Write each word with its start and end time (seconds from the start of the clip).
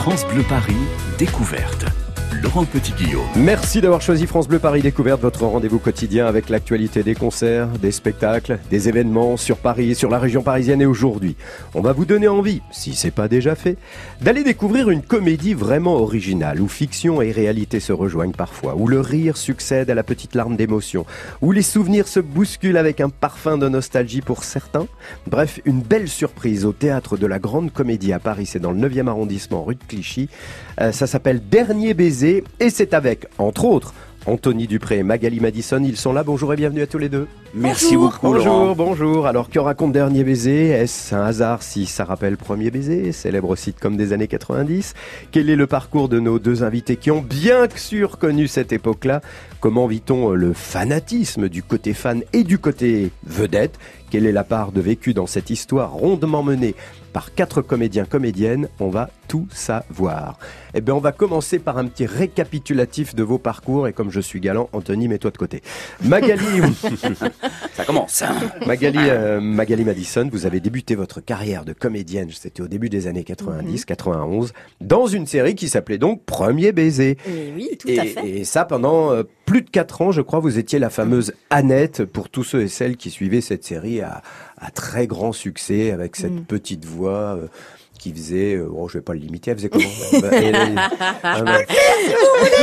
France 0.00 0.24
Bleu 0.28 0.42
Paris, 0.44 0.72
découverte. 1.18 1.84
Laurent 2.32 2.64
Petit-Guillaume. 2.64 3.26
Merci 3.36 3.80
d'avoir 3.80 4.00
choisi 4.00 4.26
France 4.26 4.46
Bleu 4.46 4.58
Paris 4.58 4.82
Découverte, 4.82 5.20
votre 5.20 5.44
rendez-vous 5.44 5.78
quotidien 5.78 6.26
avec 6.26 6.48
l'actualité 6.48 7.02
des 7.02 7.14
concerts, 7.14 7.68
des 7.68 7.90
spectacles, 7.90 8.58
des 8.70 8.88
événements 8.88 9.36
sur 9.36 9.56
Paris, 9.56 9.94
sur 9.94 10.10
la 10.10 10.18
région 10.18 10.42
parisienne 10.42 10.80
et 10.80 10.86
aujourd'hui. 10.86 11.36
On 11.74 11.80
va 11.80 11.92
vous 11.92 12.04
donner 12.04 12.28
envie, 12.28 12.62
si 12.70 12.94
c'est 12.94 13.10
pas 13.10 13.26
déjà 13.26 13.54
fait, 13.54 13.76
d'aller 14.20 14.44
découvrir 14.44 14.90
une 14.90 15.02
comédie 15.02 15.54
vraiment 15.54 15.94
originale 15.94 16.60
où 16.60 16.68
fiction 16.68 17.20
et 17.20 17.32
réalité 17.32 17.80
se 17.80 17.92
rejoignent 17.92 18.32
parfois, 18.32 18.76
où 18.76 18.86
le 18.86 19.00
rire 19.00 19.36
succède 19.36 19.90
à 19.90 19.94
la 19.94 20.04
petite 20.04 20.34
larme 20.34 20.56
d'émotion, 20.56 21.06
où 21.42 21.52
les 21.52 21.62
souvenirs 21.62 22.06
se 22.06 22.20
bousculent 22.20 22.76
avec 22.76 23.00
un 23.00 23.08
parfum 23.08 23.58
de 23.58 23.68
nostalgie 23.68 24.20
pour 24.20 24.44
certains. 24.44 24.86
Bref, 25.26 25.60
une 25.64 25.80
belle 25.80 26.08
surprise 26.08 26.64
au 26.64 26.72
théâtre 26.72 27.16
de 27.16 27.26
la 27.26 27.38
Grande 27.38 27.72
Comédie 27.72 28.12
à 28.12 28.20
Paris, 28.20 28.46
c'est 28.46 28.60
dans 28.60 28.72
le 28.72 28.88
9e 28.88 29.08
arrondissement 29.08 29.64
rue 29.64 29.74
de 29.74 29.84
Clichy. 29.88 30.28
Euh, 30.80 30.92
ça 30.92 31.06
s'appelle 31.06 31.40
Dernier 31.48 31.92
baiser 31.94 32.44
et 32.58 32.70
c'est 32.70 32.94
avec, 32.94 33.26
entre 33.38 33.64
autres, 33.66 33.92
Anthony 34.26 34.66
Dupré 34.66 34.98
et 34.98 35.02
Magali 35.02 35.40
Madison. 35.40 35.82
Ils 35.82 35.96
sont 35.96 36.12
là. 36.12 36.22
Bonjour 36.22 36.52
et 36.52 36.56
bienvenue 36.56 36.82
à 36.82 36.86
tous 36.86 36.98
les 36.98 37.08
deux. 37.08 37.26
Merci 37.54 37.96
beaucoup. 37.96 38.18
Bonjour, 38.22 38.76
bonjour. 38.76 39.26
Alors, 39.26 39.50
que 39.50 39.58
raconte 39.58 39.92
Dernier 39.92 40.24
baiser? 40.24 40.68
Est-ce 40.68 41.14
un 41.14 41.24
hasard 41.24 41.62
si 41.62 41.86
ça 41.86 42.04
rappelle 42.04 42.36
Premier 42.36 42.70
baiser, 42.70 43.12
célèbre 43.12 43.54
comme 43.80 43.96
des 43.96 44.12
années 44.12 44.28
90 44.28 44.94
Quel 45.32 45.50
est 45.50 45.56
le 45.56 45.66
parcours 45.66 46.08
de 46.08 46.20
nos 46.20 46.38
deux 46.38 46.62
invités 46.62 46.96
qui 46.96 47.10
ont 47.10 47.22
bien 47.22 47.66
sûr 47.74 48.18
connu 48.18 48.46
cette 48.46 48.72
époque-là? 48.72 49.20
Comment 49.58 49.86
vit-on 49.86 50.30
le 50.30 50.52
fanatisme 50.52 51.48
du 51.48 51.62
côté 51.62 51.92
fan 51.92 52.22
et 52.32 52.44
du 52.44 52.58
côté 52.58 53.10
vedette? 53.24 53.78
Quelle 54.10 54.26
est 54.26 54.32
la 54.32 54.42
part 54.42 54.72
de 54.72 54.80
vécu 54.80 55.14
dans 55.14 55.28
cette 55.28 55.50
histoire 55.50 55.92
rondement 55.92 56.42
menée 56.42 56.74
par 57.12 57.32
quatre 57.32 57.62
comédiens 57.62 58.04
comédiennes? 58.04 58.68
On 58.80 58.88
va 58.88 59.08
tout 59.28 59.46
savoir. 59.52 60.36
Eh 60.74 60.80
bien, 60.80 60.94
on 60.94 60.98
va 60.98 61.12
commencer 61.12 61.60
par 61.60 61.78
un 61.78 61.86
petit 61.86 62.06
récapitulatif 62.06 63.14
de 63.14 63.22
vos 63.22 63.38
parcours. 63.38 63.86
Et 63.86 63.92
comme 63.92 64.10
je 64.10 64.20
suis 64.20 64.40
galant, 64.40 64.68
Anthony, 64.72 65.06
mets-toi 65.06 65.30
de 65.30 65.36
côté. 65.36 65.62
Magali. 66.02 66.42
Ça 67.74 67.84
commence. 67.84 68.24
Magali, 68.66 68.98
euh, 68.98 69.40
Magali 69.40 69.84
Madison, 69.84 70.28
vous 70.30 70.44
avez 70.44 70.58
débuté 70.58 70.96
votre 70.96 71.20
carrière 71.20 71.64
de 71.64 71.72
comédienne, 71.72 72.28
c'était 72.32 72.62
au 72.62 72.68
début 72.68 72.88
des 72.88 73.06
années 73.06 73.22
90, 73.22 73.84
91, 73.84 74.48
mhm. 74.48 74.86
dans 74.86 75.06
une 75.06 75.26
série 75.26 75.54
qui 75.54 75.68
s'appelait 75.68 75.98
donc 75.98 76.24
Premier 76.24 76.72
baiser. 76.72 77.16
Et 77.28 77.52
oui, 77.54 77.70
tout 77.78 77.88
et, 77.88 78.00
à 78.00 78.04
fait. 78.04 78.28
Et 78.28 78.44
ça 78.44 78.64
pendant 78.64 79.12
euh, 79.12 79.22
plus 79.50 79.62
de 79.62 79.70
4 79.70 80.02
ans, 80.02 80.12
je 80.12 80.20
crois, 80.20 80.38
vous 80.38 80.60
étiez 80.60 80.78
la 80.78 80.90
fameuse 80.90 81.32
Annette 81.50 82.04
pour 82.04 82.28
tous 82.28 82.44
ceux 82.44 82.62
et 82.62 82.68
celles 82.68 82.96
qui 82.96 83.10
suivaient 83.10 83.40
cette 83.40 83.64
série 83.64 84.00
à, 84.00 84.22
à 84.56 84.70
très 84.70 85.08
grand 85.08 85.32
succès 85.32 85.90
avec 85.90 86.14
cette 86.14 86.42
mm. 86.42 86.44
petite 86.44 86.84
voix. 86.84 87.36
Qui 88.00 88.14
faisait, 88.14 88.54
euh, 88.54 88.66
oh, 88.74 88.88
je 88.88 88.96
vais 88.96 89.02
pas 89.02 89.12
le 89.12 89.18
limiter, 89.18 89.50
elle 89.50 89.58
faisait 89.58 89.68
comment? 89.68 89.84
Ah. 91.22 91.34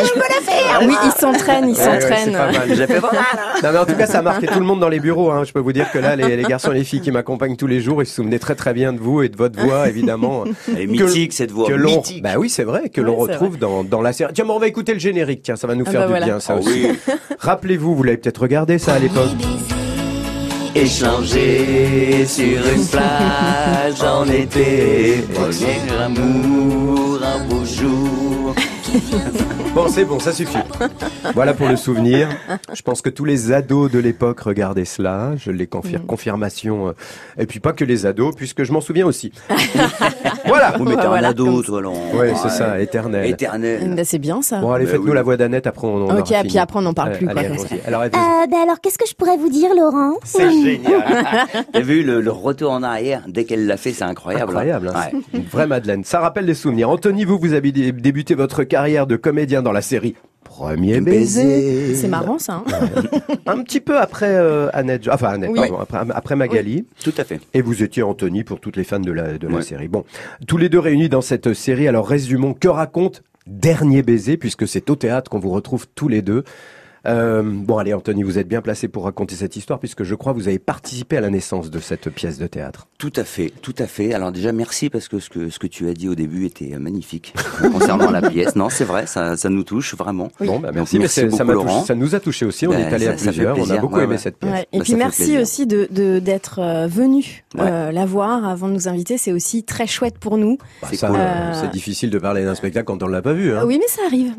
Je 0.03 0.13
peux 0.13 0.19
la 0.19 0.41
faire. 0.41 0.81
Oui, 0.81 0.95
il 1.05 1.11
s'entraîne, 1.11 1.69
il 1.69 1.75
s'entraîne. 1.75 2.35
J'ai 2.69 2.87
fait 2.87 2.99
Non 2.99 3.71
mais 3.71 3.77
en 3.77 3.85
tout 3.85 3.93
cas, 3.93 4.07
ça 4.07 4.19
a 4.19 4.21
marqué 4.23 4.47
tout 4.47 4.59
le 4.59 4.65
monde 4.65 4.79
dans 4.79 4.89
les 4.89 4.99
bureaux. 4.99 5.29
Hein. 5.29 5.43
Je 5.43 5.53
peux 5.53 5.59
vous 5.59 5.73
dire 5.73 5.91
que 5.91 5.99
là, 5.99 6.15
les, 6.15 6.35
les 6.35 6.43
garçons 6.43 6.71
et 6.71 6.75
les 6.75 6.83
filles 6.83 7.01
qui 7.01 7.11
m'accompagnent 7.11 7.55
tous 7.55 7.67
les 7.67 7.81
jours, 7.81 8.01
ils 8.01 8.07
se 8.07 8.15
souvenaient 8.15 8.39
très 8.39 8.55
très 8.55 8.73
bien 8.73 8.93
de 8.93 8.99
vous 8.99 9.21
et 9.21 9.29
de 9.29 9.37
votre 9.37 9.59
voix, 9.59 9.87
évidemment. 9.87 10.45
Elle 10.67 10.81
est 10.81 10.87
mythique 10.87 11.33
cette 11.33 11.51
voix. 11.51 11.67
Que 11.67 11.73
mythique. 11.73 12.23
Bah 12.23 12.35
oui, 12.39 12.49
c'est 12.49 12.63
vrai 12.63 12.89
que 12.89 13.01
l'on 13.01 13.15
retrouve 13.15 13.59
dans, 13.59 13.83
dans 13.83 14.01
la 14.01 14.13
série. 14.13 14.33
Tiens, 14.33 14.45
on 14.49 14.57
va 14.57 14.67
écouter 14.67 14.93
le 14.93 14.99
générique. 14.99 15.43
Tiens, 15.43 15.55
ça 15.55 15.67
va 15.67 15.75
nous 15.75 15.85
ah 15.87 15.91
faire 15.91 16.09
bah 16.09 16.19
du 16.19 16.25
bien, 16.25 16.39
ça 16.39 16.53
ah 16.55 16.59
aussi. 16.59 16.87
Rappelez-vous, 17.37 17.95
vous 17.95 18.03
l'avez 18.03 18.17
peut-être 18.17 18.41
regardé 18.41 18.79
ça 18.79 18.93
à 18.93 18.99
l'époque 18.99 19.29
échanger 20.81 22.25
sur 22.27 22.59
une 22.67 22.85
plage 22.87 24.01
en 24.03 24.25
été. 24.29 25.23
Premier 25.33 26.03
amour, 26.03 27.19
un 27.23 27.45
beau 27.47 27.65
jour. 27.65 28.06
Bon, 29.77 29.87
c'est 29.87 30.05
bon, 30.05 30.19
ça 30.19 30.31
suffit. 30.31 30.57
Voilà 31.35 31.53
pour 31.53 31.67
le 31.67 31.75
souvenir. 31.75 32.29
Je 32.73 32.81
pense 32.81 33.03
que 33.03 33.11
tous 33.11 33.25
les 33.25 33.51
ados 33.51 33.91
de 33.91 33.99
l'époque 33.99 34.39
regardaient 34.39 34.85
cela. 34.85 35.33
Je 35.37 35.51
les 35.51 35.67
confirme, 35.67 36.03
confirmation. 36.05 36.87
Euh, 36.87 36.91
et 37.37 37.45
puis 37.45 37.59
pas 37.59 37.73
que 37.73 37.83
les 37.83 38.07
ados, 38.07 38.33
puisque 38.35 38.63
je 38.63 38.71
m'en 38.71 38.81
souviens 38.81 39.05
aussi. 39.05 39.31
voilà. 40.47 40.71
Vous 40.79 40.85
mettez 40.85 41.05
un 41.05 41.23
ado, 41.23 41.61
toi, 41.61 41.83
Oui, 42.15 42.27
c'est 42.41 42.49
ça, 42.49 42.79
éternel. 42.79 43.29
Éternel. 43.29 44.01
C'est 44.03 44.17
bien 44.17 44.41
ça. 44.41 44.61
Bon, 44.61 44.71
allez, 44.71 44.85
bah 44.85 44.93
faites-nous 44.93 45.13
la 45.13 45.21
voix 45.21 45.37
d'Annette, 45.37 45.67
après 45.67 45.85
on, 45.85 46.17
Ok, 46.17 46.31
et 46.31 46.41
puis 46.41 46.57
après 46.57 46.79
on 46.79 46.83
n'en 46.83 46.93
parle 46.95 47.11
plus. 47.11 47.27
Allez, 47.29 47.51
alors, 47.85 48.01
euh, 48.01 48.09
bah, 48.09 48.57
alors 48.63 48.79
qu'est-ce 48.81 48.97
que 48.97 49.07
je 49.07 49.13
pourrais 49.13 49.37
vous 49.37 49.49
dire, 49.49 49.69
Laurent? 49.75 50.13
C'est 50.23 50.49
génial. 50.49 51.03
T'as 51.71 51.81
vu 51.81 52.03
le, 52.03 52.31
retour 52.31 52.71
en 52.71 52.81
arrière 52.81 53.23
dès 53.27 53.45
qu'elle 53.45 53.67
l'a 53.67 53.77
fait, 53.77 53.91
c'est 53.91 54.03
incroyable. 54.03 54.51
Incroyable. 54.51 54.91
Hein. 54.95 55.19
Une 55.33 55.43
vraie 55.43 55.67
Madeleine. 55.67 56.03
Ça 56.03 56.19
rappelle 56.19 56.47
des 56.47 56.55
souvenirs. 56.55 56.89
Anthony, 56.89 57.25
vous, 57.25 57.37
vous 57.37 57.53
avez 57.53 57.71
débuté 57.71 58.33
votre 58.33 58.63
carrière 58.63 58.86
de 58.87 59.15
comédien 59.15 59.61
dans 59.61 59.71
la 59.71 59.81
série 59.81 60.15
Premier 60.43 61.01
baiser. 61.01 61.93
C'est 61.93 62.07
marrant 62.07 62.39
ça. 62.39 62.63
Hein 62.65 62.87
un 63.45 63.63
petit 63.63 63.81
peu 63.81 63.99
après 63.99 64.33
euh, 64.33 64.69
Annette, 64.73 65.07
enfin 65.11 65.27
Annette, 65.29 65.53
pardon, 65.53 66.09
après, 66.15 66.35
Magali. 66.35 66.85
tout 67.03 67.13
à 67.17 67.25
fait. 67.25 67.41
Et 67.53 67.61
vous 67.61 67.83
étiez 67.83 68.01
Anthony 68.01 68.43
pour 68.43 68.59
toutes 68.59 68.77
les 68.77 68.85
fans 68.85 68.99
de 68.99 69.11
la, 69.11 69.37
de 69.37 69.47
la 69.47 69.61
série. 69.61 69.89
Bon, 69.89 70.05
tous 70.47 70.57
les 70.57 70.69
deux 70.69 70.79
réunis 70.79 71.09
dans 71.09 71.21
cette 71.21 71.53
série. 71.53 71.87
Alors 71.87 72.07
résumons, 72.07 72.53
que 72.53 72.69
raconte 72.69 73.23
Dernier 73.47 74.03
baiser, 74.03 74.35
puisque 74.35 74.67
c'est 74.67 74.89
au 74.89 74.97
théâtre 74.97 75.31
qu'on 75.31 75.39
vous 75.39 75.51
retrouve 75.51 75.87
tous 75.95 76.09
les 76.09 76.21
deux. 76.21 76.43
Euh, 77.07 77.41
bon, 77.43 77.77
allez, 77.77 77.93
Anthony, 77.93 78.23
vous 78.23 78.37
êtes 78.37 78.47
bien 78.47 78.61
placé 78.61 78.87
pour 78.87 79.05
raconter 79.05 79.35
cette 79.35 79.55
histoire, 79.55 79.79
puisque 79.79 80.03
je 80.03 80.15
crois 80.15 80.33
que 80.33 80.37
vous 80.37 80.47
avez 80.47 80.59
participé 80.59 81.17
à 81.17 81.21
la 81.21 81.29
naissance 81.29 81.69
de 81.69 81.79
cette 81.79 82.09
pièce 82.09 82.37
de 82.37 82.47
théâtre. 82.47 82.87
Tout 82.97 83.13
à 83.15 83.23
fait, 83.23 83.53
tout 83.61 83.75
à 83.77 83.87
fait. 83.87 84.13
Alors 84.13 84.31
déjà, 84.31 84.51
merci 84.51 84.89
parce 84.89 85.07
que 85.07 85.19
ce 85.19 85.29
que, 85.29 85.49
ce 85.49 85.59
que 85.59 85.67
tu 85.67 85.87
as 85.87 85.93
dit 85.93 86.09
au 86.09 86.15
début 86.15 86.45
était 86.45 86.73
euh, 86.73 86.79
magnifique 86.79 87.33
concernant 87.71 88.11
la 88.11 88.21
pièce. 88.29 88.55
Non, 88.55 88.69
c'est 88.69 88.83
vrai, 88.83 89.07
ça, 89.07 89.37
ça 89.37 89.49
nous 89.49 89.63
touche 89.63 89.95
vraiment. 89.95 90.29
Bon, 90.39 90.59
bah, 90.59 90.71
merci, 90.73 90.99
merci 90.99 91.23
mais 91.23 91.31
ça, 91.31 91.85
ça 91.85 91.95
nous 91.95 92.15
a 92.15 92.19
touché 92.19 92.45
aussi. 92.45 92.67
On 92.67 92.71
ben, 92.71 92.79
est 92.79 92.93
allé 92.93 93.07
à 93.07 93.13
plusieurs, 93.13 93.57
on 93.57 93.69
a 93.69 93.77
beaucoup 93.77 93.99
aimé 93.99 94.17
cette 94.17 94.37
pièce. 94.37 94.65
Et 94.73 94.79
bah, 94.79 94.83
puis 94.83 94.95
merci 94.95 95.37
aussi 95.37 95.65
de 95.65 95.87
d'être 96.19 96.59
euh, 96.59 96.87
venu 96.87 97.45
la 97.55 98.05
voir 98.05 98.45
avant 98.45 98.67
de 98.67 98.73
nous 98.73 98.87
inviter. 98.87 99.17
C'est 99.17 99.31
aussi 99.31 99.63
très 99.63 99.87
chouette 99.87 100.17
pour 100.17 100.37
nous. 100.37 100.57
Bah, 100.81 100.89
c'est 101.53 101.71
difficile 101.71 102.09
de 102.09 102.19
parler 102.19 102.43
d'un 102.43 102.55
spectacle 102.55 102.85
quand 102.85 103.01
on 103.03 103.07
l'a 103.07 103.21
pas 103.21 103.33
vu. 103.33 103.53
Hein. 103.53 103.63
Oui, 103.65 103.79
mais 103.79 103.87
ça 103.87 104.01
arrive. 104.07 104.33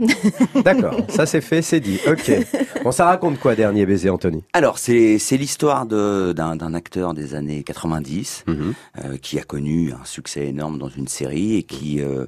D'accord, 0.65 0.97
ça 1.09 1.25
c'est 1.25 1.41
fait, 1.41 1.63
c'est 1.63 1.81
dit. 1.81 1.99
Ok. 2.07 2.31
Bon, 2.85 2.93
ça 2.93 3.05
raconte 3.07 3.39
quoi, 3.39 3.55
Dernier 3.55 3.87
baiser, 3.87 4.11
Anthony? 4.11 4.45
Alors, 4.53 4.79
c'est 4.79 5.19
l'histoire 5.33 5.87
d'un 5.87 6.75
acteur 6.75 7.15
des 7.15 7.35
années 7.35 7.63
90 7.63 8.45
mhm. 8.47 8.75
euh, 9.05 9.17
qui 9.17 9.39
a 9.39 9.43
connu 9.43 9.93
un 9.93 10.05
succès 10.05 10.47
énorme 10.47 10.79
dans 10.79 10.89
une 10.89 11.09
série 11.09 11.57
et 11.57 11.63
qui... 11.63 12.01
Euh, 12.01 12.27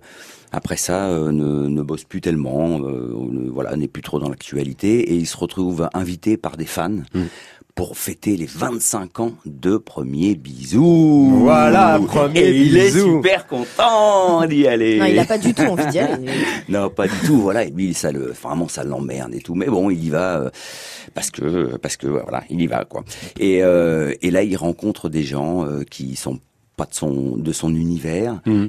après 0.52 0.76
ça, 0.76 1.06
euh, 1.10 1.30
ne, 1.30 1.68
ne, 1.68 1.82
bosse 1.82 2.02
plus 2.02 2.20
tellement, 2.20 2.80
voilà, 3.52 3.76
n'est 3.76 3.86
plus 3.86 4.02
trop 4.02 4.18
dans 4.18 4.28
l'actualité, 4.28 5.12
et 5.12 5.14
il 5.14 5.28
se 5.28 5.36
retrouve 5.36 5.88
invité 5.94 6.36
par 6.36 6.56
des 6.56 6.66
fans 6.66 6.88
mhm 7.14 7.28
pour 7.74 7.96
fêter 7.96 8.36
les 8.36 8.46
25 8.46 9.20
ans 9.20 9.32
de 9.46 9.76
Premier 9.76 10.34
Bisou. 10.34 11.40
Voilà, 11.40 11.98
Premier 12.06 12.40
et 12.40 12.62
Il 12.62 12.76
est 12.76 12.90
super 12.90 13.46
content 13.46 14.46
d'y 14.46 14.66
aller. 14.66 14.98
Non, 14.98 15.06
il 15.06 15.16
n'a 15.16 15.24
pas 15.24 15.38
du 15.38 15.54
tout 15.54 15.62
envie 15.62 15.86
d'y 15.86 15.98
aller. 15.98 16.30
non, 16.68 16.90
pas 16.90 17.06
du 17.06 17.16
tout. 17.26 17.40
Voilà, 17.40 17.64
et 17.64 17.70
lui, 17.70 17.94
ça 17.94 18.12
le, 18.12 18.32
vraiment, 18.32 18.68
ça 18.68 18.84
l'emmerde 18.84 19.34
et 19.34 19.40
tout. 19.40 19.54
Mais 19.54 19.66
bon, 19.66 19.90
il 19.90 20.04
y 20.04 20.10
va 20.10 20.40
euh, 20.40 20.50
parce 21.14 21.30
que, 21.30 21.76
parce 21.76 21.96
que, 21.96 22.06
voilà, 22.06 22.42
il 22.50 22.60
y 22.60 22.66
va 22.66 22.84
quoi. 22.84 23.04
Et, 23.38 23.62
euh, 23.62 24.14
et 24.22 24.30
là, 24.30 24.42
il 24.42 24.56
rencontre 24.56 25.08
des 25.08 25.22
gens 25.22 25.64
euh, 25.64 25.82
qui 25.82 26.16
sont 26.16 26.38
de 26.88 26.94
son 26.94 27.36
de 27.36 27.52
son 27.52 27.74
univers 27.74 28.40
euh, 28.46 28.68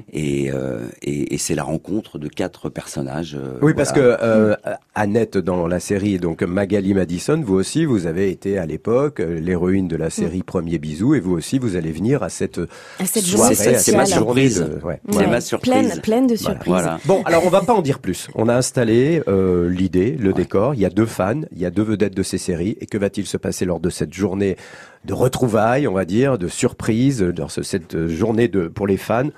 et, 1.02 1.34
et, 1.34 1.38
c'est 1.38 1.54
la 1.54 1.62
rencontre 1.62 2.18
de 2.18 2.28
quatre 2.28 2.68
personnages. 2.68 3.34
Euh, 3.34 3.58
oui, 3.62 3.74
parce 3.74 3.92
que 3.92 4.00
euh, 4.00 4.54
Annette 4.94 5.38
dans 5.38 5.66
la 5.66 5.80
série 5.80 6.18
donc 6.18 6.42
Magali 6.42 6.92
Madison, 6.92 7.40
vous 7.42 7.54
aussi 7.54 7.84
vous 7.84 8.06
avez 8.06 8.30
été 8.30 8.58
à 8.58 8.66
l'époque 8.66 9.20
l'héroïne 9.20 9.88
de 9.88 9.96
la 9.96 10.10
série 10.10 10.38
mhm. 10.38 10.44
Premier 10.44 10.78
bisou 10.78 11.14
et 11.14 11.20
vous 11.20 11.32
aussi 11.32 11.58
vous 11.58 11.76
allez 11.76 11.92
venir 11.92 12.22
à 12.22 12.28
cette 12.28 12.60
à 12.98 13.06
cette 13.06 13.24
soirée, 13.24 13.54
c'est 13.54 13.96
ma 13.96 14.04
surprise. 14.04 14.66
C'est 15.10 15.26
ma 15.26 15.40
surprise. 15.40 15.72
Pleine, 15.72 16.00
pleine 16.02 16.26
de 16.26 16.36
surprises. 16.36 16.88
Bon, 17.06 17.22
alors 17.24 17.44
on 17.46 17.48
va 17.48 17.62
pas 17.62 17.72
en 17.72 17.82
dire 17.82 17.98
plus. 17.98 18.28
On 18.34 18.48
a 18.48 18.54
installé 18.54 19.22
l'idée, 19.68 20.12
le 20.12 20.32
décor. 20.32 20.74
Il 20.74 20.80
y 20.80 20.86
a 20.86 20.90
deux 20.90 21.06
fans, 21.06 21.40
il 21.52 21.58
y 21.58 21.66
a 21.66 21.70
deux 21.70 21.82
vedettes 21.82 22.14
de 22.14 22.22
ces 22.22 22.38
séries. 22.38 22.76
Et 22.80 22.86
que 22.86 22.98
va-t-il 22.98 23.26
se 23.26 23.36
passer 23.36 23.64
lors 23.64 23.80
de 23.80 23.90
cette 23.90 24.12
journée 24.12 24.56
de 25.04 25.14
retrouvailles, 25.14 25.88
on 25.88 25.94
va 25.94 26.04
dire, 26.04 26.38
de 26.38 26.48
surprises, 26.48 27.22
dans 27.22 27.48
cette 27.48 28.06
journée 28.08 28.48
de, 28.48 28.68
pour 28.68 28.86
les 28.86 28.96
fans? 28.96 29.30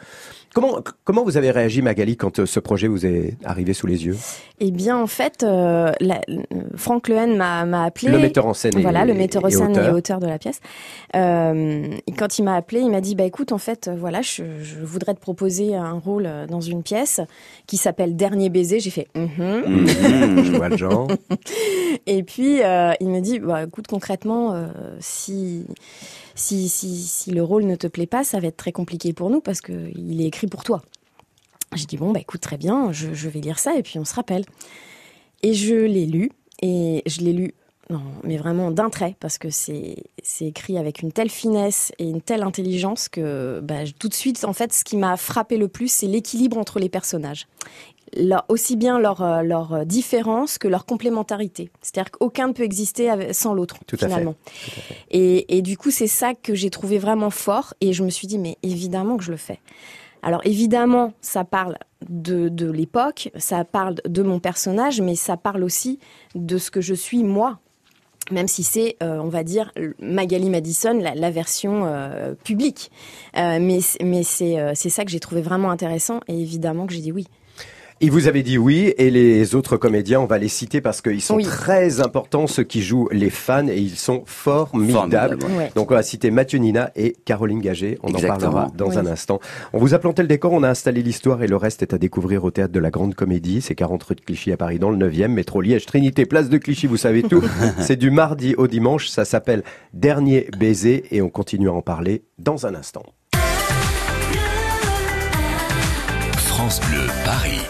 Comment, 0.54 0.78
comment 1.02 1.24
vous 1.24 1.36
avez 1.36 1.50
réagi, 1.50 1.82
Magali, 1.82 2.16
quand 2.16 2.38
euh, 2.38 2.46
ce 2.46 2.60
projet 2.60 2.86
vous 2.86 3.04
est 3.04 3.36
arrivé 3.44 3.74
sous 3.74 3.88
les 3.88 4.06
yeux? 4.06 4.16
Eh 4.60 4.70
bien, 4.70 4.96
en 4.96 5.08
fait, 5.08 5.42
euh, 5.42 5.90
Franck 6.76 7.08
Lehen 7.08 7.36
m'a 7.36 7.82
appelé. 7.82 8.12
Le 8.12 8.20
metteur 8.20 8.46
en 8.46 8.54
scène. 8.54 8.80
Voilà, 8.80 9.04
le 9.04 9.14
metteur 9.14 9.44
en 9.44 9.50
scène 9.50 9.76
et 9.76 9.90
auteur 9.90 10.20
de 10.20 10.28
la 10.28 10.38
pièce. 10.38 10.60
Euh, 11.16 11.88
et 12.06 12.12
quand 12.12 12.38
il 12.38 12.44
m'a 12.44 12.54
appelé, 12.54 12.82
il 12.82 12.90
m'a 12.92 13.00
dit, 13.00 13.16
bah 13.16 13.24
écoute, 13.24 13.50
en 13.50 13.58
fait, 13.58 13.90
voilà, 13.98 14.22
je, 14.22 14.44
voudrais 14.80 15.14
te 15.14 15.20
proposer 15.20 15.74
un 15.74 15.94
rôle 15.94 16.28
dans 16.48 16.60
une 16.60 16.84
pièce 16.84 17.20
qui 17.66 17.76
s'appelle 17.76 18.14
Dernier 18.14 18.48
baiser. 18.48 18.78
J'ai 18.78 18.90
fait, 18.90 19.08
mm-hmm. 19.16 20.44
je 20.44 20.52
vois 20.52 20.68
le 20.68 20.76
genre. 20.76 21.08
et 22.06 22.22
puis, 22.22 22.60
il 23.00 23.08
me 23.08 23.18
dit, 23.18 23.40
bah 23.40 23.64
écoute, 23.64 23.88
concrètement, 23.88 24.68
si 25.00 25.66
si, 26.34 26.68
si, 26.68 26.96
si 27.02 27.30
le 27.30 27.42
rôle 27.42 27.64
ne 27.64 27.76
te 27.76 27.86
plaît 27.86 28.06
pas, 28.06 28.24
ça 28.24 28.40
va 28.40 28.48
être 28.48 28.56
très 28.56 28.72
compliqué 28.72 29.12
pour 29.12 29.30
nous 29.30 29.40
parce 29.40 29.60
qu'il 29.60 30.20
est 30.20 30.26
écrit 30.26 30.46
pour 30.46 30.64
toi. 30.64 30.82
J'ai 31.74 31.86
dit 31.86 31.96
bon 31.96 32.12
bah 32.12 32.20
écoute 32.20 32.40
très 32.40 32.56
bien, 32.56 32.92
je, 32.92 33.28
vais 33.28 33.40
lire 33.40 33.58
ça 33.58 33.76
et 33.76 33.82
puis 33.82 33.98
on 33.98 34.04
se 34.04 34.14
rappelle. 34.14 34.44
Et 35.42 35.54
je 35.54 35.74
l'ai 35.74 36.06
lu 36.06 36.30
et 36.62 37.02
je 37.06 37.20
l'ai 37.20 37.32
lu 37.32 37.54
non, 37.90 38.00
mais 38.22 38.38
vraiment 38.38 38.70
d'un 38.70 38.88
trait, 38.88 39.14
parce 39.20 39.36
que 39.36 39.50
c'est 39.50 39.96
écrit 40.40 40.78
avec 40.78 41.02
une 41.02 41.12
telle 41.12 41.28
finesse 41.28 41.92
et 41.98 42.04
une 42.04 42.22
telle 42.22 42.42
intelligence 42.42 43.10
que 43.10 43.60
bah, 43.62 43.80
tout 43.98 44.08
de 44.08 44.14
suite, 44.14 44.42
en 44.46 44.54
fait, 44.54 44.72
ce 44.72 44.84
qui 44.84 44.96
m'a 44.96 45.18
frappé 45.18 45.58
le 45.58 45.68
plus, 45.68 45.92
c'est 45.92 46.06
l'équilibre 46.06 46.56
entre 46.56 46.78
les 46.78 46.88
personnages. 46.88 47.46
Aussi 48.48 48.76
bien 48.76 48.98
leur, 48.98 49.22
euh, 49.22 49.42
leur 49.42 49.86
différence 49.86 50.58
que 50.58 50.68
leur 50.68 50.86
complémentarité. 50.86 51.70
C'est-à-dire 51.82 52.10
qu'aucun 52.10 52.48
ne 52.48 52.52
peut 52.52 52.62
exister 52.62 53.32
sans 53.32 53.54
l'autre, 53.54 53.76
finalement. 53.96 54.34
Et, 55.10 55.56
et 55.56 55.62
du 55.62 55.76
coup, 55.76 55.90
c'est 55.90 56.06
ça 56.06 56.34
que 56.34 56.54
j'ai 56.54 56.70
trouvé 56.70 56.98
vraiment 56.98 57.30
fort, 57.30 57.74
et 57.80 57.92
je 57.92 58.02
me 58.02 58.10
suis 58.10 58.26
dit, 58.26 58.38
mais 58.38 58.56
évidemment 58.62 59.16
que 59.16 59.24
je 59.24 59.30
le 59.30 59.36
fais. 59.36 59.60
Alors 60.22 60.40
évidemment, 60.44 61.12
ça 61.20 61.44
parle 61.44 61.76
de, 62.08 62.48
de 62.48 62.70
l'époque, 62.70 63.30
ça 63.36 63.64
parle 63.64 63.96
de 64.06 64.22
mon 64.22 64.40
personnage, 64.40 65.02
mais 65.02 65.16
ça 65.16 65.36
parle 65.36 65.62
aussi 65.62 65.98
de 66.34 66.56
ce 66.56 66.70
que 66.70 66.80
je 66.80 66.94
suis 66.94 67.22
moi 67.22 67.58
même 68.30 68.48
si 68.48 68.62
c'est, 68.62 68.96
euh, 69.02 69.18
on 69.18 69.28
va 69.28 69.42
dire, 69.42 69.72
Magali 69.98 70.48
Madison, 70.48 70.98
la, 70.98 71.30
version 71.30 71.84
euh, 71.84 72.34
publique. 72.34 72.90
Euh, 73.36 73.58
mais 73.60 73.80
mais 74.02 74.22
c'est 74.22 74.74
ça 74.74 75.04
que 75.04 75.10
j'ai 75.10 75.20
trouvé 75.20 75.42
vraiment 75.42 75.70
intéressant 75.70 76.20
et 76.28 76.40
évidemment 76.40 76.86
que 76.86 76.94
j'ai 76.94 77.00
dit 77.00 77.12
oui. 77.12 77.26
Il 78.00 78.10
vous 78.10 78.26
avait 78.26 78.42
dit 78.42 78.58
oui, 78.58 78.92
et 78.98 79.08
les 79.08 79.54
autres 79.54 79.76
comédiens, 79.76 80.20
on 80.20 80.26
va 80.26 80.38
les 80.38 80.48
citer 80.48 80.80
parce 80.80 81.00
qu'ils 81.00 81.22
sont 81.22 81.38
très 81.38 82.00
importants, 82.00 82.46
ceux 82.46 82.64
qui 82.64 82.82
jouent 82.82 83.08
les 83.12 83.30
fans, 83.30 83.68
et 83.68 83.78
ils 83.78 83.96
sont 83.96 84.24
formidables. 84.26 85.38
Donc 85.74 85.90
on 85.90 85.94
va 85.94 86.02
citer 86.02 86.30
Mathieu 86.30 86.58
Nina 86.58 86.90
et 86.96 87.14
Caroline 87.24 87.60
Gagé, 87.60 87.98
on 88.02 88.12
en 88.12 88.20
parlera 88.20 88.70
dans 88.74 88.98
un 88.98 89.06
instant. 89.06 89.38
On 89.72 89.78
vous 89.78 89.94
a 89.94 89.98
planté 89.98 90.22
le 90.22 90.28
décor, 90.28 90.52
on 90.52 90.64
a 90.64 90.68
installé 90.68 91.02
l'histoire, 91.02 91.42
et 91.42 91.46
le 91.46 91.56
reste 91.56 91.82
est 91.82 91.94
à 91.94 91.98
découvrir 91.98 92.44
au 92.44 92.50
Théâtre 92.50 92.72
de 92.72 92.80
la 92.80 92.90
Grande 92.90 93.14
Comédie, 93.14 93.60
c'est 93.60 93.76
40 93.76 94.02
rue 94.02 94.14
de 94.16 94.20
Clichy 94.20 94.52
à 94.52 94.56
Paris, 94.56 94.78
dans 94.78 94.90
le 94.90 94.98
9e, 94.98 95.28
métro 95.28 95.60
Liège, 95.60 95.86
Trinité, 95.86 96.26
place 96.26 96.48
de 96.48 96.58
Clichy, 96.58 96.88
vous 96.88 96.96
savez 96.96 97.22
tout. 97.22 97.42
c'est 97.78 97.96
du 97.96 98.10
mardi 98.10 98.54
au 98.56 98.66
dimanche, 98.66 99.08
ça 99.08 99.24
s'appelle 99.24 99.62
Dernier 99.92 100.48
baiser, 100.58 101.04
et 101.12 101.22
on 101.22 101.30
continue 101.30 101.68
à 101.68 101.72
en 101.72 101.82
parler 101.82 102.24
dans 102.38 102.66
un 102.66 102.74
instant. 102.74 103.04
France 106.36 106.80
Bleu, 106.80 107.06
Paris. 107.24 107.60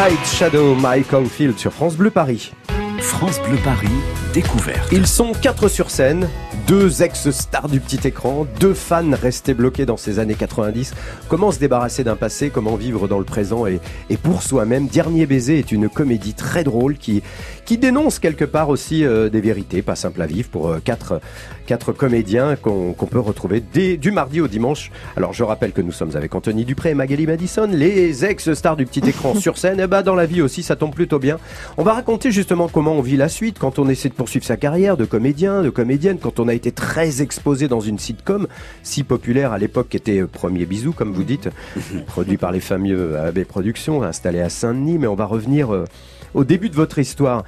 Moonlight 0.00 0.26
Shadow, 0.26 0.74
Mike 0.76 1.28
Field 1.28 1.58
sur 1.58 1.74
France 1.74 1.94
Bleu 1.94 2.10
Paris. 2.10 2.52
France 3.00 3.38
Bleu 3.46 3.58
Paris, 3.62 3.88
découverte. 4.32 4.90
Ils 4.92 5.06
sont 5.06 5.32
quatre 5.32 5.68
sur 5.68 5.90
scène, 5.90 6.26
deux 6.70 7.02
ex-stars 7.02 7.68
du 7.68 7.80
petit 7.80 8.06
écran, 8.06 8.46
deux 8.60 8.74
fans 8.74 9.10
restés 9.20 9.54
bloqués 9.54 9.86
dans 9.86 9.96
ces 9.96 10.20
années 10.20 10.36
90. 10.36 10.94
Comment 11.26 11.50
se 11.50 11.58
débarrasser 11.58 12.04
d'un 12.04 12.14
passé, 12.14 12.50
comment 12.50 12.76
vivre 12.76 13.08
dans 13.08 13.18
le 13.18 13.24
présent 13.24 13.66
et, 13.66 13.80
pour 14.22 14.44
soi-même. 14.44 14.86
Dernier 14.86 15.26
baiser 15.26 15.58
est 15.58 15.72
une 15.72 15.88
comédie 15.88 16.32
très 16.32 16.62
drôle 16.62 16.96
qui, 16.96 17.24
qui 17.64 17.76
dénonce 17.76 18.20
quelque 18.20 18.44
part 18.44 18.68
aussi 18.68 19.04
euh, 19.04 19.28
des 19.28 19.40
vérités 19.40 19.82
pas 19.82 19.96
simples 19.96 20.22
à 20.22 20.26
vivre 20.26 20.48
pour 20.48 20.68
euh, 20.68 20.78
quatre, 20.78 21.20
quatre 21.66 21.90
comédiens 21.90 22.54
qu'on 22.54 22.94
peut 22.94 23.18
retrouver 23.18 23.58
du 23.60 24.10
mardi 24.12 24.40
au 24.40 24.46
dimanche. 24.46 24.92
Alors 25.16 25.32
je 25.32 25.42
rappelle 25.42 25.72
que 25.72 25.82
nous 25.82 25.90
sommes 25.90 26.14
avec 26.14 26.32
Anthony 26.36 26.64
Dupré 26.64 26.90
et 26.90 26.94
Magali 26.94 27.26
Madison, 27.26 27.66
les 27.68 28.24
ex-stars 28.24 28.76
du 28.76 28.86
petit 28.86 29.08
écran 29.08 29.34
sur 29.34 29.58
scène. 29.58 29.80
Et 29.80 29.84
eh 29.84 29.86
bah 29.88 29.98
ben, 29.98 30.02
dans 30.04 30.14
la 30.14 30.26
vie 30.26 30.40
aussi, 30.40 30.62
ça 30.62 30.76
tombe 30.76 30.94
plutôt 30.94 31.18
bien. 31.18 31.38
On 31.78 31.82
va 31.82 31.94
raconter 31.94 32.30
justement 32.30 32.68
comment 32.68 32.92
on 32.92 33.02
vit 33.02 33.16
la 33.16 33.28
suite 33.28 33.58
quand 33.58 33.80
on 33.80 33.88
essaie 33.88 34.08
de 34.08 34.14
poursuivre 34.14 34.44
sa 34.44 34.56
carrière 34.56 34.96
de 34.96 35.04
comédien, 35.04 35.62
de 35.62 35.70
comédienne, 35.70 36.18
quand 36.22 36.38
on 36.38 36.46
a 36.46 36.59
été 36.60 36.72
très 36.72 37.22
exposé 37.22 37.68
dans 37.68 37.80
une 37.80 37.98
sitcom 37.98 38.46
si 38.82 39.02
populaire 39.02 39.52
à 39.52 39.58
l'époque 39.58 39.88
qui 39.88 39.96
était 39.96 40.20
euh, 40.20 40.26
Premier 40.26 40.66
Bisou, 40.66 40.92
comme 40.92 41.12
vous 41.12 41.24
dites, 41.24 41.48
produit 42.06 42.36
par 42.36 42.52
les 42.52 42.60
fameux 42.60 43.18
AB 43.18 43.44
Productions, 43.44 44.02
installé 44.02 44.40
à 44.40 44.48
Saint-Denis. 44.48 44.98
Mais 44.98 45.06
on 45.06 45.14
va 45.14 45.24
revenir 45.26 45.70
au 46.34 46.44
début 46.44 46.68
de 46.68 46.76
votre 46.76 46.98
histoire. 46.98 47.44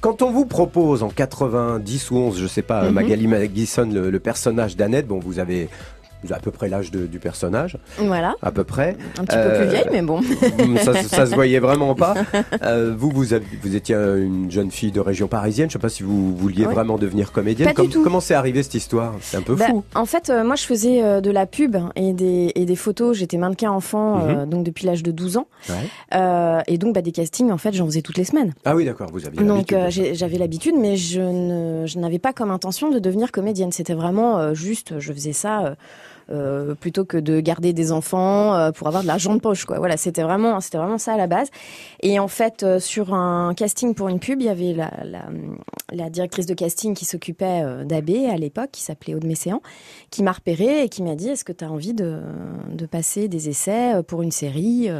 Quand 0.00 0.20
on 0.20 0.30
vous 0.30 0.44
propose 0.44 1.02
en 1.02 1.08
90 1.08 2.10
ou 2.10 2.16
11, 2.16 2.38
je 2.38 2.46
sais 2.46 2.60
pas, 2.60 2.84
mhm. 2.84 2.92
Magali 2.92 3.26
Magison, 3.26 3.88
le, 3.90 4.10
le 4.10 4.20
personnage 4.20 4.76
d'Annette, 4.76 5.06
bon, 5.06 5.18
vous 5.18 5.38
avez 5.38 5.68
à 6.32 6.38
peu 6.38 6.50
près 6.50 6.68
l'âge 6.68 6.90
du 6.90 7.18
personnage. 7.18 7.78
Voilà. 7.98 8.34
À 8.42 8.50
peu 8.50 8.64
près. 8.64 8.96
Un 9.18 9.24
petit 9.24 9.36
peu 9.36 9.48
plus 9.48 9.66
euh, 9.66 9.70
vieille, 9.70 9.88
mais 9.92 10.02
bon. 10.02 10.20
ça, 10.82 11.02
ça 11.02 11.26
se 11.26 11.34
voyait 11.34 11.60
vraiment 11.60 11.94
pas. 11.94 12.14
Euh, 12.62 12.94
vous, 12.96 13.10
vous, 13.10 13.24
vous 13.62 13.76
étiez 13.76 13.94
une 13.94 14.50
jeune 14.50 14.70
fille 14.70 14.92
de 14.92 15.00
région 15.00 15.28
parisienne. 15.28 15.68
Je 15.68 15.74
sais 15.74 15.78
pas 15.78 15.88
si 15.88 16.02
vous 16.02 16.34
vouliez 16.36 16.64
vraiment 16.64 16.98
devenir 16.98 17.32
comédienne. 17.32 17.72
Pas 17.74 17.82
du 17.82 17.88
tout. 17.88 18.02
Comment 18.02 18.20
c'est 18.20 18.34
arrivé 18.34 18.62
cette 18.62 18.74
histoire? 18.74 19.14
C'est 19.20 19.36
un 19.36 19.42
peu 19.42 19.54
bah, 19.54 19.66
fou. 19.66 19.84
En 19.94 20.06
fait, 20.06 20.30
euh, 20.30 20.44
moi, 20.44 20.56
je 20.56 20.64
faisais 20.64 21.20
de 21.20 21.30
la 21.30 21.46
pub 21.46 21.76
et 21.96 22.12
des, 22.12 22.52
et 22.54 22.64
des 22.64 22.76
photos. 22.76 23.16
J'étais 23.16 23.38
mannequin 23.38 23.70
enfant, 23.70 24.16
mhm. 24.16 24.48
donc 24.48 24.64
depuis 24.64 24.86
l'âge 24.86 25.02
de 25.02 25.10
12 25.10 25.38
ans. 25.38 25.46
et 26.66 26.78
donc, 26.78 26.94
bah, 26.94 27.02
des 27.02 27.12
castings, 27.12 27.50
en 27.50 27.58
fait, 27.58 27.74
j'en 27.74 27.86
faisais 27.86 28.02
toutes 28.02 28.18
les 28.18 28.24
semaines. 28.24 28.54
Ah 28.64 28.76
oui, 28.76 28.84
d'accord, 28.84 29.10
vous 29.12 29.26
aviez 29.26 29.42
Donc, 29.42 29.74
j'avais 29.88 30.38
l'habitude, 30.38 30.74
mais 30.78 30.94
ne, 30.94 31.84
je 31.86 31.98
n'avais 31.98 32.18
pas 32.18 32.32
comme 32.32 32.50
intention 32.50 32.90
de 32.90 32.98
devenir 32.98 33.32
comédienne. 33.32 33.72
C'était 33.72 33.94
vraiment 33.94 34.54
juste, 34.54 34.98
je 34.98 35.12
faisais 35.12 35.32
ça 35.32 35.74
euh, 36.30 36.74
plutôt 36.74 37.04
que 37.04 37.16
de 37.16 37.40
garder 37.40 37.72
des 37.72 37.92
enfants 37.92 38.54
euh, 38.54 38.72
pour 38.72 38.86
avoir 38.86 39.02
de 39.02 39.08
l'argent 39.08 39.34
de 39.34 39.40
poche. 39.40 39.64
Quoi. 39.64 39.78
Voilà, 39.78 39.96
c'était 39.96 40.22
vraiment, 40.22 40.60
c'était 40.60 40.78
vraiment 40.78 40.98
ça 40.98 41.14
à 41.14 41.16
la 41.16 41.26
base. 41.26 41.48
Et 42.00 42.18
en 42.18 42.28
fait, 42.28 42.62
euh, 42.62 42.80
sur 42.80 43.12
un 43.12 43.52
casting 43.54 43.94
pour 43.94 44.08
une 44.08 44.20
pub, 44.20 44.40
il 44.40 44.46
y 44.46 44.48
avait 44.48 44.74
la, 44.74 46.10
directrice 46.10 46.46
de 46.46 46.54
casting 46.54 46.94
qui 46.94 47.04
s'occupait 47.04 47.62
d'AB 47.84 48.10
à 48.30 48.36
l'époque, 48.36 48.70
qui 48.72 48.82
s'appelait 48.82 49.14
Aude 49.14 49.24
Messéan, 49.24 49.60
qui 50.10 50.22
m'a 50.22 50.32
repéré 50.32 50.84
et 50.84 50.88
qui 50.88 51.02
m'a 51.02 51.14
dit 51.14 51.28
Est-ce 51.28 51.44
que 51.44 51.52
tu 51.52 51.64
as 51.64 51.70
envie 51.70 51.94
de 51.94 52.20
passer 52.90 53.28
des 53.28 53.48
essais 53.48 54.02
pour 54.06 54.22
une 54.22 54.30
série 54.30 54.90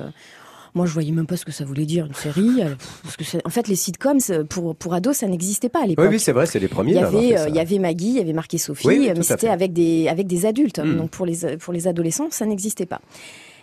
moi, 0.74 0.86
je 0.86 0.92
voyais 0.92 1.12
même 1.12 1.26
pas 1.26 1.36
ce 1.36 1.44
que 1.44 1.52
ça 1.52 1.64
voulait 1.64 1.86
dire 1.86 2.06
une 2.06 2.14
série. 2.14 2.62
Euh, 2.62 2.74
parce 3.02 3.16
que 3.16 3.24
en 3.44 3.50
fait, 3.50 3.68
les 3.68 3.76
sitcoms 3.76 4.20
pour 4.48 4.74
pour 4.74 4.94
ados, 4.94 5.16
ça 5.16 5.26
n'existait 5.26 5.68
pas 5.68 5.82
à 5.82 5.86
l'époque. 5.86 6.06
Oui, 6.06 6.14
oui, 6.14 6.20
c'est 6.20 6.32
vrai, 6.32 6.46
c'est 6.46 6.58
les 6.58 6.68
premiers. 6.68 6.92
Il 6.92 6.96
y 6.96 7.00
avait 7.00 7.38
euh, 7.38 7.48
il 7.48 7.54
y 7.54 7.60
avait 7.60 7.78
Maggie, 7.78 8.08
il 8.08 8.16
y 8.16 8.20
avait 8.20 8.32
marqué 8.32 8.58
Sophie, 8.58 8.88
mais 8.88 9.22
c'était 9.22 9.48
avec 9.48 9.72
des 9.72 10.08
avec 10.08 10.26
des 10.26 10.46
adultes. 10.46 10.80
Hmm. 10.80 10.96
Donc 10.96 11.10
pour 11.10 11.26
les 11.26 11.56
pour 11.58 11.72
les 11.72 11.86
adolescents, 11.86 12.28
ça 12.30 12.46
n'existait 12.46 12.86
pas. 12.86 13.00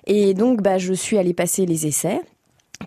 Et 0.07 0.33
donc, 0.33 0.61
bah, 0.61 0.77
je 0.77 0.93
suis 0.93 1.17
allée 1.17 1.33
passer 1.33 1.65
les 1.65 1.87
essais 1.87 2.21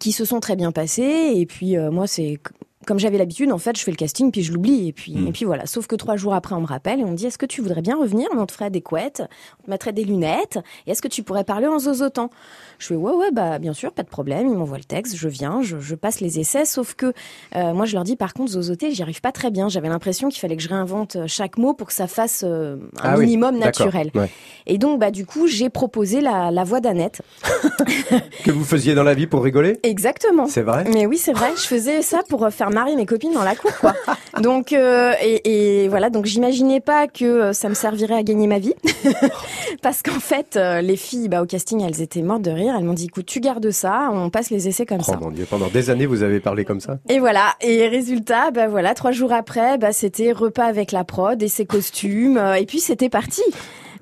qui 0.00 0.12
se 0.12 0.24
sont 0.24 0.40
très 0.40 0.56
bien 0.56 0.72
passés. 0.72 1.32
Et 1.36 1.46
puis, 1.46 1.76
euh, 1.76 1.90
moi, 1.90 2.06
c'est 2.06 2.38
comme 2.84 2.98
j'avais 2.98 3.18
l'habitude, 3.18 3.52
en 3.52 3.58
fait, 3.58 3.76
je 3.76 3.82
fais 3.82 3.90
le 3.90 3.96
casting 3.96 4.30
puis 4.30 4.42
je 4.42 4.52
l'oublie 4.52 4.88
et 4.88 4.92
puis 4.92 5.14
hmm. 5.14 5.28
et 5.28 5.32
puis 5.32 5.44
voilà. 5.44 5.66
Sauf 5.66 5.86
que 5.86 5.96
trois 5.96 6.16
jours 6.16 6.34
après, 6.34 6.54
on 6.54 6.60
me 6.60 6.66
rappelle 6.66 7.00
et 7.00 7.04
on 7.04 7.10
me 7.10 7.16
dit 7.16 7.26
est-ce 7.26 7.38
que 7.38 7.46
tu 7.46 7.60
voudrais 7.60 7.82
bien 7.82 7.96
revenir 7.96 8.28
on 8.36 8.46
te 8.46 8.52
ferait 8.52 8.70
des 8.70 8.82
couettes, 8.82 9.22
on 9.60 9.64
te 9.64 9.70
mettrait 9.70 9.92
des 9.92 10.04
lunettes 10.04 10.58
et 10.86 10.90
est-ce 10.90 11.00
que 11.00 11.08
tu 11.08 11.22
pourrais 11.22 11.44
parler 11.44 11.66
en 11.66 11.78
zozotant? 11.78 12.30
Je 12.78 12.88
fais 12.88 12.96
ouais 12.96 13.12
ouais 13.12 13.30
bah 13.30 13.58
bien 13.58 13.72
sûr, 13.72 13.92
pas 13.92 14.02
de 14.02 14.08
problème. 14.08 14.48
Ils 14.48 14.56
m'envoient 14.56 14.78
le 14.78 14.84
texte, 14.84 15.16
je 15.16 15.28
viens, 15.28 15.60
je, 15.62 15.94
passe 15.94 16.20
les 16.20 16.40
essais. 16.40 16.64
Sauf 16.64 16.94
que 16.94 17.12
euh, 17.56 17.72
moi, 17.72 17.86
je 17.86 17.94
leur 17.94 18.04
dis 18.04 18.16
par 18.16 18.34
contre 18.34 18.52
zozoter, 18.52 18.90
j'y 18.90 19.02
arrive 19.02 19.20
pas 19.20 19.32
très 19.32 19.50
bien. 19.50 19.68
J'avais 19.68 19.88
l'impression 19.88 20.28
qu'il 20.28 20.40
fallait 20.40 20.56
que 20.56 20.62
je 20.62 20.68
réinvente 20.68 21.16
euh, 21.16 21.24
chaque 21.26 21.56
mot 21.56 21.72
pour 21.72 21.86
que 21.86 21.92
ça 21.92 22.06
fasse 22.06 22.42
euh, 22.44 22.76
un 23.00 23.14
ah 23.14 23.16
minimum 23.16 23.58
naturel. 23.58 24.10
Et 24.66 24.78
donc 24.78 24.98
bah 24.98 25.10
du 25.10 25.24
coup, 25.26 25.46
j'ai 25.46 25.70
proposé 25.70 26.20
la, 26.20 26.50
la 26.50 26.64
voix 26.64 26.80
d'Annette 26.80 27.22
que 28.44 28.50
vous 28.50 28.64
faisiez 28.64 28.94
dans 28.94 29.02
la 29.02 29.14
vie 29.14 29.26
pour 29.26 29.42
rigoler? 29.42 29.78
Exactement. 29.82 30.46
C'est 30.46 30.62
vrai? 30.62 30.84
Mais 30.92 31.06
oui, 31.06 31.18
c'est 31.18 31.32
vrai. 31.32 31.52
Je 31.56 31.62
faisais 31.62 32.02
ça 32.02 32.22
pour 32.28 32.48
faire 32.50 32.70
marier 32.74 32.96
mes 32.96 33.06
copines 33.06 33.32
dans 33.32 33.42
la 33.42 33.54
cour, 33.54 33.72
quoi. 33.80 33.94
donc, 34.42 34.72
euh, 34.72 35.12
et, 35.22 35.88
voilà, 35.88 36.10
donc 36.10 36.26
j'imaginais 36.26 36.80
pas 36.80 37.06
que 37.08 37.24
euh, 37.24 37.52
ça 37.54 37.70
me 37.70 37.74
servirait 37.74 38.16
à 38.16 38.22
gagner 38.22 38.46
ma 38.46 38.58
vie. 38.58 38.74
Parce 39.82 40.02
qu'en 40.02 40.20
fait, 40.20 40.56
euh, 40.56 40.82
les 40.82 40.96
filles, 40.96 41.28
bah, 41.28 41.42
au 41.42 41.46
casting, 41.46 41.82
elles 41.82 42.02
étaient 42.02 42.22
mortes 42.22 42.42
de 42.42 42.50
rire. 42.50 42.74
Elles 42.76 42.84
m'ont 42.84 42.92
dit, 42.92 43.06
écoute, 43.06 43.26
tu 43.26 43.40
gardes 43.40 43.70
ça, 43.70 44.10
on 44.12 44.28
passe 44.28 44.50
les 44.50 44.68
essais 44.68 44.84
comme 44.84 45.00
oh, 45.00 45.10
ça. 45.10 45.16
Mon 45.16 45.30
Dieu, 45.30 45.46
pendant 45.48 45.68
des 45.68 45.88
années, 45.88 46.06
vous 46.06 46.22
avez 46.22 46.40
parlé 46.40 46.64
comme 46.64 46.80
ça. 46.80 46.98
Et 47.08 47.18
voilà. 47.18 47.54
Et 47.60 47.88
résultat, 47.88 48.50
bah 48.50 48.68
voilà, 48.68 48.94
trois 48.94 49.12
jours 49.12 49.32
après, 49.32 49.78
bah, 49.78 49.92
c'était 49.92 50.32
repas 50.32 50.66
avec 50.66 50.92
la 50.92 51.04
prod 51.04 51.42
et 51.42 51.48
ses 51.48 51.64
costumes. 51.64 52.38
et 52.58 52.66
puis, 52.66 52.80
c'était 52.80 53.08
parti. 53.08 53.42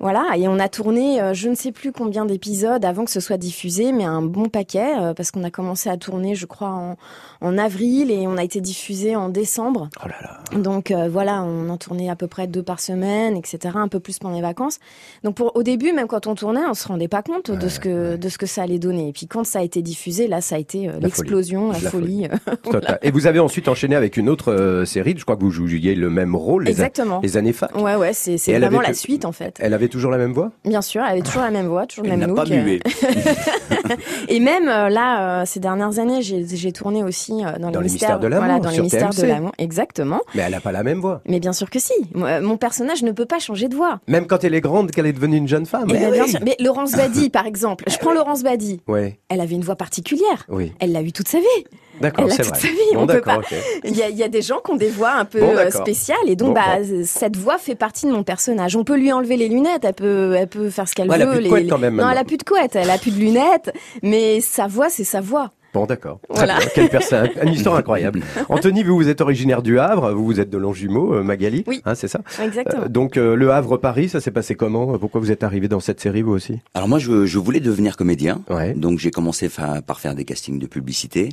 Voilà, 0.03 0.35
et 0.35 0.49
on 0.49 0.59
a 0.59 0.67
tourné 0.67 1.21
euh, 1.21 1.33
je 1.33 1.47
ne 1.47 1.55
sais 1.55 1.71
plus 1.71 1.93
combien 1.93 2.25
d'épisodes 2.25 2.83
avant 2.83 3.05
que 3.05 3.11
ce 3.11 3.21
soit 3.21 3.37
diffusé, 3.37 3.93
mais 3.93 4.03
un 4.03 4.21
bon 4.21 4.49
paquet, 4.49 4.97
euh, 4.99 5.13
parce 5.13 5.31
qu'on 5.31 5.45
a 5.45 5.49
commencé 5.49 5.89
à 5.89 5.95
tourner, 5.95 6.35
je 6.35 6.45
crois, 6.45 6.71
en, 6.71 6.97
en, 7.39 7.57
avril 7.57 8.11
et 8.11 8.27
on 8.27 8.35
a 8.35 8.43
été 8.43 8.59
diffusé 8.59 9.15
en 9.15 9.29
décembre. 9.29 9.87
Oh 10.03 10.09
là 10.09 10.15
là. 10.21 10.59
Donc 10.59 10.91
euh, 10.91 11.07
voilà, 11.07 11.41
on 11.43 11.69
en 11.69 11.77
tournait 11.77 12.09
à 12.09 12.17
peu 12.17 12.27
près 12.27 12.47
deux 12.47 12.63
par 12.63 12.81
semaine, 12.81 13.37
etc., 13.37 13.75
un 13.75 13.87
peu 13.87 14.01
plus 14.01 14.19
pendant 14.19 14.35
les 14.35 14.41
vacances. 14.41 14.79
Donc 15.23 15.35
pour, 15.35 15.55
au 15.55 15.63
début, 15.63 15.93
même 15.93 16.07
quand 16.07 16.27
on 16.27 16.35
tournait, 16.35 16.65
on 16.69 16.73
se 16.73 16.85
rendait 16.85 17.07
pas 17.07 17.23
compte 17.23 17.49
de 17.49 17.69
ce 17.69 17.79
que 17.79 18.17
de 18.17 18.27
ce 18.27 18.37
que 18.37 18.45
ça 18.45 18.63
allait 18.63 18.79
donner. 18.79 19.07
Et 19.07 19.13
puis 19.13 19.27
quand 19.27 19.45
ça 19.45 19.59
a 19.59 19.63
été 19.63 19.81
diffusé, 19.81 20.27
là, 20.27 20.41
ça 20.41 20.55
a 20.55 20.59
été 20.59 20.89
l'explosion, 20.99 21.71
la, 21.71 21.79
folie. 21.79 22.27
Et 23.03 23.11
vous 23.11 23.25
avez 23.25 23.39
ensuite 23.39 23.69
enchaîné 23.69 23.95
avec 23.95 24.17
une 24.17 24.27
autre 24.27 24.83
série, 24.85 25.15
je 25.17 25.23
crois 25.23 25.37
que 25.37 25.43
vous 25.43 25.51
jouiez 25.51 25.95
le 25.95 26.09
même 26.09 26.35
rôle, 26.35 26.65
les, 26.65 26.71
Exactement. 26.71 27.21
les 27.23 27.37
années 27.37 27.53
fac. 27.53 27.73
Ouais, 27.77 27.95
ouais, 27.95 28.11
c'est 28.11 28.35
vraiment 28.59 28.81
la 28.81 28.93
suite 28.93 29.23
en 29.23 29.31
fait. 29.31 29.55
Elle 29.61 29.73
avait 29.73 29.92
toujours 29.93 30.11
la 30.11 30.17
même 30.17 30.33
voix 30.33 30.51
Bien 30.65 30.81
sûr, 30.81 31.01
elle 31.03 31.11
avait 31.11 31.21
toujours 31.21 31.43
la 31.43 31.51
même 31.51 31.67
voix, 31.67 31.85
toujours 31.85 32.05
le 32.05 32.17
même 32.17 32.27
look. 32.27 32.35
Pas 32.35 32.45
mué. 32.45 32.79
et 34.27 34.39
même 34.39 34.67
euh, 34.67 34.89
là, 34.89 35.41
euh, 35.41 35.45
ces 35.45 35.59
dernières 35.59 35.99
années, 35.99 36.21
j'ai 36.21 36.71
tourné 36.71 37.03
aussi 37.03 37.45
euh, 37.45 37.59
dans, 37.59 37.69
dans 37.69 37.79
les 37.79 37.89
mystères 37.89 38.19
de 38.19 38.27
l'amour. 38.27 38.45
Voilà, 38.45 38.59
dans 38.59 38.71
les 38.71 38.81
mystères 38.81 39.11
de 39.11 39.21
l'amour, 39.23 39.51
exactement. 39.59 40.21
Mais 40.33 40.41
elle 40.41 40.51
n'a 40.51 40.61
pas 40.61 40.71
la 40.71 40.83
même 40.83 40.99
voix. 40.99 41.21
Mais 41.27 41.39
bien 41.39 41.53
sûr 41.53 41.69
que 41.69 41.79
si. 41.79 41.93
Mon 42.15 42.57
personnage 42.57 43.03
ne 43.03 43.11
peut 43.11 43.25
pas 43.25 43.39
changer 43.39 43.67
de 43.67 43.75
voix. 43.75 43.99
Même 44.07 44.25
quand 44.25 44.43
elle 44.43 44.55
est 44.55 44.61
grande, 44.61 44.91
qu'elle 44.91 45.05
est 45.05 45.13
devenue 45.13 45.37
une 45.37 45.47
jeune 45.47 45.65
femme. 45.65 45.85
Mais, 45.87 46.11
bien 46.11 46.27
sûr. 46.27 46.39
Mais 46.43 46.55
Laurence 46.59 46.93
Badi, 46.93 47.29
par 47.29 47.45
exemple. 47.45 47.85
Je 47.87 47.97
prends 47.97 48.13
Laurence 48.13 48.41
Badi. 48.41 48.81
Ouais. 48.87 49.19
Elle 49.29 49.41
avait 49.41 49.55
une 49.55 49.63
voix 49.63 49.75
particulière. 49.75 50.45
Oui. 50.49 50.73
Elle 50.79 50.91
l'a 50.91 51.03
eu 51.03 51.11
toute 51.11 51.27
sa 51.27 51.39
vie. 51.39 51.45
D'accord, 52.01 52.27
c'est 52.29 52.43
vrai. 52.43 52.59
Sa 52.59 52.67
vie. 52.67 52.77
on 52.95 53.07
peut 53.07 53.21
pas. 53.21 53.39
Il, 53.83 53.95
y 53.95 54.01
a, 54.01 54.09
il 54.09 54.17
y, 54.17 54.23
a, 54.23 54.27
des 54.27 54.41
gens 54.41 54.59
qui 54.63 54.71
ont 54.71 54.75
des 54.75 54.89
voix 54.89 55.11
un 55.11 55.25
peu 55.25 55.41
spéciales 55.69 56.17
et 56.27 56.35
donc 56.35 56.55
bah, 56.55 56.77
cette 57.05 57.37
voix 57.37 57.57
fait 57.57 57.75
partie 57.75 58.05
de 58.05 58.11
mon 58.11 58.23
personnage. 58.23 58.75
On 58.75 58.83
peut 58.83 58.97
lui 58.97 59.11
enlever 59.11 59.37
les 59.37 59.47
lunettes, 59.47 59.83
elle 59.85 59.93
peut, 59.93 60.35
elle 60.37 60.47
peut 60.47 60.69
faire 60.69 60.87
ce 60.87 60.95
qu'elle 60.95 61.07
veut. 61.07 61.15
Elle 61.15 61.21
a 61.21 61.27
plus 61.27 61.43
de 61.43 61.49
couette 61.49 61.69
quand 61.69 61.77
même. 61.77 61.95
Non, 61.95 62.09
elle 62.09 62.17
a 62.17 62.23
plus 62.23 62.37
de 62.37 62.43
couette, 62.43 62.75
elle 62.75 62.89
a 62.89 62.97
plus 62.97 63.11
de 63.11 63.19
lunettes, 63.19 63.71
mais 64.01 64.41
sa 64.41 64.67
voix, 64.67 64.89
c'est 64.89 65.03
sa 65.03 65.21
voix. 65.21 65.51
Bon, 65.73 65.87
d'accord. 65.87 66.19
Voilà. 66.29 66.59
Quelle 66.75 66.89
personne, 66.89 67.29
une 67.41 67.53
histoire 67.53 67.75
incroyable. 67.75 68.21
Anthony, 68.47 68.83
vous, 68.83 68.95
vous 68.95 69.09
êtes 69.09 69.21
originaire 69.21 69.63
du 69.63 69.79
Havre, 69.79 70.11
vous, 70.11 70.23
vous 70.23 70.39
êtes 70.39 70.51
de 70.51 70.57
Longjumeau, 70.59 71.15
euh, 71.15 71.23
Magali. 71.23 71.63
Oui. 71.65 71.81
Hein, 71.85 71.95
c'est 71.95 72.07
ça 72.07 72.21
Exactement. 72.43 72.83
Euh, 72.83 72.89
donc, 72.89 73.17
euh, 73.17 73.35
le 73.35 73.51
Havre-Paris, 73.51 74.09
ça 74.09 74.21
s'est 74.21 74.29
passé 74.29 74.53
comment? 74.53 74.99
Pourquoi 74.99 75.19
vous 75.19 75.31
êtes 75.31 75.43
arrivé 75.43 75.67
dans 75.67 75.79
cette 75.79 75.99
série, 75.99 76.21
vous 76.21 76.33
aussi? 76.33 76.59
Alors 76.75 76.87
moi, 76.87 76.99
je, 76.99 77.25
je, 77.25 77.39
voulais 77.39 77.59
devenir 77.59 77.97
comédien. 77.97 78.43
Ouais. 78.51 78.75
Donc, 78.75 78.99
j'ai 78.99 79.09
commencé 79.09 79.49
par 79.49 79.99
faire 79.99 80.13
des 80.13 80.25
castings 80.25 80.59
de 80.59 80.67
publicité. 80.67 81.29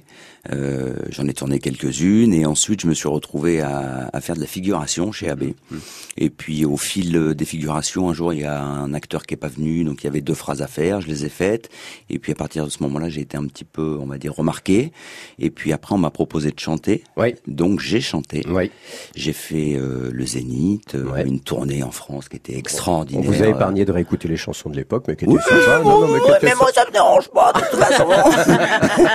Euh, 0.50 0.94
J'en 1.10 1.26
ai 1.26 1.34
tourné 1.34 1.58
quelques-unes 1.58 2.32
et 2.32 2.46
ensuite, 2.46 2.80
je 2.80 2.86
me 2.86 2.94
suis 2.94 3.08
retrouvé 3.08 3.60
à, 3.60 4.08
à 4.10 4.20
faire 4.22 4.36
de 4.36 4.40
la 4.40 4.46
figuration 4.46 5.12
chez 5.12 5.28
AB. 5.28 5.42
Mmh. 5.70 5.76
Et 6.16 6.30
puis, 6.30 6.64
au 6.64 6.78
fil 6.78 7.34
des 7.34 7.44
figurations, 7.44 8.08
un 8.08 8.14
jour, 8.14 8.32
il 8.32 8.40
y 8.40 8.44
a 8.44 8.62
un 8.62 8.94
acteur 8.94 9.24
qui 9.24 9.34
est 9.34 9.36
pas 9.36 9.48
venu, 9.48 9.84
donc 9.84 10.02
il 10.02 10.06
y 10.06 10.08
avait 10.08 10.22
deux 10.22 10.34
phrases 10.34 10.62
à 10.62 10.66
faire. 10.66 11.02
Je 11.02 11.08
les 11.08 11.26
ai 11.26 11.28
faites. 11.28 11.68
Et 12.08 12.18
puis, 12.18 12.32
à 12.32 12.34
partir 12.34 12.64
de 12.64 12.70
ce 12.70 12.82
moment-là, 12.84 13.10
j'ai 13.10 13.20
été 13.20 13.36
un 13.36 13.44
petit 13.44 13.64
peu, 13.64 13.98
on 14.00 14.06
va 14.06 14.16
dire, 14.16 14.29
remarqué. 14.30 14.92
Et 15.38 15.50
puis 15.50 15.72
après, 15.72 15.94
on 15.94 15.98
m'a 15.98 16.10
proposé 16.10 16.50
de 16.50 16.58
chanter. 16.58 17.04
Oui. 17.16 17.34
Donc 17.46 17.80
j'ai 17.80 18.00
chanté. 18.00 18.44
Oui. 18.48 18.70
J'ai 19.14 19.32
fait 19.32 19.74
euh, 19.74 20.10
le 20.12 20.26
Zénith, 20.26 20.94
euh, 20.94 21.24
une 21.24 21.40
tournée 21.40 21.82
en 21.82 21.90
France 21.90 22.28
qui 22.28 22.36
était 22.36 22.56
extraordinaire. 22.56 23.24
On 23.26 23.32
vous 23.32 23.42
a 23.42 23.46
épargné 23.48 23.84
de 23.84 23.92
réécouter 23.92 24.28
les 24.28 24.36
chansons 24.36 24.70
de 24.70 24.76
l'époque, 24.76 25.04
mais 25.08 25.16
qui 25.16 25.24
étaient 25.24 25.32
oui, 25.32 25.40
sympas. 25.48 25.82
Non, 25.82 26.00
non, 26.00 26.08
mais, 26.12 26.20
mais 26.42 26.54
moi, 26.54 26.68
ça 26.74 26.84
me 26.86 26.92
dérange 26.92 27.28
pas, 27.28 27.52
de 27.52 27.60
toute 27.60 27.78
façon. 27.78 28.08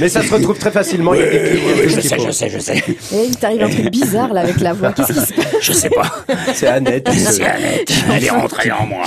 mais 0.00 0.08
ça 0.08 0.22
se 0.22 0.32
retrouve 0.32 0.58
très 0.58 0.70
facilement. 0.70 1.12
Oui, 1.12 1.18
je 1.86 2.00
sais, 2.00 2.18
je 2.18 2.30
sais, 2.30 2.48
je 2.48 2.58
sais. 2.58 2.78
Et 3.12 3.24
il 3.24 3.36
t'arrive 3.36 3.62
un 3.62 3.68
truc 3.68 3.90
bizarre 3.90 4.32
là 4.32 4.40
avec 4.42 4.60
la 4.60 4.72
voix. 4.72 4.92
Qu'est-ce 4.92 5.12
qui 5.12 5.20
se 5.20 5.34
passe? 5.34 5.46
Je 5.60 5.72
sais 5.72 5.90
pas. 5.90 6.10
C'est 6.54 6.66
Annette. 6.66 7.08
C'est 7.12 7.44
Annette. 7.44 7.92
Elle 8.12 8.24
est 8.24 8.30
rentrée 8.30 8.70
en 8.70 8.86
moi. 8.86 9.04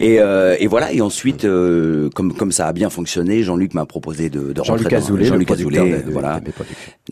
Et, 0.00 0.20
euh, 0.20 0.56
et 0.58 0.66
voilà. 0.66 0.92
Et 0.92 1.00
ensuite, 1.00 1.44
euh, 1.44 2.10
comme 2.14 2.34
comme 2.34 2.52
ça 2.52 2.66
a 2.66 2.72
bien 2.72 2.90
fonctionné, 2.90 3.42
Jean-Luc 3.42 3.74
m'a 3.74 3.86
proposé 3.86 4.30
de, 4.30 4.52
de 4.52 4.60
rentrer. 4.62 4.84
Jean-Luc 4.84 4.92
Azoulay, 4.92 5.24
Jean-Luc 5.24 5.50
Azoulay, 5.50 6.04
voilà, 6.08 6.40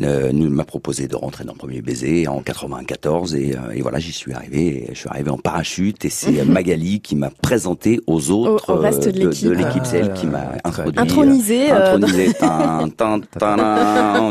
euh, 0.03 0.31
nous 0.33 0.51
m'a 0.51 0.65
proposé 0.65 1.09
de 1.09 1.17
rentrer 1.17 1.45
dans 1.45 1.55
Premier 1.55 1.83
Baiser 1.83 2.29
en 2.29 2.41
94 2.41 3.35
et, 3.35 3.55
euh, 3.55 3.73
et 3.75 3.83
voilà, 3.83 3.99
j'y 3.99 4.13
suis 4.13 4.33
arrivé. 4.33 4.87
Je 4.93 4.99
suis 4.99 5.09
arrivé 5.09 5.31
en 5.31 5.39
parachute 5.39 6.05
et 6.05 6.11
c'est 6.11 6.45
Magali 6.45 7.01
qui 7.01 7.17
m'a 7.17 7.31
présenté 7.31 8.01
aux 8.07 8.31
autres 8.31 8.73
au, 8.73 8.77
reste 8.77 9.09
de 9.09 9.53
l'équipe. 9.53 9.85
c'est 9.85 9.99
elle 9.99 10.13
qui 10.15 10.27
m'a 10.27 10.53
ah, 10.65 10.69
introduit. 10.69 11.01
Intronisé. 11.01 11.73
Euh, 11.73 11.97
intronisé. 11.97 12.29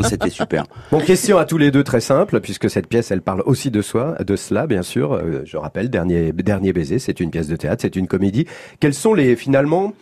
C'était 0.08 0.30
super. 0.30 0.64
Bon, 0.90 1.00
question 1.00 1.38
à 1.38 1.44
tous 1.44 1.58
les 1.58 1.70
deux 1.70 1.84
très 1.84 2.00
simple 2.00 2.40
puisque 2.40 2.70
cette 2.70 2.86
pièce, 2.86 3.10
elle 3.10 3.22
parle 3.22 3.42
aussi 3.46 3.70
de 3.70 3.82
soi, 3.82 4.16
de 4.24 4.36
cela, 4.36 4.66
bien 4.66 4.82
sûr. 4.82 5.20
je 5.44 5.56
rappelle, 5.56 5.90
dernier 5.90 6.32
dernier 6.32 6.72
baiser, 6.72 6.98
c'est 6.98 7.20
une 7.20 7.30
pièce 7.30 7.48
de 7.48 7.56
théâtre, 7.56 7.82
c'est 7.82 7.96
une 7.96 8.06
comédie. 8.06 8.46
Quels 8.80 8.94
sont 8.94 9.14
les 9.14 9.36
finalement 9.36 9.92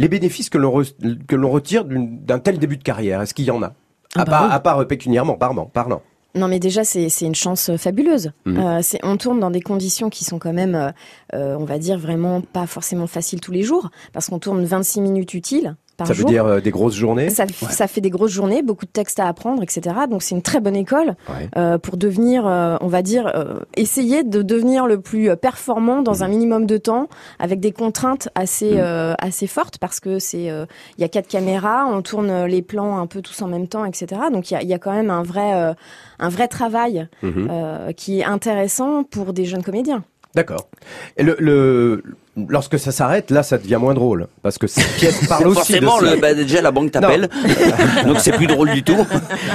les 0.00 0.08
bénéfices 0.08 0.48
que 0.48 0.58
l'on 0.58 0.82
que 1.28 1.36
l'on 1.36 1.50
retire 1.50 1.84
d'un 1.84 2.38
tel 2.38 2.58
début 2.58 2.78
de 2.78 2.82
carrière 2.82 3.20
Est-ce 3.20 3.34
qu'il 3.34 3.44
y 3.44 3.50
en 3.50 3.62
a? 3.62 3.74
Ah 4.16 4.22
à, 4.22 4.24
bah 4.24 4.30
part, 4.30 4.52
à 4.52 4.60
part 4.60 4.86
pécuniairement, 4.86 5.34
pardon, 5.34 5.66
parlant. 5.66 6.02
Non, 6.34 6.48
mais 6.48 6.58
déjà, 6.60 6.84
c'est 6.84 7.08
une 7.20 7.34
chance 7.34 7.70
euh, 7.70 7.76
fabuleuse. 7.76 8.30
Mmh. 8.44 8.58
Euh, 8.58 8.80
on 9.02 9.16
tourne 9.16 9.40
dans 9.40 9.50
des 9.50 9.60
conditions 9.60 10.10
qui 10.10 10.24
sont 10.24 10.38
quand 10.38 10.52
même, 10.52 10.74
euh, 10.74 10.90
euh, 11.34 11.56
on 11.58 11.64
va 11.64 11.78
dire, 11.78 11.98
vraiment 11.98 12.40
pas 12.40 12.66
forcément 12.66 13.08
faciles 13.08 13.40
tous 13.40 13.52
les 13.52 13.62
jours, 13.62 13.90
parce 14.12 14.28
qu'on 14.28 14.38
tourne 14.38 14.64
26 14.64 15.00
minutes 15.00 15.34
utiles 15.34 15.76
par 16.04 16.14
jour. 16.14 16.16
Ça 16.16 16.22
veut 16.22 16.28
dire 16.28 16.46
euh, 16.46 16.60
des 16.60 16.70
grosses 16.70 16.94
journées? 16.94 17.30
Ça, 17.30 17.46
ça, 17.48 17.86
fait 17.86 18.00
des 18.00 18.10
grosses 18.10 18.32
journées, 18.32 18.62
beaucoup 18.62 18.86
de 18.86 18.90
textes 18.90 19.20
à 19.20 19.28
apprendre, 19.28 19.62
etc. 19.62 19.96
Donc 20.08 20.22
c'est 20.22 20.34
une 20.34 20.42
très 20.42 20.60
bonne 20.60 20.76
école 20.76 21.14
euh, 21.56 21.78
pour 21.78 21.96
devenir, 21.96 22.46
euh, 22.46 22.76
on 22.80 22.88
va 22.88 23.02
dire, 23.02 23.32
essayer 23.76 24.22
de 24.24 24.42
devenir 24.42 24.86
le 24.86 25.00
plus 25.00 25.34
performant 25.36 26.02
dans 26.02 26.18
mmh. 26.18 26.22
un 26.22 26.28
minimum 26.28 26.66
de 26.66 26.76
temps, 26.76 27.08
avec 27.38 27.60
des 27.60 27.72
contraintes 27.72 28.28
assez 28.34 28.74
mmh. 28.74 29.14
assez 29.18 29.46
fortes, 29.46 29.78
parce 29.78 30.00
que 30.00 30.18
c'est 30.18 30.44
il 30.44 31.00
y 31.00 31.04
a 31.04 31.08
quatre 31.08 31.28
caméras, 31.28 31.86
on 31.86 32.02
tourne 32.02 32.44
les 32.44 32.62
plans 32.62 32.98
un 32.98 33.06
peu 33.06 33.22
tous 33.22 33.42
en 33.42 33.48
même 33.48 33.68
temps, 33.68 33.84
etc. 33.84 34.22
Donc 34.32 34.50
il 34.50 34.54
y 34.54 34.56
a, 34.56 34.62
y 34.62 34.74
a, 34.74 34.78
quand 34.78 34.92
même 34.92 35.10
un 35.10 35.22
vrai 35.22 35.74
un 36.18 36.28
vrai 36.28 36.48
travail 36.48 37.08
mmh. 37.22 37.92
qui 37.96 38.20
est 38.20 38.24
intéressant 38.24 39.04
pour 39.04 39.32
des 39.32 39.44
jeunes 39.44 39.62
comédiens. 39.62 40.02
D'accord. 40.34 40.68
Et 41.16 41.24
le, 41.24 41.36
le, 41.40 42.02
lorsque 42.48 42.78
ça 42.78 42.92
s'arrête, 42.92 43.30
là, 43.30 43.42
ça 43.42 43.58
devient 43.58 43.78
moins 43.80 43.94
drôle. 43.94 44.26
Parce 44.42 44.58
que 44.58 44.66
cette 44.66 44.92
pièce 44.96 45.26
parle 45.28 45.48
aussi 45.48 45.74
Forcément, 45.74 46.00
de 46.00 46.20
bah, 46.20 46.34
déjà, 46.34 46.60
la 46.62 46.70
banque 46.70 46.92
t'appelle. 46.92 47.28
donc, 48.06 48.18
c'est 48.20 48.32
plus 48.32 48.46
drôle 48.46 48.70
du 48.72 48.82
tout. 48.82 49.06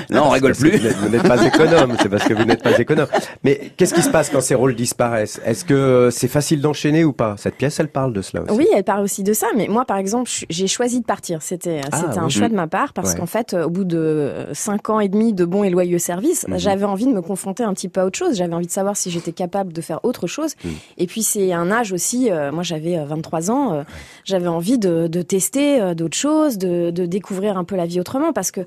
Là, 0.10 0.24
on 0.24 0.30
rigole 0.30 0.56
plus. 0.56 0.78
Vous 0.78 1.10
n'êtes 1.10 1.28
pas 1.28 1.44
économe. 1.46 1.96
C'est 2.02 2.10
parce 2.10 2.24
que 2.24 2.34
vous 2.34 2.46
n'êtes 2.46 2.64
pas 2.64 2.78
économe. 2.78 3.08
Mais 3.44 3.72
qu'est-ce 3.78 3.94
qui 3.94 4.02
se 4.02 4.10
passe 4.10 4.30
quand 4.30 4.42
ces 4.42 4.56
rôles 4.56 4.76
disparaissent? 4.76 5.40
Est-ce 5.46 5.66
que 5.66 6.10
c'est 6.12 6.28
facile 6.28 6.62
d'enchaîner 6.62 7.04
ou 7.04 7.14
pas? 7.14 7.36
Cette 7.38 7.56
pièce, 7.56 7.80
elle 7.80 7.88
parle 7.88 8.14
de 8.14 8.22
cela 8.22 8.44
aussi. 8.44 8.54
Oui, 8.54 8.68
elle 8.76 8.84
parle 8.84 9.04
aussi 9.04 9.24
de 9.24 9.34
ça. 9.34 9.48
Mais 9.56 9.68
moi, 9.68 9.86
par 9.86 9.98
exemple, 9.98 10.30
j'ai 10.50 10.68
choisi 10.68 11.00
de 11.00 11.06
partir. 11.06 11.42
C'était 11.42 11.82
ah, 11.92 11.98
c'était 11.98 12.20
un 12.20 12.30
choix 12.30 12.50
de 12.50 12.56
ma 12.56 12.68
part 12.68 12.94
parce 12.94 13.16
qu'en 13.16 13.26
fait, 13.26 13.54
au 13.54 13.70
bout 13.70 13.84
de 13.84 14.48
cinq 14.54 14.90
ans 14.90 15.00
et 15.00 15.10
demi 15.10 15.34
de 15.34 15.46
bons 15.46 15.64
et 15.64 15.70
loyaux 15.70 16.00
services, 16.00 16.48
mhm. 16.48 16.60
j'avais 16.60 16.86
envie 16.86 17.06
de 17.06 17.12
me 17.12 17.22
confronter 17.22 17.64
un 17.64 17.74
petit 17.74 17.90
peu 17.90 18.02
à 18.02 18.06
autre 18.06 18.18
chose. 18.18 18.36
J'avais 18.36 18.54
envie 18.54 18.68
de 18.68 18.72
savoir 18.72 18.98
si 18.98 19.12
j'étais 19.12 19.32
capable 19.32 19.74
de 19.74 19.82
faire 19.82 20.00
autre 20.04 20.28
chose. 20.28 20.56
Mhm. 20.64 20.72
Et 20.98 21.08
puis, 21.08 21.24
c'est 21.24 21.54
un 21.54 21.72
âge 21.72 21.92
aussi. 21.92 22.32
Euh, 22.32 22.52
moi, 22.52 22.64
j'avais 22.64 22.75
23 22.80 23.50
euh, 23.50 23.54
ans 23.54 23.74
euh, 23.74 23.84
j'avais 24.24 24.48
envie 24.48 24.78
de, 24.78 25.08
tester 25.22 25.82
euh, 25.82 25.94
d'autres 25.94 26.18
choses, 26.18 26.58
de, 26.58 26.92
découvrir 27.06 27.58
un 27.58 27.64
peu 27.64 27.76
la 27.76 27.86
vie 27.86 28.00
autrement, 28.00 28.34
parce 28.34 28.52
que 28.52 28.62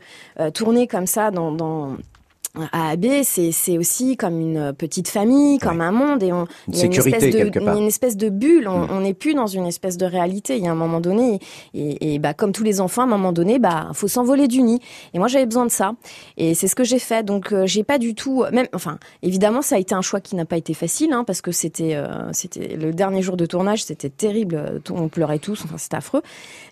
tourner 0.51 0.87
comme 0.87 1.07
ça 1.07 1.31
dans 1.31 1.97
à 2.73 2.91
AB, 2.91 3.07
c'est 3.23 3.79
aussi 3.79 4.17
comme 4.17 4.41
une 4.41 4.73
petite 4.73 5.09
famille, 5.09 5.59
comme 5.59 5.81
un 5.81 5.93
monde, 5.93 6.23
et 6.23 6.33
on, 6.33 6.47
une 6.69 6.75
y 6.75 6.83
a 6.83 6.85
une 6.87 6.93
espèce, 6.93 7.35
de, 7.35 7.77
une 7.79 7.87
espèce 7.87 8.17
de 8.17 8.29
bulle. 8.29 8.69
On 8.69 9.01
mm. 9.01 9.03
n'est 9.03 9.15
plus 9.15 9.35
dans 9.35 9.47
une 9.47 9.67
espèce 9.67 9.97
de 9.97 10.07
réalité. 10.07 10.57
Il 10.57 10.65
y 10.65 10.69
a 10.69 10.73
un 10.73 10.77
moment 10.77 11.01
donné, 11.01 11.41
et, 11.75 12.15
et 12.15 12.19
bah, 12.19 12.35
comme 12.35 12.53
tous 12.53 12.65
les 12.65 12.81
enfants, 12.81 13.03
à 13.03 13.05
un 13.05 13.09
moment 13.09 13.33
donné, 13.33 13.59
bah 13.59 13.91
faut 13.93 14.09
s'envoler 14.09 14.49
du 14.49 14.63
nid. 14.63 14.81
Et 15.15 15.19
moi, 15.19 15.29
j'avais 15.29 15.47
besoin 15.47 15.67
de 15.67 15.71
ça, 15.71 15.93
et 16.37 16.55
c'est 16.55 16.69
ce 16.69 16.75
que 16.75 16.85
j'ai 16.85 16.99
fait. 16.99 17.25
Donc, 17.25 17.53
euh, 17.53 17.67
j'ai 17.67 17.85
pas 17.85 17.99
du 17.99 18.15
tout, 18.15 18.45
même, 18.53 18.67
enfin, 18.75 18.99
évidemment, 19.23 19.63
ça 19.63 19.77
a 19.77 19.79
été 19.79 19.95
un 19.95 20.03
choix 20.03 20.21
qui 20.21 20.37
n'a 20.37 20.45
pas 20.45 20.57
été 20.57 20.75
facile, 20.75 21.13
hein, 21.13 21.25
parce 21.25 21.41
que 21.41 21.53
c'était, 21.53 21.95
euh, 21.95 22.33
c'était 22.33 22.77
le 22.77 22.93
dernier 22.93 23.23
jour 23.23 23.37
de 23.37 23.47
tournage, 23.47 23.85
c'était 23.85 24.11
terrible. 24.11 24.81
On 24.91 25.09
pleurait 25.09 25.39
tous, 25.39 25.63
enfin, 25.65 25.79
c'était 25.79 25.97
affreux. 25.97 26.23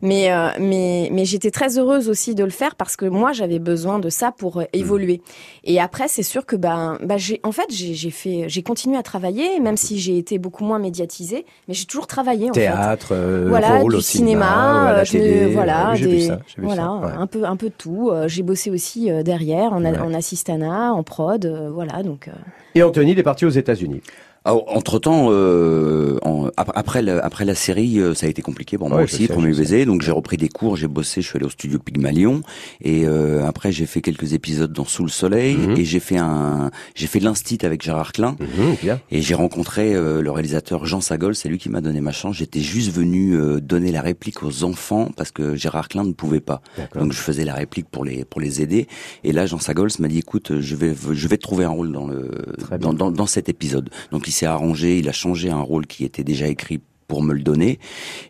Mais, 0.02 0.33
euh, 0.33 0.49
mais, 0.61 1.09
mais 1.12 1.25
j'étais 1.25 1.50
très 1.50 1.78
heureuse 1.78 2.09
aussi 2.09 2.35
de 2.35 2.45
le 2.45 2.50
faire 2.50 2.75
parce 2.75 2.97
que 2.97 3.07
moi, 3.07 3.33
j'avais 3.33 3.59
besoin 3.59 3.99
de 3.99 4.09
ça 4.09 4.33
pour 4.33 4.59
mm. 4.59 4.66
évoluer. 4.73 5.21
Et 5.64 5.75
après, 5.80 6.09
c'est 6.09 6.23
sûr 6.23 6.47
que 6.47 6.56
ben, 6.56 6.99
ben 7.02 7.16
j'ai, 7.16 7.40
en 7.42 7.52
fait, 7.52 7.66
j'ai 7.71 8.11
fait, 8.11 8.45
j'ai 8.49 8.62
continué 8.62 8.97
à 8.97 9.02
travailler, 9.02 9.61
même 9.61 9.76
si 9.76 9.99
j'ai 9.99 10.16
été 10.16 10.38
beaucoup 10.38 10.64
moins 10.64 10.78
médiatisée, 10.78 11.45
mais 11.68 11.75
j'ai 11.75 11.87
toujours 11.87 12.06
travaillé. 12.06 12.50
En 12.50 12.52
Théâtre, 12.52 13.09
fait. 13.09 13.14
Euh, 13.14 13.47
voilà, 13.49 13.78
rôle 13.78 13.92
du 13.92 13.99
au 13.99 14.00
cinéma, 14.00 14.99
euh, 14.99 15.04
je 15.04 15.52
voilà, 15.52 15.95
des, 15.97 16.30
voilà, 16.59 16.85
un 16.85 17.26
peu, 17.26 17.45
un 17.45 17.56
peu 17.56 17.68
de 17.68 17.75
tout. 17.76 18.11
Euh, 18.11 18.28
j'ai 18.28 18.42
bossé 18.42 18.71
aussi 18.71 19.11
derrière, 19.25 19.73
en, 19.73 19.85
en 19.85 20.14
assistana, 20.14 20.92
en 20.92 21.02
prod, 21.02 21.47
voilà, 21.73 22.02
donc. 22.02 22.30
Et 22.75 22.83
Anthony, 22.83 23.12
il 23.12 23.18
est 23.18 23.23
parti 23.23 23.45
aux 23.45 23.50
États-Unis. 23.50 24.02
Entre 24.47 24.99
temps, 24.99 25.29
euh, 25.31 26.19
après 26.57 27.03
la, 27.03 27.19
après 27.19 27.45
la 27.45 27.55
série, 27.55 27.99
euh, 27.99 28.15
ça 28.15 28.26
a 28.26 28.29
été 28.29 28.43
compliqué 28.43 28.79
pour 28.79 28.88
moi 28.88 29.03
aussi, 29.03 29.26
premier 29.29 29.53
baiser. 29.53 29.85
Donc 29.87 30.03
j'ai 30.03 30.12
repris 30.12 30.37
des 30.37 30.49
cours, 30.49 30.76
j'ai 30.76 30.88
bossé, 30.88 31.21
je 31.23 31.29
suis 31.29 31.37
allé 31.37 31.47
au 31.47 31.50
studio 31.50 31.79
Pygmalion 31.79 32.43
et 32.81 33.07
euh, 33.07 33.47
après 33.47 33.73
j'ai 33.73 33.87
fait 33.87 34.00
quelques 34.00 34.33
épisodes 34.33 34.73
dans 34.73 34.85
Sous 34.85 35.03
le 35.03 35.09
Soleil 35.09 35.57
mhm. 35.57 35.76
et 35.76 35.85
j'ai 35.85 36.00
fait 36.00 36.19
un, 36.19 36.71
j'ai 36.95 37.07
fait 37.07 37.21
l'instit 37.21 37.59
avec 37.62 37.83
Gérard 37.83 38.12
Klein 38.12 38.37
mhm, 38.41 38.99
et 39.11 39.23
j'ai 39.23 39.35
rencontré 39.35 39.95
euh, 39.95 40.23
le 40.23 40.31
réalisateur 40.31 40.87
Jean 40.87 41.00
Sagol, 41.00 41.35
c'est 41.35 41.49
lui 41.49 41.59
qui 41.59 41.69
m'a 41.69 41.81
donné 41.81 42.00
ma 42.00 42.12
chance. 42.12 42.37
J'étais 42.37 42.61
juste 42.61 42.93
venu 42.93 43.35
euh, 43.35 43.61
donner 43.61 43.93
la 43.93 44.03
réplique 44.03 44.43
aux 44.43 44.65
enfants 44.65 45.11
parce 45.17 45.31
que 45.31 45.55
Gérard 45.55 45.88
Klein 45.88 46.05
ne 46.05 46.12
pouvait 46.12 46.41
pas. 46.41 46.61
Donc 46.95 47.13
je 47.13 47.19
faisais 47.19 47.45
la 47.45 47.54
réplique 47.54 47.89
pour 47.89 48.04
les 48.04 48.25
pour 48.25 48.41
les 48.41 48.63
aider 48.63 48.87
et 49.25 49.32
là 49.32 49.47
Jean 49.47 49.59
Sagols 49.59 49.91
m'a 49.99 50.09
dit 50.09 50.19
écoute, 50.19 50.61
je 50.61 50.76
vais 50.76 50.95
je 51.13 51.28
vais 51.28 51.37
te 51.37 51.43
trouver 51.43 51.65
un 51.65 51.71
rôle 51.71 51.93
dans 51.93 52.06
le 52.06 52.30
dans, 52.78 52.93
dans, 52.93 53.11
dans 53.11 53.26
cet 53.26 53.49
épisode. 53.49 53.91
Donc 54.11 54.26
il 54.28 54.32
s'est 54.36 54.46
arrangé, 54.46 54.99
il 54.99 55.08
a 55.08 55.12
changé 55.12 55.50
un 55.50 55.60
rôle 55.60 55.86
qui 55.86 56.04
était 56.04 56.25
déjà 56.25 56.46
écrit 56.46 56.80
pour 57.06 57.23
me 57.23 57.34
le 57.34 57.40
donner. 57.40 57.78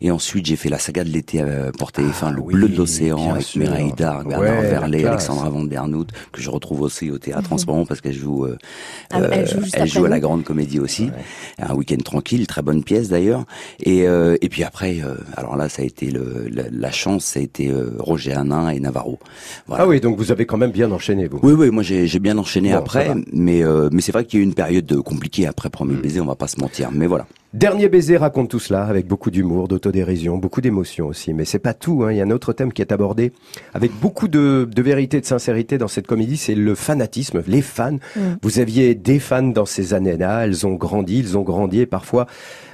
Et 0.00 0.10
ensuite, 0.10 0.46
j'ai 0.46 0.56
fait 0.56 0.68
la 0.68 0.78
saga 0.78 1.04
de 1.04 1.10
l'été 1.10 1.40
euh, 1.40 1.70
pour 1.72 1.90
TF1, 1.90 2.32
Le 2.32 2.42
Bleu 2.42 2.68
de 2.68 2.76
l'Océan, 2.76 3.32
avec 3.32 3.56
Meraïda, 3.56 4.22
Bernard 4.26 4.62
Verlet, 4.62 5.04
Alexandra 5.04 5.50
Van 5.50 5.64
Der 5.64 5.84
que 6.32 6.40
je 6.40 6.50
retrouve 6.50 6.82
aussi 6.82 7.10
au 7.10 7.18
théâtre 7.18 7.52
en 7.52 7.58
ce 7.58 7.66
moment 7.66 7.86
parce 7.86 8.00
qu'elle 8.00 8.14
joue, 8.14 8.44
euh, 8.44 8.56
ah, 9.10 9.20
elle 9.30 9.46
joue, 9.46 9.60
elle 9.72 9.88
joue 9.88 10.04
à 10.04 10.08
la 10.08 10.20
Grande 10.20 10.44
Comédie 10.44 10.80
aussi. 10.80 11.10
Un 11.58 11.74
week-end 11.74 11.96
tranquille, 12.04 12.46
très 12.46 12.62
bonne 12.62 12.82
pièce 12.82 13.08
d'ailleurs. 13.08 13.44
Et, 13.80 14.06
euh, 14.06 14.36
et 14.40 14.48
puis 14.48 14.62
après, 14.62 15.00
euh, 15.02 15.14
alors 15.36 15.56
là, 15.56 15.68
ça 15.68 15.82
a 15.82 15.84
été 15.84 16.10
le, 16.10 16.48
la, 16.50 16.90
chance, 16.90 17.24
ça 17.24 17.40
a 17.40 17.42
été 17.42 17.70
euh, 17.70 17.94
Roger 17.98 18.32
Hanin 18.32 18.68
et 18.70 18.80
Navarro. 18.80 19.18
Voilà. 19.66 19.84
Ah 19.84 19.86
oui, 19.86 20.00
donc 20.00 20.16
vous 20.16 20.32
avez 20.32 20.46
quand 20.46 20.56
même 20.56 20.70
bien 20.70 20.90
enchaîné, 20.90 21.28
vous. 21.28 21.38
Oui, 21.42 21.52
oui, 21.52 21.70
moi 21.70 21.82
j'ai 21.82 22.18
bien 22.18 22.38
enchaîné 22.38 22.72
après, 22.72 23.14
mais 23.32 23.62
mais 23.90 24.00
c'est 24.00 24.12
vrai 24.12 24.24
qu'il 24.24 24.38
y 24.38 24.42
a 24.42 24.44
eu 24.44 24.46
une 24.46 24.54
période 24.54 25.02
compliquée 25.02 25.46
après 25.46 25.70
Premier 25.70 25.94
hmm. 25.94 26.00
Baiser, 26.00 26.20
on 26.20 26.26
va 26.26 26.34
pas 26.34 26.48
se 26.48 26.60
mentir. 26.60 26.90
Mais 26.92 27.06
voilà. 27.06 27.26
Dernier 27.54 27.88
baiser 27.88 28.16
raconte 28.16 28.50
tout 28.50 28.58
cela 28.58 28.84
avec 28.84 29.06
beaucoup 29.06 29.30
d'humour, 29.30 29.68
d'autodérision, 29.68 30.36
beaucoup 30.36 30.60
d'émotion 30.60 31.06
aussi. 31.06 31.32
Mais 31.32 31.44
c'est 31.44 31.58
pas 31.58 31.74
tout. 31.74 32.02
Hein. 32.02 32.12
Il 32.12 32.18
y 32.18 32.20
a 32.20 32.24
un 32.24 32.30
autre 32.30 32.52
thème 32.52 32.72
qui 32.72 32.82
est 32.82 32.92
abordé 32.92 33.32
avec 33.72 33.92
beaucoup 33.92 34.28
de, 34.28 34.68
de 34.70 34.82
vérité, 34.82 35.20
de 35.20 35.26
sincérité 35.26 35.78
dans 35.78 35.88
cette 35.88 36.06
comédie, 36.06 36.36
c'est 36.36 36.54
le 36.54 36.74
fanatisme, 36.74 37.42
les 37.46 37.62
fans. 37.62 37.98
Mm. 38.16 38.20
Vous 38.42 38.58
aviez 38.58 38.94
des 38.94 39.20
fans 39.20 39.42
dans 39.42 39.64
ces 39.64 39.94
années-là. 39.94 40.44
Elles 40.44 40.66
ont 40.66 40.74
grandi, 40.74 41.18
ils 41.18 41.38
ont 41.38 41.42
grandi 41.42 41.80
et 41.80 41.86
parfois, 41.86 42.26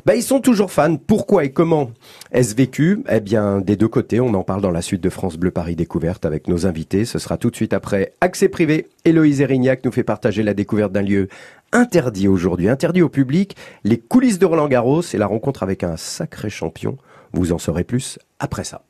bah, 0.05 0.17
ils 0.17 0.23
sont 0.23 0.41
toujours 0.41 0.73
fans. 0.73 0.97
Pourquoi 0.97 1.45
et 1.45 1.53
comment 1.53 1.91
est-ce 2.33 2.57
vécu? 2.57 3.05
Eh 3.09 3.21
bien, 3.21 3.61
des 3.61 3.77
deux 3.77 3.89
côtés. 3.89 4.21
On 4.21 4.35
en 4.35 4.43
parle 4.43 4.63
dans 4.63 4.71
la 4.71 4.83
suite 4.83 5.03
de 5.03 5.11
France 5.11 5.37
Bleu 5.37 5.51
Paris 5.51 5.77
Découverte 5.77 6.25
avec 6.25 6.49
nos 6.49 6.67
invités. 6.67 7.05
Ce 7.05 7.19
sera 7.19 7.37
tout 7.37 7.51
de 7.51 7.57
suite 7.57 7.75
après 7.75 8.15
Accès 8.21 8.49
Privé. 8.49 8.89
Héloïse 9.05 9.41
Erignac 9.41 9.85
nous 9.85 9.93
fait 9.93 10.03
partager 10.03 10.43
la 10.43 10.55
découverte 10.55 10.93
d'un 10.93 11.03
lieu 11.03 11.29
interdit 11.73 12.29
aujourd'hui, 12.29 12.69
interdit 12.69 13.03
au 13.03 13.09
public, 13.09 13.57
les 13.85 13.99
coulisses 13.99 14.39
de 14.39 14.47
Roland 14.47 14.69
Garros 14.69 15.03
et 15.03 15.19
la 15.19 15.27
rencontre 15.27 15.63
avec 15.63 15.83
un 15.85 15.97
sacré 15.97 16.51
champion. 16.51 16.99
Vous 17.33 17.53
en 17.53 17.59
saurez 17.59 17.85
plus 17.85 18.19
après 18.39 18.65
ça. 18.65 18.85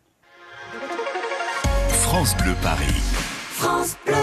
France 1.88 2.37
Bleu 2.37 2.53
Paris. 2.62 3.01
France 3.51 3.97
Bleu. 4.05 4.14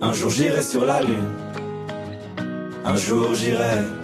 Un 0.00 0.12
jour 0.12 0.30
j'irai 0.30 0.62
sur 0.62 0.84
la 0.84 1.00
lune. 1.00 1.30
Un 2.84 2.96
jour 2.96 3.34
j'irai 3.34 4.03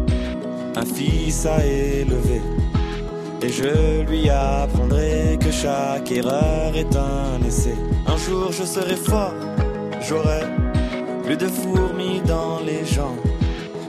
un 0.81 0.85
fils 0.85 1.45
à 1.45 1.63
élever. 1.65 2.41
Et 3.41 3.49
je 3.49 4.01
lui 4.09 4.29
apprendrai 4.29 5.37
que 5.39 5.51
chaque 5.51 6.11
erreur 6.11 6.75
est 6.75 6.95
un 6.95 7.41
essai. 7.45 7.75
Un 8.07 8.17
jour 8.17 8.51
je 8.51 8.63
serai 8.63 8.95
fort, 8.95 9.33
j'aurai 10.01 10.43
plus 11.23 11.37
de 11.37 11.47
fourmis 11.47 12.21
dans 12.25 12.59
les 12.65 12.85
jambes. 12.85 13.17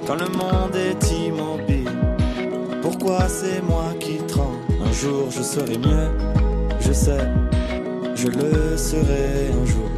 Quand 0.07 0.16
le 0.16 0.28
monde 0.28 0.74
est 0.74 1.02
immobile, 1.12 1.90
pourquoi 2.83 3.28
c'est 3.28 3.62
moi 3.62 3.88
qui 4.00 4.16
tremble? 4.33 4.59
Un 4.85 4.92
jour 4.92 5.28
je 5.31 5.42
serai 5.42 5.78
mieux, 5.78 6.11
je 6.81 6.92
sais, 6.92 7.24
je 8.14 8.28
le 8.28 8.76
serai 8.76 9.50
un 9.61 9.66
jour. 9.66 9.90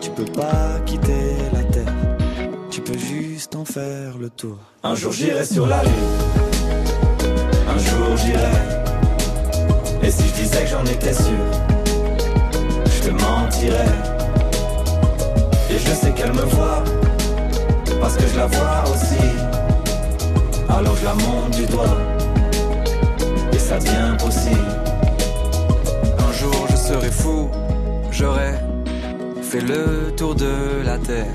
Tu 0.00 0.10
peux 0.10 0.32
pas 0.32 0.80
quitter 0.86 1.34
faire 3.76 4.16
le 4.18 4.30
tour. 4.30 4.56
Un 4.82 4.94
jour 4.94 5.12
j'irai 5.12 5.44
sur 5.44 5.66
la 5.66 5.82
lune. 5.82 6.14
Un 7.74 7.78
jour 7.88 8.16
j'irai. 8.16 8.56
Et 10.02 10.10
si 10.10 10.24
je 10.28 10.34
disais 10.42 10.62
que 10.64 10.70
j'en 10.74 10.84
étais 10.84 11.12
sûr, 11.12 11.44
je 12.94 13.00
te 13.06 13.10
mentirais. 13.10 13.94
me 16.40 16.46
voit, 16.54 16.82
parce 18.00 18.16
que 18.16 18.26
je 18.26 18.36
la 18.36 18.46
vois 18.46 18.82
aussi. 18.92 19.26
Alors 20.76 20.96
je 20.96 21.04
la 21.04 21.14
monte 21.14 21.52
du 21.60 21.66
doigt, 21.66 21.98
et 23.52 23.58
ça 23.58 23.78
devient 23.78 24.16
possible. 24.18 24.72
Un 26.26 26.32
jour 26.40 26.66
je 26.70 26.76
serai 26.76 27.10
fou, 27.10 27.50
j'aurai 28.10 28.52
fait 29.42 29.60
le 29.60 30.12
tour 30.16 30.34
de 30.34 30.52
la 30.82 30.96
terre. 30.98 31.34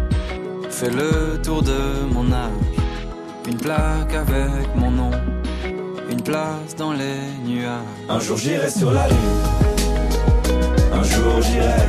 fait 0.81 0.89
le 0.89 1.39
tour 1.43 1.61
de 1.61 2.11
mon 2.11 2.31
âge. 2.31 2.49
Une 3.47 3.57
plaque 3.57 4.15
avec 4.15 4.65
mon 4.75 4.89
nom, 4.89 5.11
une 6.09 6.23
place 6.23 6.75
dans 6.75 6.91
les 6.91 7.19
nuages. 7.45 7.99
Un 8.09 8.19
jour, 8.19 8.35
j'irai 8.37 8.67
sur 8.67 8.91
la 8.91 9.07
lune 9.07 9.41
un 10.91 11.03
jour 11.03 11.41
j'irai. 11.41 11.85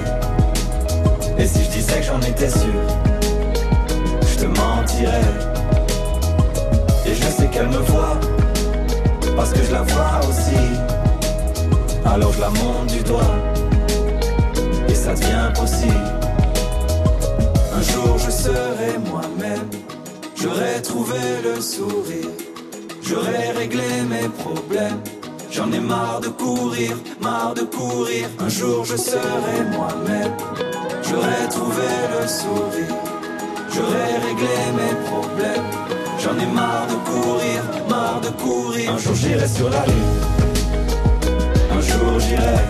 Et 1.39 1.47
si 1.47 1.65
je 1.65 1.71
disais 1.71 2.01
que 2.01 2.07
j'en 2.07 2.21
étais 2.21 2.51
sûr, 2.51 2.81
je 4.31 4.37
te 4.43 4.47
mentirais. 4.61 5.31
Et 7.07 7.15
je 7.15 7.29
sais 7.37 7.49
qu'elle 7.49 7.69
me 7.69 7.83
voit, 7.93 8.19
parce 9.37 9.53
que 9.53 9.63
je 9.63 9.73
la 9.73 9.83
vois 9.83 10.21
aussi. 10.29 10.65
Alors 12.05 12.33
je 12.35 12.41
la 12.41 12.51
monte 12.51 12.89
du 12.89 13.03
doigt, 13.03 13.35
et 14.87 14.95
ça 14.95 15.15
devient 15.15 15.51
possible. 15.55 16.22
Un 17.83 17.95
jour 17.95 18.17
je 18.17 18.31
serai 18.31 18.97
moi-même, 19.11 19.69
j'aurai 20.37 20.81
trouvé 20.85 21.19
le 21.43 21.61
sourire, 21.61 22.31
j'aurai 23.03 23.51
réglé 23.59 24.03
mes 24.09 24.29
problèmes. 24.29 25.01
J'en 25.51 25.73
ai 25.73 25.81
marre 25.81 26.21
de 26.21 26.29
courir, 26.29 26.97
marre 27.21 27.55
de 27.55 27.63
courir. 27.63 28.29
Un 28.39 28.49
jour 28.49 28.85
je 28.85 28.97
serai 28.97 29.65
moi-même. 29.73 30.31
J'aurai 31.03 31.49
trouvé 31.51 31.89
le 32.15 32.29
sourire. 32.29 32.95
J'aurai 33.75 34.11
réglé 34.29 34.57
mes 34.79 34.95
problèmes. 35.09 35.67
J'en 36.21 36.39
ai 36.39 36.47
marre 36.55 36.87
de 36.87 36.95
courir, 37.11 37.63
marre 37.91 38.21
de 38.21 38.29
courir. 38.29 38.93
Un 38.93 38.99
jour 38.99 39.17
j'irai 39.17 39.49
sur 39.49 39.69
la 39.69 39.85
lune. 39.87 40.21
Un 41.73 41.81
jour 41.81 42.21
j'irai. 42.21 42.63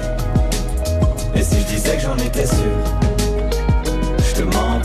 Et 1.34 1.42
si 1.42 1.60
je 1.60 1.66
disais 1.66 1.96
que 1.96 2.02
j'en 2.02 2.16
étais 2.16 2.46
sûr, 2.46 3.01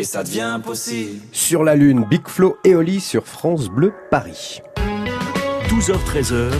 Et 0.00 0.04
ça 0.04 0.24
devient 0.24 0.58
possible. 0.64 1.20
Sur 1.30 1.62
la 1.62 1.74
Lune, 1.74 2.06
Big 2.08 2.26
Flo 2.26 2.56
et 2.64 2.74
Oli 2.74 3.00
sur 3.00 3.26
France 3.26 3.68
Bleu 3.68 3.92
Paris. 4.10 4.62
12h-13h, 5.68 6.52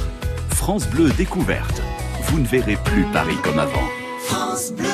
France 0.50 0.86
Bleu 0.86 1.08
découverte. 1.16 1.80
Vous 2.24 2.38
ne 2.38 2.46
verrez 2.46 2.76
plus 2.84 3.06
Paris 3.14 3.38
comme 3.42 3.58
avant. 3.58 3.88
France 4.18 4.72
Bleu 4.72 4.88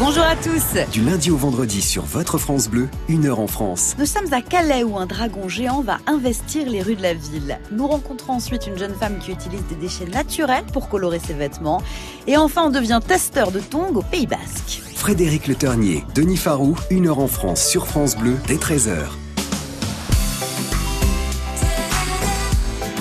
Bonjour 0.00 0.24
à 0.24 0.34
tous 0.34 0.76
Du 0.90 1.02
lundi 1.02 1.30
au 1.30 1.36
vendredi 1.36 1.80
sur 1.80 2.02
votre 2.02 2.36
France 2.36 2.68
Bleu, 2.68 2.88
une 3.08 3.26
heure 3.26 3.38
en 3.38 3.46
France. 3.46 3.94
Nous 3.96 4.06
sommes 4.06 4.32
à 4.32 4.42
Calais 4.42 4.82
où 4.82 4.98
un 4.98 5.06
dragon 5.06 5.48
géant 5.48 5.82
va 5.82 5.98
investir 6.08 6.68
les 6.68 6.82
rues 6.82 6.96
de 6.96 7.02
la 7.02 7.14
ville. 7.14 7.60
Nous 7.70 7.86
rencontrons 7.86 8.32
ensuite 8.32 8.66
une 8.66 8.76
jeune 8.76 8.94
femme 8.94 9.20
qui 9.20 9.30
utilise 9.30 9.62
des 9.66 9.76
déchets 9.76 10.06
naturels 10.06 10.64
pour 10.72 10.88
colorer 10.88 11.20
ses 11.20 11.34
vêtements. 11.34 11.80
Et 12.26 12.36
enfin, 12.36 12.64
on 12.64 12.70
devient 12.70 12.98
testeur 13.06 13.52
de 13.52 13.60
tongs 13.60 13.94
au 13.94 14.02
Pays 14.02 14.26
Basque. 14.26 14.89
Frédéric 15.00 15.46
Le 15.46 15.54
Ternier, 15.54 16.04
Denis 16.14 16.36
Farou, 16.36 16.76
une 16.90 17.06
heure 17.06 17.20
en 17.20 17.26
France 17.26 17.66
sur 17.66 17.86
France 17.86 18.18
Bleu 18.18 18.36
dès 18.46 18.56
13h. 18.56 19.06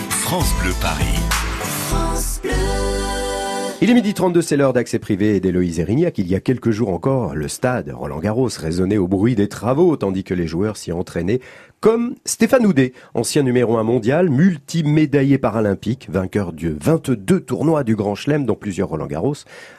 France 0.10 0.48
Bleu 0.62 0.72
Paris. 0.80 1.20
France 1.90 2.40
Bleu. 2.42 2.79
Il 3.82 3.90
est 3.90 3.94
midi 3.94 4.14
32, 4.14 4.42
c'est 4.42 4.58
l'heure 4.58 4.74
d'accès 4.74 5.00
privé 5.00 5.40
d'Héloïse 5.40 5.80
Erignac. 5.80 6.18
Il 6.18 6.28
y 6.28 6.36
a 6.36 6.42
quelques 6.42 6.72
jours 6.72 6.90
encore, 6.90 7.34
le 7.34 7.48
stade 7.48 7.90
Roland 7.96 8.20
Garros 8.20 8.50
résonnait 8.60 8.98
au 8.98 9.08
bruit 9.08 9.36
des 9.36 9.48
travaux, 9.48 9.96
tandis 9.96 10.26
que 10.26 10.34
les 10.34 10.48
joueurs 10.48 10.76
s'y 10.76 10.92
entraînaient 10.92 11.40
comme 11.80 12.16
Stéphane 12.26 12.66
Houdet, 12.66 12.92
ancien 13.14 13.42
numéro 13.42 13.78
1 13.78 13.84
mondial, 13.84 14.30
multimédaillé 14.30 15.38
paralympique, 15.38 16.10
vainqueur 16.10 16.52
de 16.52 16.76
22 16.78 17.40
tournois 17.40 17.86
du 17.86 17.96
Grand 17.96 18.16
Chelem, 18.16 18.46
dont 18.46 18.56
plusieurs 18.56 18.90
Roland 18.90 19.08
Garros. 19.08 19.36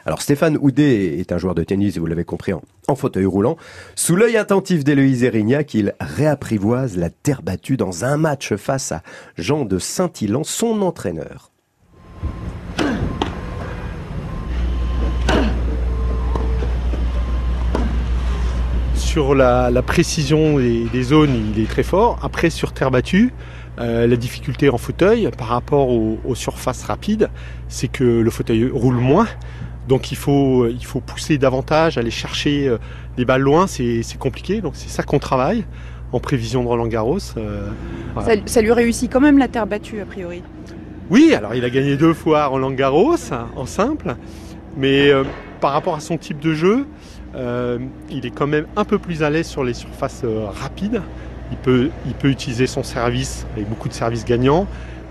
Alors 0.07 0.23
Stéphane 0.23 0.57
Houdet 0.59 1.19
est 1.19 1.31
un 1.31 1.37
joueur 1.37 1.53
de 1.53 1.63
tennis, 1.63 1.99
vous 1.99 2.07
l'avez 2.07 2.25
compris, 2.25 2.53
en, 2.53 2.95
fauteuil 2.95 3.25
roulant. 3.25 3.55
Sous 3.93 4.15
l'œil 4.15 4.35
attentif 4.35 4.83
d'Héloïse 4.83 5.23
Erignac, 5.23 5.75
il 5.75 5.93
réapprivoise 5.99 6.97
la 6.97 7.11
terre 7.11 7.43
battue 7.43 7.77
dans 7.77 8.03
un 8.03 8.17
match 8.17 8.55
face 8.55 8.91
à 8.91 9.03
Jean 9.37 9.63
de 9.63 9.77
Saint-Ilan, 9.77 10.43
son 10.43 10.81
entraîneur. 10.81 11.51
Sur 19.11 19.35
la, 19.35 19.81
précision 19.81 20.57
des, 20.57 21.03
zones, 21.03 21.51
il 21.53 21.61
est 21.61 21.67
très 21.67 21.83
fort. 21.83 22.17
Après, 22.23 22.49
sur 22.49 22.71
terre 22.71 22.91
battue, 22.91 23.33
euh, 23.77 24.07
la 24.07 24.15
difficulté 24.15 24.69
en 24.69 24.77
fauteuil 24.77 25.29
par 25.37 25.47
rapport 25.47 25.89
aux, 25.89 26.33
surfaces 26.33 26.83
rapides, 26.83 27.29
c'est 27.67 27.89
que 27.89 28.05
le 28.05 28.29
fauteuil 28.31 28.69
roule 28.73 28.95
moins. 28.95 29.27
Donc 29.89 30.13
il 30.13 30.15
faut, 30.15 30.65
il 30.65 30.85
faut 30.85 31.01
pousser 31.01 31.37
davantage, 31.37 31.97
aller 31.97 32.09
chercher 32.09 32.69
euh, 32.69 32.77
les 33.17 33.25
balles 33.25 33.41
loin, 33.41 33.67
c'est 33.67 34.01
compliqué. 34.17 34.61
Donc 34.61 34.77
c'est 34.77 34.87
ça 34.87 35.03
qu'on 35.03 35.19
travaille 35.19 35.65
en 36.13 36.21
prévision 36.21 36.63
de 36.63 36.69
Roland 36.69 36.87
Garros. 36.87 37.17
Euh, 37.35 37.67
ça, 38.45 38.61
lui 38.61 38.71
réussit 38.71 39.11
quand 39.11 39.19
même 39.19 39.37
la 39.37 39.49
terre 39.49 39.67
battue 39.67 39.99
a 39.99 40.05
priori. 40.05 40.41
Oui, 41.09 41.33
alors 41.35 41.53
il 41.53 41.65
a 41.65 41.69
gagné 41.69 41.97
deux 41.97 42.13
fois 42.13 42.45
Roland 42.45 42.71
Garros 42.71 43.17
en 43.57 43.65
simple, 43.65 44.15
mais 44.77 45.11
par 45.59 45.73
rapport 45.73 45.95
à 45.95 45.99
son 45.99 46.17
type 46.17 46.39
de 46.39 46.53
jeu, 46.53 46.85
euh, 47.35 47.79
il 48.09 48.25
est 48.25 48.31
quand 48.31 48.47
même 48.47 48.65
un 48.75 48.85
peu 48.85 48.99
plus 48.99 49.23
à 49.23 49.29
l'aise 49.29 49.47
sur 49.47 49.63
les 49.63 49.73
surfaces 49.73 50.21
euh, 50.23 50.47
rapides. 50.49 51.01
Il 51.51 51.57
peut, 51.57 51.89
il 52.05 52.13
peut 52.13 52.29
utiliser 52.29 52.67
son 52.67 52.83
service 52.83 53.45
avec 53.53 53.67
beaucoup 53.67 53.89
de 53.89 53.93
services 53.93 54.25
gagnants, 54.25 54.67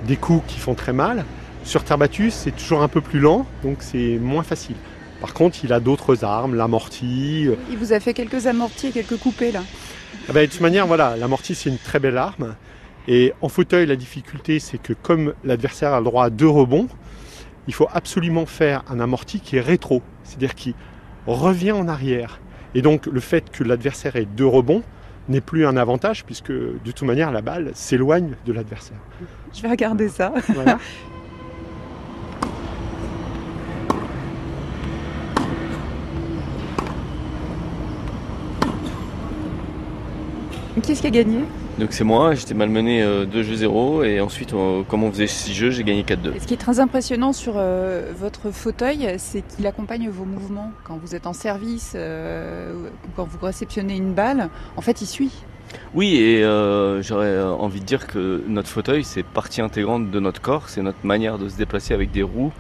des 0.07 0.17
coups 0.17 0.43
qui 0.47 0.59
font 0.59 0.75
très 0.75 0.93
mal. 0.93 1.25
Sur 1.65 1.85
terre 1.85 1.99
battue, 1.99 2.31
c'est 2.31 2.53
toujours 2.53 2.83
un 2.83 2.89
peu 2.89 3.01
plus 3.01 3.21
lent, 3.21 3.47
donc 3.63 3.79
c'est 3.81 4.19
moins 4.19 4.43
facile. 4.43 4.77
Par 5.21 5.35
contre, 5.35 5.59
il 5.65 5.73
a 5.75 5.81
d'autres 5.81 6.25
armes, 6.25 6.55
l'amorti. 6.55 7.47
Euh, 7.47 7.57
il 7.71 7.77
vous 7.77 7.93
a 7.93 8.01
fait 8.01 8.15
quelques 8.15 8.47
amortis 8.47 8.89
et 8.89 8.91
quelques 8.91 9.19
coupés 9.19 9.53
là. 9.53 9.63
Ah 10.29 10.33
ben, 10.33 10.47
de 10.47 10.51
toute 10.51 10.61
manière, 10.61 10.87
voilà, 10.87 11.17
l'amorti 11.17 11.55
c'est 11.55 11.69
une 11.69 11.79
très 11.79 11.99
belle 11.99 12.17
arme. 12.17 12.55
Et 13.07 13.33
en 13.43 13.49
fauteuil, 13.49 13.87
la 13.87 13.97
difficulté 13.97 14.59
c'est 14.59 14.79
que 14.79 14.95
comme 14.95 15.35
l'adversaire 15.45 15.93
a 15.93 15.99
le 15.99 16.05
droit 16.05 16.25
à 16.25 16.31
deux 16.31 16.49
rebonds, 16.49 16.89
il 17.69 17.75
faut 17.75 17.89
absolument 17.93 18.47
faire 18.47 18.83
un 18.89 18.99
amorti 19.01 19.41
qui 19.41 19.57
est 19.57 19.61
rétro, 19.61 20.03
c'est-à-dire 20.25 20.55
qui 20.55 20.75
revient 21.27 21.73
en 21.73 21.89
arrière. 21.89 22.41
Et 22.75 22.83
donc 22.83 23.07
le 23.07 23.21
fait 23.21 23.51
que 23.51 23.65
l'adversaire 23.65 24.17
ait 24.17 24.27
deux 24.27 24.47
rebonds 24.47 24.83
n'est 25.29 25.41
plus 25.41 25.67
un 25.67 25.77
avantage 25.77 26.25
puisque 26.25 26.53
de 26.53 26.79
toute 26.85 27.03
manière 27.03 27.31
la 27.31 27.43
balle 27.43 27.71
s'éloigne 27.75 28.35
de 28.47 28.53
l'adversaire. 28.53 28.99
Je 29.55 29.63
vais 29.63 29.71
regarder 29.71 30.09
ça. 30.09 30.33
Qui 40.83 40.97
ce 40.97 41.03
qui 41.03 41.07
a 41.07 41.11
gagné? 41.11 41.41
Donc 41.79 41.93
c'est 41.93 42.05
moi, 42.05 42.35
j'étais 42.35 42.55
malmené 42.55 43.03
2 43.27 43.43
jeux 43.43 43.55
0 43.55 44.03
et 44.03 44.21
ensuite 44.21 44.55
comme 44.89 45.05
on 45.05 45.11
faisait 45.11 45.27
6 45.27 45.55
jeux, 45.55 45.71
j'ai 45.71 45.85
gagné 45.85 46.03
4-2. 46.03 46.41
Ce 46.41 46.47
qui 46.47 46.55
est 46.55 46.59
très 46.59 46.81
impressionnant 46.81 47.33
sur 47.33 47.55
votre 48.19 48.51
fauteuil, 48.51 49.15
c'est 49.19 49.43
qu'il 49.43 49.67
accompagne 49.67 50.09
vos 50.09 50.25
mouvements. 50.25 50.73
Quand 50.85 50.99
vous 51.03 51.15
êtes 51.15 51.27
en 51.27 51.33
service, 51.33 51.97
quand 53.17 53.25
vous 53.25 53.39
réceptionnez 53.47 53.97
une 53.97 54.13
balle, 54.13 54.49
en 54.77 54.81
fait 54.81 55.01
il 55.01 55.07
suit. 55.07 55.33
Oui, 55.95 56.17
et 56.17 56.45
euh, 56.45 57.03
j'aurais 57.03 57.27
euh, 57.27 57.51
envie 57.51 57.81
de 57.81 57.85
dire 57.85 58.07
que 58.07 58.43
notre 58.47 58.69
fauteuil, 58.69 59.05
c'est 59.05 59.23
partie 59.23 59.61
intégrante 59.61 60.11
de 60.11 60.21
notre 60.21 60.41
corps, 60.41 60.69
c'est 60.69 60.83
notre 60.83 61.05
manière 61.05 61.39
de 61.39 61.49
se 61.49 61.57
déplacer 61.57 61.95
avec 61.95 62.11
des 62.11 62.23
roues. 62.23 62.53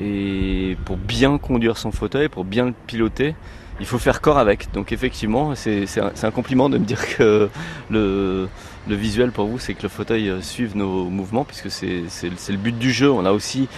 Et 0.00 0.76
pour 0.84 0.96
bien 0.96 1.38
conduire 1.38 1.78
son 1.78 1.90
fauteuil, 1.90 2.28
pour 2.28 2.44
bien 2.44 2.66
le 2.66 2.74
piloter, 2.86 3.34
il 3.80 3.86
faut 3.86 3.98
faire 3.98 4.20
corps 4.20 4.38
avec. 4.38 4.72
Donc 4.72 4.92
effectivement, 4.92 5.54
c'est 5.54 5.86
un, 6.00 6.30
compliment 6.30 6.68
de 6.68 6.78
me 6.78 6.84
dire 6.84 7.16
que 7.16 7.48
le, 7.90 8.48
visuel 8.88 9.32
pour 9.32 9.46
vous, 9.46 9.58
c'est 9.58 9.74
que 9.74 9.82
le 9.82 9.88
fauteuil 9.88 10.28
euh, 10.28 10.40
suive 10.40 10.76
nos 10.76 11.04
mouvements, 11.04 11.44
puisque 11.44 11.70
c'est 11.70 12.30
le 12.50 12.56
but 12.56 12.78
du 12.78 12.92
jeu. 12.92 13.10
On 13.10 13.24
a 13.24 13.32
aussi, 13.32 13.68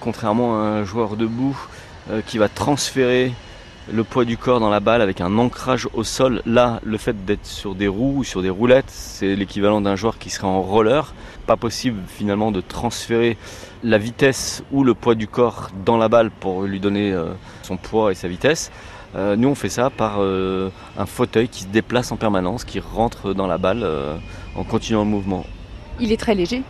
contrairement 0.00 0.62
à 0.62 0.66
un 0.66 0.84
joueur 0.84 1.16
debout, 1.16 1.56
qui 2.26 2.38
va 2.38 2.48
transférer 2.48 3.32
le 3.92 4.04
poids 4.04 4.24
du 4.24 4.36
corps 4.36 4.60
dans 4.60 4.68
la 4.68 4.80
balle 4.80 5.00
avec 5.00 5.20
un 5.20 5.38
ancrage 5.38 5.88
au 5.94 6.02
sol. 6.02 6.42
Là, 6.44 6.80
le 6.84 6.98
fait 6.98 7.24
d'être 7.24 7.46
sur 7.46 7.74
des 7.74 7.88
roues 7.88 8.14
ou 8.18 8.24
sur 8.24 8.42
des 8.42 8.50
roulettes, 8.50 8.88
c'est 8.88 9.36
l'équivalent 9.36 9.80
d'un 9.80 9.96
joueur 9.96 10.18
qui 10.18 10.30
serait 10.30 10.46
en 10.46 10.60
roller. 10.62 11.14
Pas 11.46 11.56
possible 11.56 12.00
finalement 12.08 12.50
de 12.50 12.60
transférer 12.60 13.36
la 13.84 13.98
vitesse 13.98 14.64
ou 14.72 14.82
le 14.82 14.94
poids 14.94 15.14
du 15.14 15.28
corps 15.28 15.70
dans 15.84 15.96
la 15.96 16.08
balle 16.08 16.30
pour 16.30 16.62
lui 16.62 16.80
donner 16.80 17.12
euh, 17.12 17.32
son 17.62 17.76
poids 17.76 18.10
et 18.10 18.14
sa 18.14 18.26
vitesse. 18.26 18.72
Euh, 19.14 19.36
nous, 19.36 19.48
on 19.48 19.54
fait 19.54 19.68
ça 19.68 19.90
par 19.90 20.16
euh, 20.18 20.70
un 20.98 21.06
fauteuil 21.06 21.48
qui 21.48 21.62
se 21.62 21.68
déplace 21.68 22.10
en 22.10 22.16
permanence, 22.16 22.64
qui 22.64 22.80
rentre 22.80 23.34
dans 23.34 23.46
la 23.46 23.58
balle 23.58 23.86
en 24.56 24.64
continuant 24.64 25.04
le 25.04 25.10
mouvement. 25.10 25.44
Il 26.00 26.10
est 26.12 26.16
très 26.16 26.34
léger. 26.34 26.62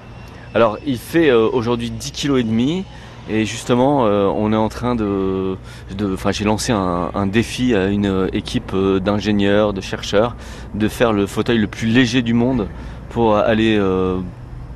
Alors, 0.54 0.78
il 0.86 0.98
fait 0.98 1.32
aujourd'hui 1.32 1.90
10 1.90 2.12
kg 2.12 2.38
et 2.38 2.42
demi. 2.44 2.84
Et 3.28 3.44
justement, 3.44 4.06
euh, 4.06 4.26
on 4.26 4.52
est 4.52 4.56
en 4.56 4.68
train 4.68 4.94
de, 4.94 5.56
enfin, 6.00 6.30
j'ai 6.30 6.44
lancé 6.44 6.72
un, 6.72 7.26
défi 7.26 7.74
à 7.74 7.88
une 7.88 8.28
équipe 8.32 8.72
euh, 8.72 9.00
d'ingénieurs, 9.00 9.72
de 9.72 9.80
chercheurs, 9.80 10.36
de 10.74 10.86
faire 10.86 11.12
le 11.12 11.26
fauteuil 11.26 11.58
le 11.58 11.66
plus 11.66 11.88
léger 11.88 12.22
du 12.22 12.34
monde 12.34 12.68
pour 13.10 13.36
aller 13.36 13.76
euh, 13.78 14.18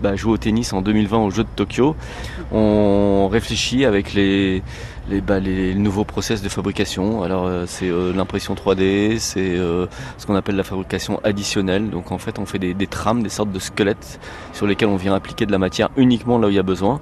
bah, 0.02 0.16
jouer 0.16 0.32
au 0.32 0.36
tennis 0.36 0.72
en 0.72 0.82
2020 0.82 1.18
aux 1.18 1.30
Jeux 1.30 1.44
de 1.44 1.48
Tokyo. 1.54 1.94
On 2.50 3.28
réfléchit 3.30 3.84
avec 3.84 4.14
les, 4.14 4.64
les, 5.08 5.20
bah, 5.20 5.38
les 5.38 5.74
nouveaux 5.76 6.04
process 6.04 6.42
de 6.42 6.48
fabrication. 6.48 7.22
Alors 7.22 7.48
c'est 7.66 7.90
l'impression 8.14 8.54
3D, 8.54 9.18
c'est 9.18 9.56
ce 9.56 10.26
qu'on 10.26 10.34
appelle 10.34 10.56
la 10.56 10.64
fabrication 10.64 11.20
additionnelle. 11.22 11.90
Donc 11.90 12.10
en 12.10 12.18
fait 12.18 12.40
on 12.40 12.46
fait 12.46 12.58
des, 12.58 12.74
des 12.74 12.88
trames, 12.88 13.22
des 13.22 13.28
sortes 13.28 13.52
de 13.52 13.60
squelettes 13.60 14.18
sur 14.52 14.66
lesquels 14.66 14.88
on 14.88 14.96
vient 14.96 15.14
appliquer 15.14 15.46
de 15.46 15.52
la 15.52 15.58
matière 15.58 15.90
uniquement 15.96 16.38
là 16.38 16.48
où 16.48 16.50
il 16.50 16.56
y 16.56 16.58
a 16.58 16.64
besoin. 16.64 17.00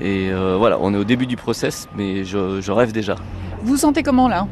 Et 0.00 0.30
euh, 0.30 0.56
voilà, 0.58 0.78
on 0.80 0.92
est 0.92 0.96
au 0.96 1.04
début 1.04 1.26
du 1.26 1.36
process, 1.36 1.88
mais 1.96 2.24
je, 2.24 2.70
rêve 2.70 2.92
déjà. 2.92 3.16
Vous 3.62 3.72
vous 3.72 3.76
sentez 3.76 4.02
comment 4.02 4.28
là? 4.28 4.46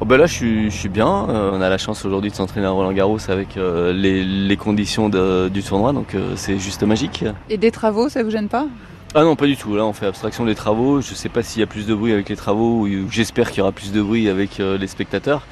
Oh 0.00 0.04
ben 0.04 0.16
Là, 0.16 0.26
je 0.26 0.68
suis, 0.70 0.88
bien. 0.88 1.26
Euh, 1.28 1.50
on 1.52 1.60
a 1.60 1.68
la 1.68 1.78
chance 1.78 2.04
aujourd'hui 2.04 2.30
de 2.30 2.34
s'entraîner 2.34 2.66
à 2.66 2.70
Roland 2.70 2.92
Garros 2.92 3.18
avec 3.28 3.56
euh, 3.56 3.92
les, 3.92 4.56
conditions 4.56 5.08
du 5.08 5.62
tournoi, 5.62 5.92
donc 5.92 6.16
c'est 6.36 6.58
juste 6.58 6.82
magique. 6.82 7.24
Et 7.48 7.58
des 7.58 7.70
travaux, 7.70 8.08
ça 8.08 8.22
vous 8.22 8.30
gêne 8.30 8.48
pas? 8.48 8.66
Ah 9.14 9.24
non, 9.24 9.34
pas 9.36 9.46
du 9.46 9.56
tout. 9.56 9.74
Là, 9.74 9.84
on 9.84 9.92
fait 9.92 10.06
abstraction 10.06 10.44
des 10.44 10.54
travaux. 10.54 11.00
Je 11.00 11.10
ne 11.10 11.16
sais 11.16 11.28
pas 11.28 11.42
s'il 11.42 11.60
y 11.60 11.62
a 11.62 11.66
plus 11.66 11.86
de 11.86 11.94
bruit 11.94 12.12
avec 12.12 12.28
les 12.28 12.36
travaux 12.36 12.86
ou 12.86 13.10
j'espère 13.10 13.50
qu'il 13.50 13.58
y 13.58 13.60
aura 13.60 13.72
plus 13.72 13.92
de 13.92 14.00
bruit 14.00 14.28
avec 14.28 14.58
les 14.58 14.86
spectateurs. 14.86 15.46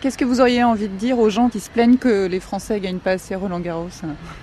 Qu'est-ce 0.00 0.18
que 0.18 0.26
vous 0.26 0.40
auriez 0.42 0.62
envie 0.62 0.88
de 0.88 0.94
dire 0.94 1.18
aux 1.18 1.30
gens 1.30 1.48
qui 1.48 1.58
se 1.58 1.70
plaignent 1.70 1.96
que 1.96 2.26
les 2.26 2.38
Français 2.38 2.80
gagnent 2.80 2.98
pas 2.98 3.12
assez 3.12 3.34
Roland 3.34 3.60
Garros 3.60 3.88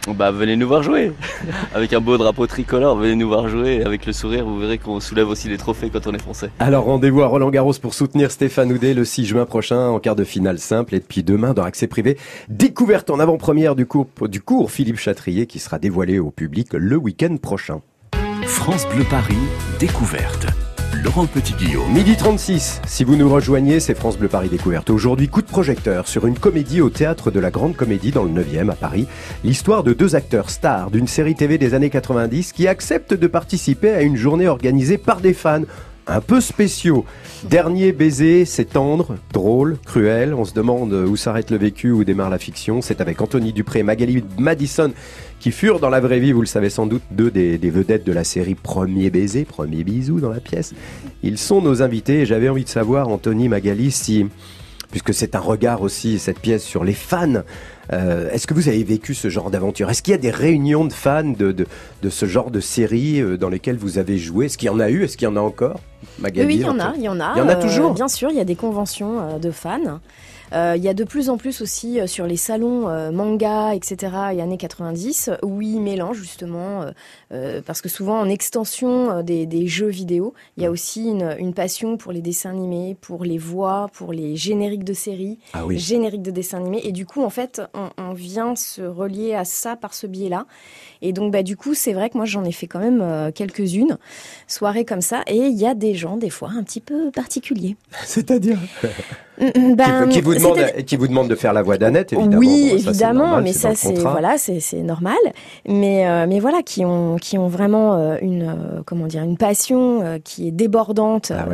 Bah 0.07 0.31
venez 0.31 0.55
nous 0.55 0.67
voir 0.67 0.81
jouer 0.81 1.11
Avec 1.75 1.93
un 1.93 2.01
beau 2.01 2.17
drapeau 2.17 2.47
tricolore, 2.47 2.95
venez 2.95 3.15
nous 3.15 3.27
voir 3.27 3.49
jouer. 3.49 3.83
Avec 3.83 4.07
le 4.07 4.13
sourire, 4.13 4.45
vous 4.45 4.57
verrez 4.57 4.79
qu'on 4.79 4.99
soulève 4.99 5.29
aussi 5.29 5.49
les 5.49 5.57
trophées 5.57 5.91
quand 5.91 6.07
on 6.07 6.13
est 6.13 6.21
français. 6.21 6.49
Alors 6.59 6.85
rendez-vous 6.85 7.21
à 7.21 7.27
Roland 7.27 7.51
Garros 7.51 7.73
pour 7.79 7.93
soutenir 7.93 8.31
Stéphane 8.31 8.71
Houdet 8.71 8.95
le 8.95 9.05
6 9.05 9.25
juin 9.25 9.45
prochain 9.45 9.89
en 9.89 9.99
quart 9.99 10.15
de 10.15 10.23
finale 10.23 10.57
simple. 10.57 10.95
Et 10.95 10.99
puis 10.99 11.23
demain, 11.23 11.53
dans 11.53 11.63
Accès 11.63 11.87
Privé, 11.87 12.17
découverte 12.49 13.11
en 13.11 13.19
avant-première 13.19 13.75
du 13.75 13.85
cours, 13.85 14.07
du 14.21 14.41
cours 14.41 14.71
Philippe 14.71 14.97
Chatrier 14.97 15.45
qui 15.45 15.59
sera 15.59 15.77
dévoilé 15.77 16.17
au 16.17 16.31
public 16.31 16.69
le 16.73 16.97
week-end 16.97 17.37
prochain. 17.37 17.81
France 18.45 18.87
Bleu 18.87 19.05
Paris, 19.09 19.37
découverte. 19.79 20.47
Laurent 21.03 21.25
Petit-Guillaume. 21.25 21.91
Midi 21.91 22.15
36, 22.15 22.79
si 22.87 23.03
vous 23.03 23.17
nous 23.17 23.29
rejoignez, 23.29 23.81
c'est 23.81 23.93
France 23.93 24.17
Bleu 24.17 24.29
Paris 24.29 24.47
Découverte. 24.47 24.89
Aujourd'hui, 24.89 25.27
coup 25.27 25.41
de 25.41 25.47
projecteur 25.47 26.07
sur 26.07 26.25
une 26.25 26.39
comédie 26.39 26.79
au 26.79 26.89
théâtre 26.89 27.29
de 27.29 27.41
la 27.41 27.51
Grande 27.51 27.75
Comédie 27.75 28.11
dans 28.11 28.23
le 28.23 28.29
9e 28.29 28.69
à 28.69 28.75
Paris. 28.75 29.07
L'histoire 29.43 29.83
de 29.83 29.91
deux 29.91 30.15
acteurs 30.15 30.49
stars 30.49 30.91
d'une 30.91 31.07
série 31.07 31.35
TV 31.35 31.57
des 31.57 31.73
années 31.73 31.89
90 31.89 32.53
qui 32.53 32.69
acceptent 32.69 33.13
de 33.13 33.27
participer 33.27 33.91
à 33.91 34.01
une 34.01 34.15
journée 34.15 34.47
organisée 34.47 34.97
par 34.97 35.19
des 35.19 35.33
fans 35.33 35.63
un 36.07 36.21
peu 36.21 36.41
spéciaux. 36.41 37.05
Dernier 37.43 37.91
baiser, 37.91 38.45
c'est 38.45 38.65
tendre, 38.65 39.15
drôle, 39.31 39.77
cruel. 39.85 40.33
On 40.33 40.45
se 40.45 40.53
demande 40.53 40.93
où 40.93 41.15
s'arrête 41.15 41.51
le 41.51 41.57
vécu, 41.57 41.91
où 41.91 42.03
démarre 42.03 42.29
la 42.29 42.39
fiction. 42.39 42.81
C'est 42.81 43.01
avec 43.01 43.21
Anthony 43.21 43.53
Dupré, 43.53 43.83
Magali 43.83 44.23
Madison, 44.37 44.91
qui 45.43 45.51
furent 45.51 45.81
dans 45.81 45.89
la 45.89 45.99
vraie 45.99 46.21
vie, 46.21 46.31
vous 46.31 46.39
le 46.39 46.47
savez 46.47 46.69
sans 46.69 46.85
doute, 46.85 47.01
deux 47.11 47.29
des, 47.29 47.57
vedettes 47.57 48.05
de 48.05 48.13
la 48.13 48.23
série 48.23 48.55
Premier 48.55 49.09
baiser, 49.09 49.43
premier 49.43 49.83
bisou 49.83 50.21
dans 50.21 50.29
la 50.29 50.39
pièce. 50.39 50.73
Ils 51.21 51.37
sont 51.37 51.61
nos 51.61 51.81
invités 51.81 52.21
et 52.21 52.25
j'avais 52.25 52.47
envie 52.47 52.63
de 52.63 52.69
savoir, 52.69 53.09
Anthony, 53.09 53.49
Magali, 53.49 53.91
si, 53.91 54.25
puisque 54.89 55.13
c'est 55.13 55.35
un 55.35 55.41
regard 55.41 55.81
aussi, 55.81 56.17
cette 56.17 56.39
pièce, 56.39 56.63
sur 56.63 56.85
les 56.85 56.93
fans, 56.93 57.43
euh, 57.91 58.31
est-ce 58.31 58.47
que 58.47 58.53
vous 58.53 58.69
avez 58.69 58.85
vécu 58.85 59.13
ce 59.13 59.27
genre 59.27 59.51
d'aventure? 59.51 59.89
Est-ce 59.89 60.01
qu'il 60.01 60.13
y 60.13 60.15
a 60.15 60.17
des 60.17 60.31
réunions 60.31 60.85
de 60.85 60.93
fans 60.93 61.25
de, 61.25 61.51
de, 61.51 62.09
ce 62.09 62.25
genre 62.25 62.49
de 62.49 62.61
série 62.61 63.19
euh, 63.19 63.35
dans 63.35 63.49
lesquelles 63.49 63.75
vous 63.77 63.97
avez 63.97 64.17
joué? 64.17 64.45
Est-ce 64.45 64.57
qu'il 64.57 64.67
y 64.67 64.69
en 64.69 64.79
a 64.79 64.89
eu? 64.89 65.03
Est-ce 65.03 65.17
qu'il 65.17 65.27
y 65.27 65.29
en 65.29 65.35
a 65.35 65.41
encore? 65.41 65.81
Magali, 66.19 66.47
Oui, 66.47 66.55
il 66.55 66.61
y 66.61 66.65
en 66.65 66.79
a. 66.79 66.93
Il 66.95 67.03
y 67.03 67.09
en 67.09 67.19
a, 67.19 67.33
il 67.35 67.39
y 67.39 67.41
en 67.41 67.49
a 67.49 67.55
toujours 67.55 67.91
euh, 67.91 67.95
Bien 67.95 68.07
sûr, 68.07 68.29
il 68.29 68.37
y 68.37 68.39
a 68.39 68.45
des 68.45 68.55
conventions 68.55 69.37
de 69.39 69.51
fans. 69.51 69.99
Euh, 70.53 70.75
il 70.77 70.83
y 70.83 70.87
a 70.87 70.93
de 70.93 71.03
plus 71.03 71.29
en 71.29 71.37
plus 71.37 71.61
aussi 71.61 71.99
euh, 71.99 72.07
sur 72.07 72.27
les 72.27 72.37
salons 72.37 72.87
euh, 72.87 73.11
manga, 73.11 73.73
etc., 73.73 73.97
et 74.33 74.41
années 74.41 74.57
90, 74.57 75.31
où 75.41 75.61
ils 75.61 75.79
mélangent 75.79 76.17
justement, 76.17 76.85
parce 77.65 77.81
que 77.81 77.89
souvent 77.89 78.19
en 78.19 78.29
extension 78.29 79.21
des, 79.23 79.67
jeux 79.67 79.87
vidéo, 79.87 80.33
il 80.57 80.63
y 80.63 80.65
a 80.65 80.71
aussi 80.71 81.07
une, 81.07 81.53
passion 81.53 81.97
pour 81.97 82.11
les 82.11 82.21
dessins 82.21 82.49
animés, 82.49 82.97
pour 82.99 83.23
les 83.23 83.37
voix, 83.37 83.87
pour 83.93 84.11
les 84.11 84.35
génériques 84.35 84.83
de 84.83 84.93
séries, 84.93 85.37
ah 85.53 85.63
génériques 85.69 86.23
de 86.23 86.31
dessins 86.31 86.57
animés, 86.57 86.81
et 86.83 86.91
du 86.91 87.05
coup, 87.05 87.23
en 87.23 87.29
fait, 87.29 87.61
on, 87.73 87.89
on 87.97 88.13
vient 88.13 88.55
se 88.55 88.81
relier 88.81 89.33
à 89.33 89.45
ça 89.45 89.75
par 89.75 89.93
ce 89.93 90.07
biais-là. 90.07 90.45
Et 91.01 91.11
donc, 91.11 91.31
bah, 91.31 91.43
du 91.43 91.57
coup, 91.57 91.73
c'est 91.73 91.93
vrai 91.93 92.09
que 92.09 92.17
moi, 92.17 92.25
j'en 92.25 92.45
ai 92.45 92.51
fait 92.51 92.67
quand 92.67 92.79
même 92.79 93.01
euh, 93.01 93.31
quelques-unes, 93.31 93.97
soirées 94.47 94.85
comme 94.85 95.01
ça. 95.01 95.21
Et 95.27 95.35
il 95.35 95.59
y 95.59 95.65
a 95.65 95.73
des 95.75 95.95
gens, 95.95 96.15
des 96.15 96.29
fois, 96.29 96.49
un 96.57 96.63
petit 96.63 96.79
peu 96.79 97.11
particuliers. 97.11 97.75
C'est-à-dire 98.05 98.57
mm, 99.39 99.45
mm, 99.45 99.75
ben, 99.75 100.07
qui, 100.09 100.21
vous 100.21 100.33
demande, 100.33 100.59
qui 100.85 100.95
vous 100.95 101.07
demande 101.07 101.27
de 101.27 101.35
faire 101.35 101.51
la 101.51 101.61
voix 101.61 101.77
d'Annette, 101.77 102.13
évidemment. 102.13 102.37
Oui, 102.37 102.71
évidemment, 102.73 103.41
mais 103.41 103.51
ça, 103.51 103.75
c'est 103.75 103.93
voilà, 103.95 104.37
c'est 104.37 104.81
normal. 104.81 105.17
Mais 105.67 106.07
euh, 106.07 106.25
mais 106.27 106.39
voilà, 106.39 106.61
qui 106.63 106.85
ont 106.85 107.17
qui 107.23 107.37
ont 107.37 107.47
vraiment 107.47 107.95
euh, 107.95 108.17
une 108.21 108.83
comment 108.85 109.07
dire 109.07 109.23
une 109.23 109.37
passion 109.37 110.19
qui 110.23 110.47
est 110.47 110.51
débordante, 110.51 111.31
ah 111.31 111.47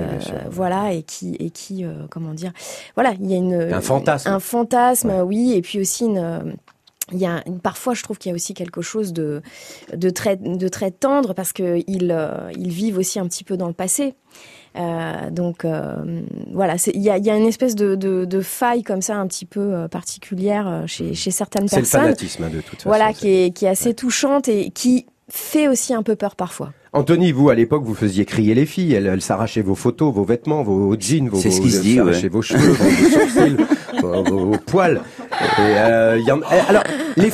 voilà, 0.49 0.93
et 0.93 1.03
qui 1.03 1.35
et 1.35 1.51
qui 1.51 1.85
comment 2.09 2.33
dire, 2.33 2.51
voilà, 2.95 3.13
il 3.21 3.29
y 3.29 3.35
a 3.35 3.37
une 3.37 3.73
un 3.73 3.81
fantasme, 3.81 4.29
un 4.29 4.39
fantasme, 4.39 5.23
oui, 5.25 5.53
et 5.53 5.61
puis 5.61 5.79
aussi 5.79 6.05
une 6.05 6.57
il 7.11 7.19
y 7.19 7.25
a 7.25 7.43
parfois 7.63 7.93
je 7.93 8.03
trouve 8.03 8.17
qu'il 8.17 8.29
y 8.29 8.33
a 8.33 8.35
aussi 8.35 8.53
quelque 8.53 8.81
chose 8.81 9.13
de 9.13 9.41
de 9.93 10.09
très 10.09 10.35
de 10.37 10.67
très 10.67 10.91
tendre 10.91 11.33
parce 11.33 11.53
que 11.53 11.83
ils 11.87 12.11
euh, 12.11 12.51
ils 12.57 12.71
vivent 12.71 12.97
aussi 12.97 13.19
un 13.19 13.27
petit 13.27 13.43
peu 13.43 13.57
dans 13.57 13.67
le 13.67 13.73
passé. 13.73 14.15
Euh, 14.75 15.31
donc 15.31 15.65
euh, 15.65 15.95
voilà, 16.53 16.75
il 16.93 17.01
y 17.01 17.09
a, 17.09 17.17
y 17.17 17.31
a 17.31 17.35
une 17.35 17.47
espèce 17.47 17.73
de, 17.73 17.95
de, 17.95 18.25
de, 18.25 18.39
faille 18.39 18.83
comme 18.83 19.01
ça 19.01 19.15
un 19.17 19.25
petit 19.25 19.45
peu 19.45 19.73
euh, 19.73 19.87
particulière 19.87 20.83
chez, 20.85 21.15
chez 21.15 21.31
certaines 21.31 21.67
personnes. 21.67 21.85
C'est 21.85 21.97
le 21.97 22.03
fanatisme 22.03 22.43
hein, 22.43 22.49
de 22.49 22.61
toute 22.61 22.75
façon. 22.75 22.89
Voilà, 22.89 23.11
qui 23.11 23.29
est, 23.29 23.51
qui 23.51 23.65
est 23.65 23.69
assez 23.69 23.95
touchante 23.95 24.47
et 24.47 24.69
qui 24.69 25.07
fait 25.29 25.67
aussi 25.67 25.93
un 25.93 26.03
peu 26.03 26.15
peur 26.15 26.35
parfois. 26.35 26.73
Anthony, 26.91 27.31
vous 27.31 27.49
à 27.49 27.55
l'époque, 27.55 27.83
vous 27.85 27.93
faisiez 27.93 28.25
crier 28.25 28.55
les 28.55 28.65
filles. 28.65 28.93
Elles, 28.93 29.21
s'arrachaient 29.21 29.61
vos 29.61 29.75
photos, 29.75 30.13
vos 30.13 30.23
vêtements, 30.23 30.63
vos 30.63 30.95
jeans, 30.99 31.29
vos, 31.29 31.39
ce 31.39 31.51
se 31.51 31.81
dit, 31.81 31.99
vos 31.99 32.11
cheveux, 32.11 32.29
vos 32.29 32.41
sourcils, 32.41 33.57
vos, 34.01 34.57
poils. 34.65 35.01
Euh, 35.59 36.19
eh, 36.25 36.31
alors, 36.67 36.83
les 37.15 37.29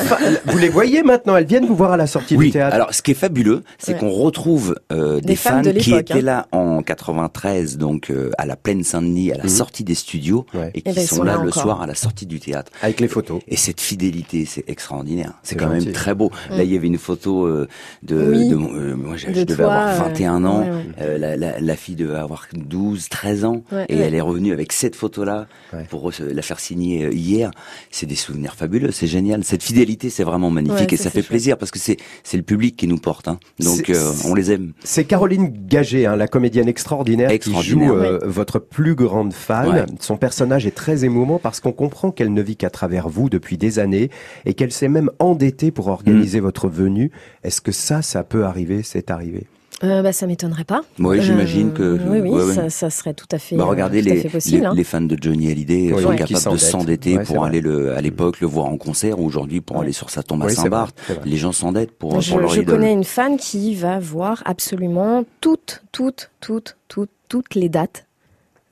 vous 0.46 0.58
les 0.58 0.68
voyez 0.68 1.02
maintenant? 1.02 1.36
Elles 1.36 1.46
viennent 1.46 1.66
vous 1.66 1.74
voir 1.74 1.92
à 1.92 1.96
la 1.96 2.06
sortie 2.06 2.36
du 2.36 2.50
théâtre. 2.50 2.74
Alors, 2.74 2.92
ce 2.92 3.00
qui 3.02 3.12
est 3.12 3.14
fabuleux, 3.14 3.62
c'est 3.78 3.96
qu'on 3.98 4.10
retrouve 4.10 4.76
euh, 4.92 5.20
des, 5.20 5.36
fans, 5.36 5.62
qui 5.62 5.94
étaient 5.94 6.14
hein. 6.14 6.22
là 6.22 6.48
en 6.52 6.82
93, 6.82 7.78
donc 7.78 8.10
euh, 8.10 8.30
à 8.36 8.46
la 8.46 8.56
Plaine 8.56 8.84
Saint-Denis, 8.84 9.32
à 9.32 9.38
la 9.38 9.44
mhm. 9.44 9.48
sortie 9.48 9.84
des 9.84 9.94
studios, 9.94 10.44
et 10.74 10.82
qui 10.82 11.06
sont, 11.06 11.22
là, 11.22 11.40
le 11.42 11.50
soir 11.50 11.80
à 11.80 11.86
la 11.86 11.94
sortie 11.94 12.26
du 12.26 12.40
théâtre. 12.40 12.72
Avec 12.82 13.00
les 13.00 13.08
photos. 13.08 13.40
Et 13.48 13.56
cette 13.56 13.80
fidélité, 13.80 14.44
c'est 14.44 14.68
extraordinaire. 14.68 15.32
C'est 15.42 15.56
quand 15.56 15.68
même 15.68 15.92
très 15.92 16.14
beau. 16.14 16.30
Là, 16.50 16.62
il 16.62 16.72
y 16.72 16.76
avait 16.76 16.86
une 16.86 16.98
photo 16.98 17.48
de, 17.48 17.66
de, 18.02 18.54
moi, 18.94 19.16
devais 19.46 19.64
avoir 19.64 19.96
21 19.96 20.44
euh, 20.44 20.48
ans, 20.48 20.64
euh, 21.00 21.18
la, 21.18 21.36
la, 21.36 21.60
la, 21.60 21.76
fille 21.76 21.96
devait 21.96 22.16
avoir 22.16 22.46
12, 22.52 23.08
13 23.08 23.44
ans, 23.44 23.62
et 23.88 23.96
elle 23.96 24.14
est 24.14 24.20
revenue 24.20 24.52
avec 24.52 24.72
cette 24.72 24.96
photo-là 24.96 25.46
pour 25.88 26.10
la 26.20 26.42
faire 26.42 26.60
signer 26.60 27.04
euh, 27.04 27.12
hier. 27.12 27.50
C'est 27.90 28.06
des 28.06 28.14
souvenirs 28.14 28.54
fabuleux, 28.54 28.90
c'est 28.90 29.06
génial. 29.06 29.44
Cette 29.44 29.62
fidélité, 29.62 30.10
c'est 30.10 30.24
vraiment 30.24 30.50
magnifique 30.50 30.92
et 30.92 30.96
ça 30.96 31.10
fait 31.10 31.22
plaisir 31.22 31.58
parce 31.58 31.70
que 31.70 31.78
c'est 31.78 31.96
c'est 32.22 32.36
le 32.36 32.42
public 32.42 32.76
qui 32.76 32.86
nous 32.86 32.98
porte. 32.98 33.28
Hein. 33.28 33.38
Donc 33.60 33.90
euh, 33.90 34.12
on 34.24 34.34
les 34.34 34.52
aime. 34.52 34.72
C'est 34.84 35.04
Caroline 35.04 35.52
Gagé, 35.66 36.06
hein, 36.06 36.16
la 36.16 36.28
comédienne 36.28 36.68
extraordinaire, 36.68 37.30
qui 37.38 37.54
joue 37.62 37.92
euh, 37.92 38.20
votre 38.24 38.58
plus 38.58 38.94
grande 38.94 39.32
fan. 39.32 39.86
Son 40.00 40.16
personnage 40.16 40.66
est 40.66 40.74
très 40.74 41.04
émouvant 41.04 41.38
parce 41.38 41.60
qu'on 41.60 41.72
comprend 41.72 42.10
qu'elle 42.10 42.32
ne 42.32 42.42
vit 42.42 42.56
qu'à 42.56 42.70
travers 42.70 43.08
vous 43.08 43.28
depuis 43.28 43.58
des 43.58 43.78
années 43.78 44.10
et 44.44 44.54
qu'elle 44.54 44.72
s'est 44.72 44.88
même 44.88 45.10
endettée 45.18 45.70
pour 45.70 45.88
organiser 45.88 46.40
mm. 46.40 46.44
votre 46.44 46.68
venue. 46.68 47.10
Est-ce 47.42 47.60
que 47.60 47.72
ça, 47.72 48.02
ça 48.02 48.24
peut 48.24 48.44
arriver 48.44 48.82
C'est 48.82 49.10
arrivé? 49.10 49.35
Euh, 49.84 50.00
bah, 50.02 50.12
ça 50.12 50.26
m'étonnerait 50.26 50.64
pas. 50.64 50.82
Oui, 50.98 51.20
j'imagine 51.20 51.72
que. 51.72 51.82
Euh, 51.82 51.98
oui, 52.08 52.20
oui, 52.20 52.54
Ça, 52.54 52.70
ça, 52.70 52.88
serait 52.88 53.12
tout 53.12 53.26
à 53.30 53.38
fait. 53.38 53.56
Bah, 53.56 53.64
regardez 53.64 54.00
les, 54.00 54.22
possible, 54.24 54.62
les, 54.62 54.66
hein. 54.66 54.72
les, 54.74 54.84
fans 54.84 55.02
de 55.02 55.16
Johnny 55.20 55.50
Hallyday 55.50 55.90
sont 56.00 56.16
capables 56.16 56.52
de 56.52 56.56
s'endetter 56.56 57.18
pour 57.18 57.44
aller 57.44 57.60
le, 57.60 57.94
à 57.94 58.00
l'époque 58.00 58.40
le 58.40 58.46
voir 58.46 58.66
en 58.66 58.78
concert 58.78 59.20
ou 59.20 59.26
aujourd'hui 59.26 59.60
pour 59.60 59.80
aller 59.80 59.92
sur 59.92 60.08
sa 60.08 60.22
tombe 60.22 60.42
à 60.44 60.48
Saint-Barth. 60.48 60.96
Les 61.24 61.36
gens 61.36 61.52
s'endettent 61.52 61.92
pour, 61.92 62.20
je, 62.20 62.30
pour 62.30 62.40
leur 62.40 62.50
Je 62.50 62.62
connais 62.62 62.92
une 62.92 63.04
fan 63.04 63.36
qui 63.36 63.74
va 63.74 63.98
voir 63.98 64.42
absolument 64.46 65.24
toutes, 65.40 65.82
toutes, 65.92 66.30
toutes, 66.40 66.76
toutes, 66.88 67.10
toutes 67.28 67.54
les 67.54 67.68
dates 67.68 68.06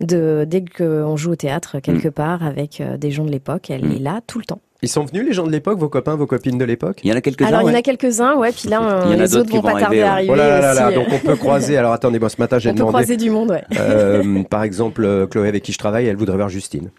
de 0.00 0.46
dès 0.48 0.64
qu'on 0.64 1.16
joue 1.16 1.32
au 1.32 1.36
théâtre 1.36 1.80
quelque 1.80 2.08
mm. 2.08 2.12
part 2.12 2.44
avec 2.44 2.80
euh, 2.80 2.96
des 2.96 3.10
gens 3.10 3.24
de 3.24 3.30
l'époque. 3.30 3.70
Elle 3.70 3.84
mm. 3.84 3.92
est 3.92 4.00
là 4.00 4.20
tout 4.26 4.38
le 4.38 4.44
temps. 4.44 4.60
Ils 4.84 4.88
sont 4.88 5.04
venus 5.04 5.24
les 5.26 5.32
gens 5.32 5.46
de 5.46 5.50
l'époque, 5.50 5.78
vos 5.78 5.88
copains, 5.88 6.14
vos 6.14 6.26
copines 6.26 6.58
de 6.58 6.64
l'époque? 6.64 7.00
Il 7.04 7.10
y 7.10 7.12
en 7.12 7.16
a 7.16 7.20
quelques-uns. 7.20 7.46
Alors 7.46 7.62
il 7.62 7.68
y 7.68 7.70
en 7.70 7.78
a 7.78 7.82
quelques-uns, 7.82 8.36
ouais. 8.36 8.52
Puis 8.52 8.68
là, 8.68 9.02
il 9.06 9.12
y 9.12 9.14
en 9.14 9.18
les 9.18 9.36
autres 9.36 9.50
vont 9.50 9.62
pas 9.62 9.80
tarder 9.80 10.02
à 10.02 10.12
arriver. 10.12 10.30
Oh 10.32 10.36
là 10.36 10.60
là 10.60 10.74
là, 10.74 10.86
aussi. 10.88 10.94
donc 10.96 11.06
on 11.12 11.18
peut 11.18 11.36
croiser. 11.36 11.76
Alors 11.76 11.92
attendez, 11.92 12.18
moi 12.18 12.28
ce 12.28 12.36
matin 12.38 12.58
j'ai 12.58 12.70
demandé. 12.70 12.82
On 12.82 12.86
peut 12.86 12.92
croiser 12.92 13.16
du 13.16 13.30
monde, 13.30 13.50
ouais. 13.50 13.64
Euh, 13.78 14.42
par 14.44 14.62
exemple, 14.62 15.04
euh, 15.04 15.26
Chloé 15.26 15.48
avec 15.48 15.62
qui 15.62 15.72
je 15.72 15.78
travaille, 15.78 16.06
elle 16.06 16.16
voudrait 16.16 16.36
voir 16.36 16.48
Justine. 16.48 16.90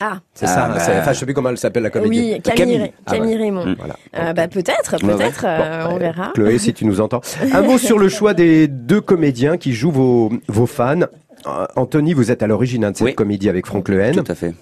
Ah, 0.00 0.18
c'est 0.34 0.46
ça. 0.46 0.68
Ah, 0.70 0.74
bah... 0.74 0.98
Enfin, 1.00 1.12
je 1.12 1.18
sais 1.18 1.24
plus 1.24 1.34
comment 1.34 1.50
elle 1.50 1.58
s'appelle 1.58 1.84
la 1.84 1.90
comédienne. 1.90 2.34
Oui, 2.34 2.40
Camille, 2.42 2.92
Camille, 3.06 3.34
ah, 3.36 3.42
Raymond. 3.42 3.66
Mmh. 3.66 3.76
Voilà. 3.78 3.96
Euh, 4.18 4.32
bah, 4.32 4.48
peut-être, 4.48 4.96
peut-être, 4.98 5.44
euh, 5.46 5.86
on 5.88 5.98
verra. 5.98 6.32
Chloé, 6.34 6.58
si 6.58 6.74
tu 6.74 6.84
nous 6.84 7.00
entends. 7.00 7.20
Un 7.52 7.62
mot 7.62 7.78
sur 7.78 7.98
le 7.98 8.08
choix 8.08 8.34
des 8.34 8.66
deux 8.66 9.00
comédiens 9.00 9.56
qui 9.56 9.72
jouent 9.72 9.92
vos, 9.92 10.32
vos 10.48 10.66
fans. 10.66 11.02
Euh, 11.46 11.66
Anthony, 11.76 12.12
vous 12.12 12.30
êtes 12.30 12.42
à 12.42 12.46
l'origine 12.46 12.84
hein, 12.84 12.90
de 12.90 12.96
cette 12.96 13.14
comédie 13.14 13.48
avec 13.48 13.66
Franck 13.66 13.88
Lehen. 13.88 14.16
Tout 14.16 14.30
à 14.30 14.34
fait. 14.34 14.54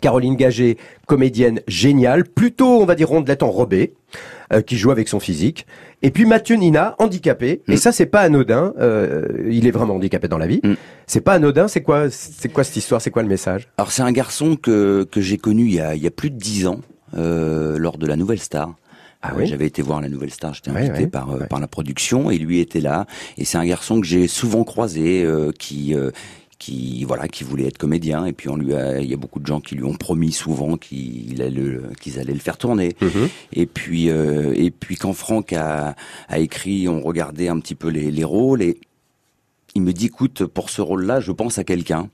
Caroline 0.00 0.36
Gagé, 0.36 0.78
comédienne 1.06 1.60
géniale, 1.68 2.24
plutôt 2.24 2.80
on 2.80 2.84
va 2.84 2.94
dire 2.94 3.08
rondelette 3.08 3.42
enrobée, 3.42 3.94
euh, 4.52 4.60
qui 4.60 4.76
joue 4.76 4.90
avec 4.90 5.08
son 5.08 5.20
physique. 5.20 5.66
Et 6.02 6.10
puis 6.10 6.26
Mathieu 6.26 6.56
Nina, 6.56 6.94
handicapé. 6.98 7.62
Et 7.68 7.74
mm. 7.74 7.76
ça 7.76 7.92
c'est 7.92 8.06
pas 8.06 8.20
anodin. 8.20 8.74
Euh, 8.78 9.26
il 9.50 9.66
est 9.66 9.70
vraiment 9.70 9.94
handicapé 9.94 10.28
dans 10.28 10.38
la 10.38 10.46
vie. 10.46 10.60
Mm. 10.62 10.74
C'est 11.06 11.20
pas 11.20 11.34
anodin. 11.34 11.68
C'est 11.68 11.82
quoi, 11.82 12.10
c'est 12.10 12.50
quoi 12.52 12.64
cette 12.64 12.76
histoire 12.76 13.00
C'est 13.00 13.10
quoi 13.10 13.22
le 13.22 13.28
message? 13.28 13.68
Alors 13.78 13.92
c'est 13.92 14.02
un 14.02 14.12
garçon 14.12 14.56
que 14.56 15.06
que 15.10 15.20
j'ai 15.20 15.38
connu 15.38 15.64
il 15.64 15.74
y 15.74 15.80
a 15.80 15.94
il 15.94 16.02
y 16.02 16.06
a 16.06 16.10
plus 16.10 16.30
de 16.30 16.36
dix 16.36 16.66
ans 16.66 16.80
euh, 17.16 17.78
lors 17.78 17.98
de 17.98 18.06
la 18.06 18.16
Nouvelle 18.16 18.40
Star. 18.40 18.74
Ah 19.24 19.32
oui? 19.36 19.46
J'avais 19.46 19.66
été 19.66 19.82
voir 19.82 20.00
la 20.00 20.08
Nouvelle 20.08 20.32
Star, 20.32 20.52
j'étais 20.52 20.70
invité 20.70 21.06
par 21.06 21.46
par 21.48 21.60
la 21.60 21.68
production 21.68 22.30
et 22.30 22.38
lui 22.38 22.58
était 22.58 22.80
là. 22.80 23.06
Et 23.38 23.44
c'est 23.44 23.56
un 23.56 23.64
garçon 23.64 24.00
que 24.00 24.06
j'ai 24.06 24.26
souvent 24.26 24.64
croisé, 24.64 25.24
qui 25.60 25.94
qui 26.62 27.02
voilà 27.04 27.26
qui 27.26 27.42
voulait 27.42 27.66
être 27.66 27.78
comédien. 27.78 28.24
Et 28.24 28.32
puis 28.32 28.48
on 28.48 28.56
lui 28.56 28.72
a 28.74 29.00
il 29.00 29.10
y 29.10 29.14
a 29.14 29.16
beaucoup 29.16 29.40
de 29.40 29.46
gens 29.46 29.60
qui 29.60 29.74
lui 29.74 29.82
ont 29.82 29.94
promis 29.94 30.30
souvent 30.30 30.76
qu'ils 30.76 31.42
allaient 31.42 31.80
qu'ils 32.00 32.20
allaient 32.20 32.32
le 32.32 32.38
faire 32.38 32.56
tourner. 32.56 32.94
Mhm. 33.00 33.28
et 33.52 33.66
puis 33.66 34.10
euh, 34.10 34.52
et 34.54 34.70
puis 34.70 34.94
quand 34.94 35.12
Franck 35.12 35.52
a, 35.52 35.96
a 36.28 36.38
écrit 36.38 36.88
on 36.88 37.00
regardait 37.00 37.48
un 37.48 37.58
petit 37.58 37.74
peu 37.74 37.88
les, 37.88 38.12
les 38.12 38.24
rôles 38.24 38.62
et 38.62 38.78
il 39.74 39.82
me 39.82 39.92
dit 39.92 40.06
écoute 40.06 40.46
pour 40.46 40.70
ce 40.70 40.80
rôle 40.82 41.04
là 41.04 41.18
je 41.18 41.32
pense 41.32 41.58
à 41.58 41.64
quelqu'un. 41.64 42.08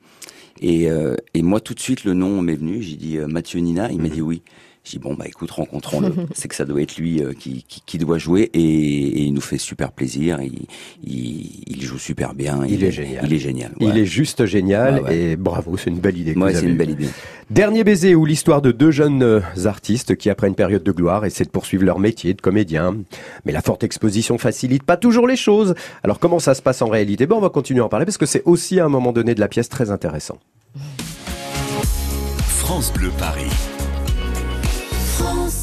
Et, 0.60 0.90
euh, 0.90 1.14
et 1.34 1.42
moi 1.42 1.60
tout 1.60 1.74
de 1.74 1.80
suite 1.80 2.04
le 2.04 2.14
nom 2.14 2.40
m'est 2.40 2.56
venu. 2.56 2.82
J'ai 2.82 2.96
dit 2.96 3.18
euh, 3.18 3.26
Mathieu 3.26 3.60
Nina. 3.60 3.92
Il 3.92 3.98
m'a 3.98 4.08
mhm. 4.08 4.14
dit 4.14 4.22
oui 4.22 4.42
j'ai 4.84 4.92
dit 4.92 4.98
bon 4.98 5.14
bah 5.14 5.26
écoute 5.26 5.50
rencontrons-le. 5.50 6.12
c'est 6.34 6.48
que 6.48 6.54
ça 6.54 6.64
doit 6.64 6.80
être 6.82 6.96
lui 6.96 7.22
euh, 7.22 7.32
qui, 7.32 7.64
qui, 7.68 7.82
qui, 7.84 7.98
doit 7.98 8.18
jouer 8.18 8.50
et, 8.54 8.60
et, 8.60 9.22
il 9.22 9.32
nous 9.32 9.40
fait 9.40 9.58
super 9.58 9.92
plaisir. 9.92 10.40
Il, 10.40 10.66
il, 11.02 11.62
il 11.66 11.82
joue 11.82 11.98
super 11.98 12.34
bien. 12.34 12.64
Il, 12.66 12.84
est, 12.84 12.90
génial. 12.90 13.24
Il 13.26 13.34
est 13.34 13.38
génial. 13.38 13.72
Il 13.80 13.96
est 13.98 14.06
juste 14.06 14.46
génial 14.46 15.02
et 15.10 15.36
bravo, 15.36 15.76
c'est 15.76 15.90
une 15.90 15.98
belle 15.98 16.18
idée. 16.18 16.34
Moi, 16.34 16.52
c'est 16.54 16.66
une 16.66 16.76
belle 16.76 16.90
idée. 16.90 17.08
Dernier 17.50 17.82
baiser 17.82 18.14
ou 18.14 18.26
l'histoire 18.26 18.60
de 18.60 18.72
deux 18.72 18.90
jeunes 18.90 19.22
euh, 19.22 19.40
artistes 19.64 20.16
qui 20.16 20.28
après 20.28 20.48
une 20.48 20.54
période 20.54 20.82
de 20.82 20.92
gloire 20.92 21.24
essaient 21.24 21.44
de 21.44 21.50
poursuivre 21.50 21.84
leur 21.84 21.98
métier 21.98 22.34
de 22.34 22.40
comédien. 22.40 22.96
Mais 23.46 23.52
la 23.52 23.62
forte 23.62 23.84
exposition 23.84 24.36
facilite 24.38 24.82
pas 24.82 24.96
toujours 24.96 25.26
les 25.26 25.36
choses. 25.36 25.74
Alors 26.02 26.18
comment 26.18 26.38
ça 26.38 26.54
se 26.54 26.62
passe 26.62 26.82
en 26.82 26.88
réalité? 26.88 27.26
Bon, 27.26 27.36
on 27.36 27.40
va 27.40 27.48
continuer 27.48 27.80
à 27.80 27.84
en 27.84 27.88
parler 27.88 28.04
parce 28.04 28.18
que 28.18 28.26
c'est 28.26 28.42
aussi 28.44 28.80
à 28.80 28.84
un 28.84 28.88
moment 28.90 29.12
donné 29.12 29.34
de 29.34 29.40
la 29.40 29.48
pièce 29.48 29.68
très 29.68 29.90
intéressant. 29.90 30.38
France 32.46 32.92
Bleu 32.92 33.10
Paris. 33.18 33.48
France. 35.18 35.57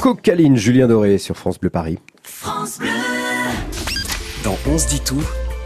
Coco 0.00 0.14
Caline, 0.14 0.56
Julien 0.56 0.88
Doré 0.88 1.18
sur 1.18 1.36
France 1.36 1.60
Bleu 1.60 1.68
Paris. 1.68 1.98
France 2.22 2.78
Bleu. 2.78 2.88
Dans 4.42 4.56
On 4.66 4.78
se 4.78 4.88
dit 4.88 5.00
tout, 5.00 5.22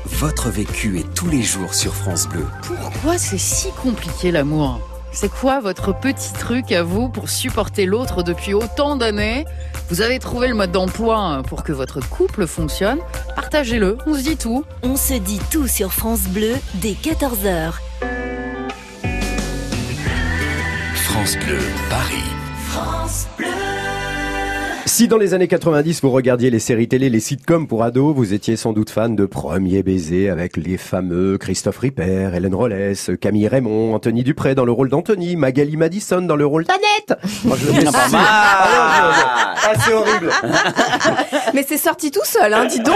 votre 0.07 0.51
vécu 0.51 0.99
est 0.99 1.15
tous 1.15 1.29
les 1.29 1.43
jours 1.43 1.73
sur 1.73 1.95
France 1.95 2.27
Bleu. 2.29 2.45
Pourquoi 2.63 3.17
c'est 3.17 3.39
si 3.39 3.71
compliqué 3.81 4.33
l'amour? 4.33 4.81
C'est 5.13 5.31
quoi 5.31 5.61
votre 5.61 5.97
petit 5.97 6.33
truc 6.33 6.73
à 6.73 6.83
vous 6.83 7.09
pour 7.09 7.29
supporter 7.29 7.87
l'autre 7.87 8.25
depuis 8.25 8.55
autant 8.55 8.97
d'années? 8.97 9.45
Vous 9.89 10.01
avez 10.01 10.19
trouvé 10.19 10.49
le 10.49 10.55
mode 10.55 10.73
d'emploi 10.73 11.43
pour 11.49 11.63
que 11.63 11.71
votre 11.71 12.01
couple 12.01 12.49
fonctionne? 12.49 12.99
Partagez-le, 13.37 13.99
on 14.05 14.15
se 14.15 14.23
dit 14.23 14.37
tout. 14.37 14.65
On 14.83 14.97
se 14.97 15.15
dit 15.15 15.41
tout 15.53 15.69
sur 15.69 15.93
France 15.93 16.23
Bleu 16.23 16.55
dès 16.75 16.95
14h. 16.95 17.75
France 20.97 21.37
Bleu, 21.37 21.61
Paris. 21.89 22.25
France 22.67 23.29
Bleu. 23.39 23.64
Si 24.87 25.09
dans 25.09 25.17
les 25.17 25.33
années 25.35 25.49
90 25.49 26.03
vous 26.03 26.11
regardiez 26.11 26.51
les 26.51 26.59
séries 26.59 26.87
télé, 26.89 27.09
les 27.09 27.19
sitcoms 27.21 27.67
pour 27.67 27.83
ados, 27.83 28.15
vous 28.15 28.33
étiez 28.35 28.55
sans 28.57 28.73
doute 28.73 28.91
fan 28.91 29.17
de 29.17 29.25
Premier 29.27 29.83
baiser 29.83 30.29
avec 30.29 30.57
les 30.57 30.77
fameux 30.77 31.39
Christophe 31.39 31.79
Ripper, 31.79 32.31
Hélène 32.35 32.55
Rollès, 32.55 33.11
Camille 33.21 33.49
Raymond, 33.49 33.95
Anthony 33.95 34.23
Dupré 34.23 34.55
dans 34.55 34.65
le 34.67 34.73
rôle 34.73 34.91
d'Anthony, 34.91 35.37
Magali 35.37 35.77
Madison 35.77 36.21
dans 36.23 36.37
le 36.37 36.47
rôle 36.47 36.65
d'Annette. 36.65 37.19
Moi 37.45 37.57
je 37.59 37.67
le 37.67 37.73
mets 37.73 37.85
Pas 37.91 38.07
si- 38.07 38.13
mal. 38.13 38.23
Ah, 39.67 39.73
c'est 39.85 39.93
horrible. 39.95 40.31
Mais 41.55 41.65
c'est 41.67 41.79
sorti 41.79 42.11
tout 42.11 42.21
seul, 42.25 42.53
hein, 42.53 42.67
dis 42.67 42.81
donc. 42.81 42.95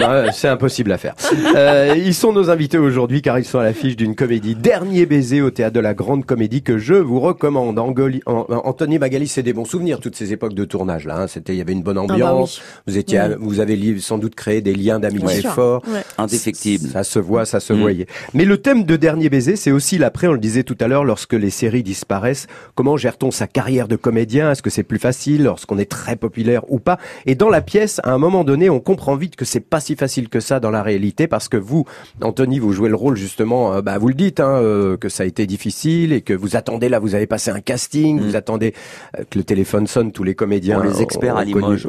Ouais, 0.00 0.26
c'est 0.32 0.48
impossible 0.48 0.90
à 0.92 0.98
faire. 0.98 1.14
Euh, 1.54 1.94
ils 1.96 2.14
sont 2.14 2.32
nos 2.32 2.50
invités 2.50 2.78
aujourd'hui 2.78 3.22
car 3.22 3.38
ils 3.38 3.44
sont 3.44 3.60
à 3.60 3.64
l'affiche 3.64 3.96
d'une 3.96 4.14
comédie 4.16 4.56
Dernier 4.56 5.06
baiser 5.06 5.40
au 5.42 5.50
théâtre 5.50 5.74
de 5.74 5.80
la 5.80 5.94
Grande 5.94 6.24
Comédie 6.26 6.62
que 6.62 6.76
je 6.78 6.94
vous 6.94 7.20
recommande. 7.20 7.78
Angoli- 7.78 8.20
An- 8.26 8.46
Anthony 8.48 8.98
Magali, 8.98 9.28
c'est 9.28 9.42
des 9.44 9.52
bons 9.52 9.64
souvenirs 9.64 10.00
toutes 10.00 10.16
ces 10.16 10.32
époques 10.32 10.54
de 10.54 10.64
tournage 10.88 11.06
là. 11.06 11.22
hein. 11.22 11.26
C'était, 11.26 11.54
il 11.54 11.58
y 11.58 11.60
avait 11.60 11.72
une 11.72 11.82
bonne 11.82 11.96
bah 11.96 12.14
ambiance. 12.14 12.58
oui. 12.58 12.82
Vous 12.92 12.98
étiez, 12.98 13.20
Oui. 13.20 13.34
vous 13.38 13.60
avez 13.60 13.76
li- 13.76 14.00
sans 14.00 14.18
doute 14.18 14.34
créé 14.34 14.60
des 14.60 14.74
liens 14.74 14.98
d'amitié 14.98 15.42
forts. 15.42 15.82
Ouais. 15.86 16.02
Indéfectible. 16.16 16.88
Ça 16.90 17.04
se 17.04 17.18
voit, 17.18 17.44
ça 17.44 17.60
se 17.60 17.72
Mm. 17.72 17.80
voyait. 17.80 18.06
Mais 18.34 18.44
le 18.44 18.58
thème 18.58 18.84
de 18.84 18.96
Dernier 18.96 19.28
baiser, 19.28 19.56
c'est 19.56 19.70
aussi 19.70 19.96
l'après, 19.98 20.26
on 20.26 20.32
le 20.32 20.38
disait 20.38 20.62
tout 20.64 20.76
à 20.80 20.88
l'heure, 20.88 21.04
lorsque 21.04 21.34
les 21.34 21.50
séries 21.50 21.82
disparaissent. 21.82 22.46
Comment 22.74 22.96
gère-t-on 22.96 23.30
sa 23.30 23.46
carrière 23.46 23.86
de 23.88 23.96
comédien? 23.96 24.50
Est-ce 24.50 24.62
que 24.62 24.70
c'est 24.70 24.82
plus 24.82 24.98
facile 24.98 25.44
lorsqu'on 25.44 25.78
est 25.78 25.88
très 25.90 26.16
populaire 26.16 26.62
ou 26.70 26.78
pas? 26.78 26.98
Et 27.26 27.34
dans 27.36 27.48
la 27.48 27.60
pièce, 27.60 28.00
à 28.02 28.10
un 28.12 28.18
moment 28.18 28.42
donné, 28.44 28.68
on 28.70 28.80
comprend 28.80 29.14
vite 29.16 29.36
que 29.36 29.44
c'est 29.44 29.60
pas 29.60 29.80
si 29.80 29.94
facile 29.94 30.28
que 30.28 30.40
ça 30.40 30.58
dans 30.60 30.70
la 30.70 30.82
réalité, 30.82 31.26
parce 31.28 31.48
que 31.48 31.56
vous, 31.56 31.84
Anthony, 32.22 32.58
vous 32.58 32.72
jouez 32.72 32.88
le 32.88 32.96
rôle 32.96 33.16
justement, 33.16 33.74
euh, 33.74 33.82
bah, 33.82 33.98
vous 33.98 34.08
le 34.08 34.14
dites, 34.14 34.40
hein, 34.40 34.56
euh, 34.62 34.96
que 34.96 35.08
ça 35.08 35.22
a 35.22 35.26
été 35.26 35.46
difficile 35.46 36.12
et 36.12 36.20
que 36.22 36.34
vous 36.34 36.56
attendez 36.56 36.88
là, 36.88 36.98
vous 36.98 37.14
avez 37.14 37.26
passé 37.26 37.50
un 37.50 37.60
casting, 37.60 38.20
vous 38.20 38.34
attendez 38.36 38.74
euh, 39.18 39.22
que 39.30 39.38
le 39.38 39.44
téléphone 39.44 39.86
sonne, 39.86 40.10
tous 40.12 40.24
les 40.24 40.34
comédiens. 40.34 40.77
Pour 40.82 40.90
les 40.90 41.02
experts 41.02 41.36
à 41.36 41.44
Limoges. 41.44 41.86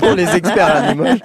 Pour 0.00 0.14
les 0.14 0.28
experts 0.36 0.66
à 0.76 0.92
Limoges. 0.92 1.18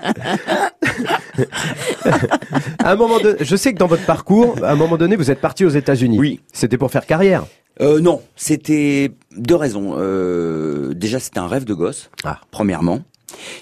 à 2.80 2.92
un 2.92 2.96
moment 2.96 3.20
donné, 3.20 3.38
je 3.42 3.56
sais 3.56 3.74
que 3.74 3.78
dans 3.80 3.88
votre 3.88 4.06
parcours, 4.06 4.56
à 4.64 4.72
un 4.72 4.76
moment 4.76 4.98
donné, 4.98 5.16
vous 5.16 5.32
êtes 5.32 5.42
parti 5.42 5.66
aux 5.66 5.70
États-Unis. 5.70 6.18
Oui. 6.20 6.40
C'était 6.54 6.78
pour 6.78 6.92
faire 6.92 7.06
carrière. 7.06 7.46
Euh, 7.82 8.00
non, 8.00 8.22
c'était 8.36 9.12
deux 9.36 9.56
raisons. 9.56 9.96
Euh, 9.98 10.94
déjà, 10.94 11.20
c'était 11.20 11.40
un 11.40 11.48
rêve 11.48 11.64
de 11.66 11.74
gosse, 11.74 12.10
Ah. 12.24 12.40
premièrement. 12.52 13.02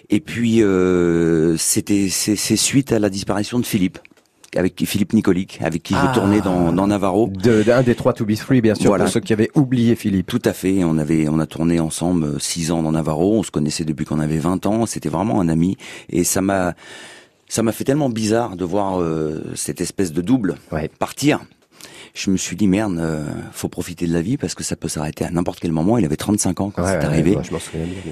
Et 0.10 0.20
puis, 0.22 0.62
euh, 0.64 1.58
c'était 1.58 2.08
c'est 2.10 2.56
suite 2.56 2.92
à 2.92 3.00
la 3.00 3.10
disparition 3.10 3.60
de 3.60 3.66
Philippe, 3.66 3.98
avec 4.56 4.84
Philippe 4.86 5.14
Nicolic, 5.14 5.60
avec 5.62 5.84
qui 5.84 5.94
Ah. 5.96 6.12
j'ai 6.14 6.20
tourné 6.20 6.42
dans, 6.42 6.72
dans 6.72 6.88
Navarro. 6.88 7.28
De, 7.28 7.64
d'un 7.64 7.82
des 7.84 7.96
trois 7.96 8.14
To 8.14 8.26
Be 8.26 8.36
Free, 8.36 8.62
bien 8.62 8.76
sûr, 8.76 8.88
Voilà. 8.88 9.06
pour 9.06 9.14
ceux 9.14 9.20
qui 9.20 9.34
avaient 9.34 9.50
oublié 9.56 9.96
Philippe. 9.96 10.28
Tout 10.28 10.42
à 10.46 10.54
fait. 10.54 10.84
On 10.84 10.98
avait, 10.98 11.28
on 11.30 11.40
a 11.40 11.46
tourné 11.46 11.80
ensemble 11.80 12.24
euh, 12.26 12.40
six 12.40 12.72
ans 12.72 12.82
dans 12.84 12.92
Navarro. 12.92 13.38
On 13.40 13.44
se 13.44 13.52
connaissait 13.52 13.86
depuis 13.86 14.06
qu'on 14.06 14.20
avait 14.20 14.38
20 14.38 14.66
ans. 14.66 14.86
C'était 14.86 15.10
vraiment 15.10 15.42
un 15.42 15.50
ami. 15.50 15.78
Et 16.10 16.24
ça 16.24 16.42
m'a, 16.42 16.74
ça 17.48 17.64
m'a 17.64 17.72
fait 17.72 17.84
tellement 17.84 18.10
bizarre 18.10 18.56
de 18.56 18.66
voir 18.66 19.02
euh, 19.02 19.44
cette 19.56 19.82
espèce 19.82 20.12
de 20.14 20.22
double 20.22 20.56
Ouais. 20.72 20.90
partir. 21.00 21.42
Je 22.18 22.32
me 22.32 22.38
suis 22.38 22.56
dit 22.56 22.66
merde, 22.68 22.98
euh, 22.98 23.26
faut 23.52 23.68
profiter 23.68 24.08
de 24.08 24.14
la 24.14 24.22
vie 24.22 24.38
parce 24.38 24.56
que 24.56 24.64
ça 24.64 24.78
peut 24.78 24.88
s'arrêter 24.88 25.26
à 25.26 25.32
n'importe 25.32 25.60
quel 25.60 25.74
moment. 25.74 25.98
Il 25.98 26.06
avait 26.06 26.16
35 26.16 26.62
ans 26.62 26.72
quand 26.74 26.82
Ouais, 26.82 26.88
c'est 26.92 26.98
ouais, 27.00 27.04
arrivé. 27.04 27.36
ouais, 27.36 27.44
je 27.44 27.50
bien, 27.50 27.60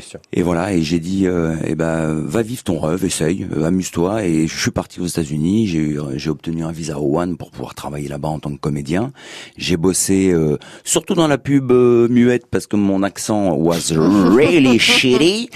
sûr. 0.01 0.19
Et 0.33 0.41
voilà, 0.41 0.73
et 0.73 0.81
j'ai 0.83 0.99
dit, 0.99 1.25
euh, 1.25 1.55
eh 1.65 1.73
ben, 1.75 2.13
va 2.25 2.41
vivre 2.41 2.63
ton 2.63 2.81
rêve, 2.81 3.05
essaye, 3.05 3.47
euh, 3.55 3.63
amuse-toi. 3.63 4.25
Et 4.25 4.45
je 4.47 4.59
suis 4.59 4.71
parti 4.71 4.99
aux 4.99 5.05
États-Unis. 5.07 5.67
J'ai 5.67 5.77
eu- 5.79 5.99
j'ai 6.15 6.29
obtenu 6.29 6.65
un 6.65 6.73
visa 6.73 6.99
au 6.99 7.17
One 7.17 7.37
pour 7.37 7.49
pouvoir 7.49 7.75
travailler 7.75 8.09
là-bas 8.09 8.27
en 8.27 8.39
tant 8.39 8.51
que 8.51 8.59
comédien. 8.59 9.13
J'ai 9.57 9.77
bossé 9.77 10.31
euh, 10.33 10.57
surtout 10.83 11.13
dans 11.13 11.29
la 11.29 11.37
pub 11.37 11.71
euh, 11.71 12.09
muette 12.09 12.47
parce 12.47 12.67
que 12.67 12.75
mon 12.75 13.03
accent 13.03 13.53
was 13.53 13.93
really 13.95 14.79
shitty. 14.79 15.49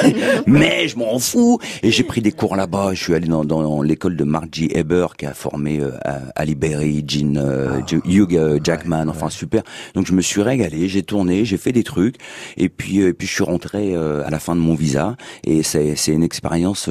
Mais 0.46 0.88
je 0.88 0.98
m'en 0.98 1.18
fous. 1.18 1.58
Et 1.82 1.90
j'ai 1.90 2.04
pris 2.04 2.20
des 2.20 2.32
cours 2.32 2.54
là-bas. 2.54 2.90
Je 2.92 3.02
suis 3.02 3.14
allé 3.14 3.28
dans, 3.28 3.46
dans 3.46 3.80
l'école 3.80 4.16
de 4.16 4.24
Mark 4.24 4.48
G. 4.52 4.76
Eber 4.78 5.06
qui 5.16 5.24
a 5.24 5.32
formé 5.32 5.80
euh, 5.80 5.90
Ali 6.36 6.54
Berry, 6.54 7.02
Gene, 7.08 7.38
euh, 7.42 7.80
Hugh 8.04 8.36
euh, 8.36 8.58
Jackman. 8.62 9.06
Enfin 9.08 9.30
super. 9.30 9.62
Donc 9.94 10.06
je 10.06 10.12
me 10.12 10.20
suis 10.22 10.42
régalé. 10.42 10.88
J'ai 10.88 11.02
tourné, 11.02 11.44
j'ai 11.44 11.56
fait 11.56 11.72
des 11.72 11.82
trucs. 11.84 12.16
Et 12.56 12.68
puis, 12.68 13.00
euh, 13.00 13.08
et 13.08 13.12
puis 13.12 13.26
je 13.26 13.32
suis 13.32 13.44
rentré 13.44 13.94
euh, 13.94 14.24
à 14.26 14.30
la 14.30 14.38
fin 14.38 14.54
de 14.54 14.60
mon 14.60 14.74
visa. 14.74 15.16
Et 15.44 15.62
c'est 15.62 15.96
c'est 15.96 16.12
une 16.12 16.22
expérience. 16.22 16.88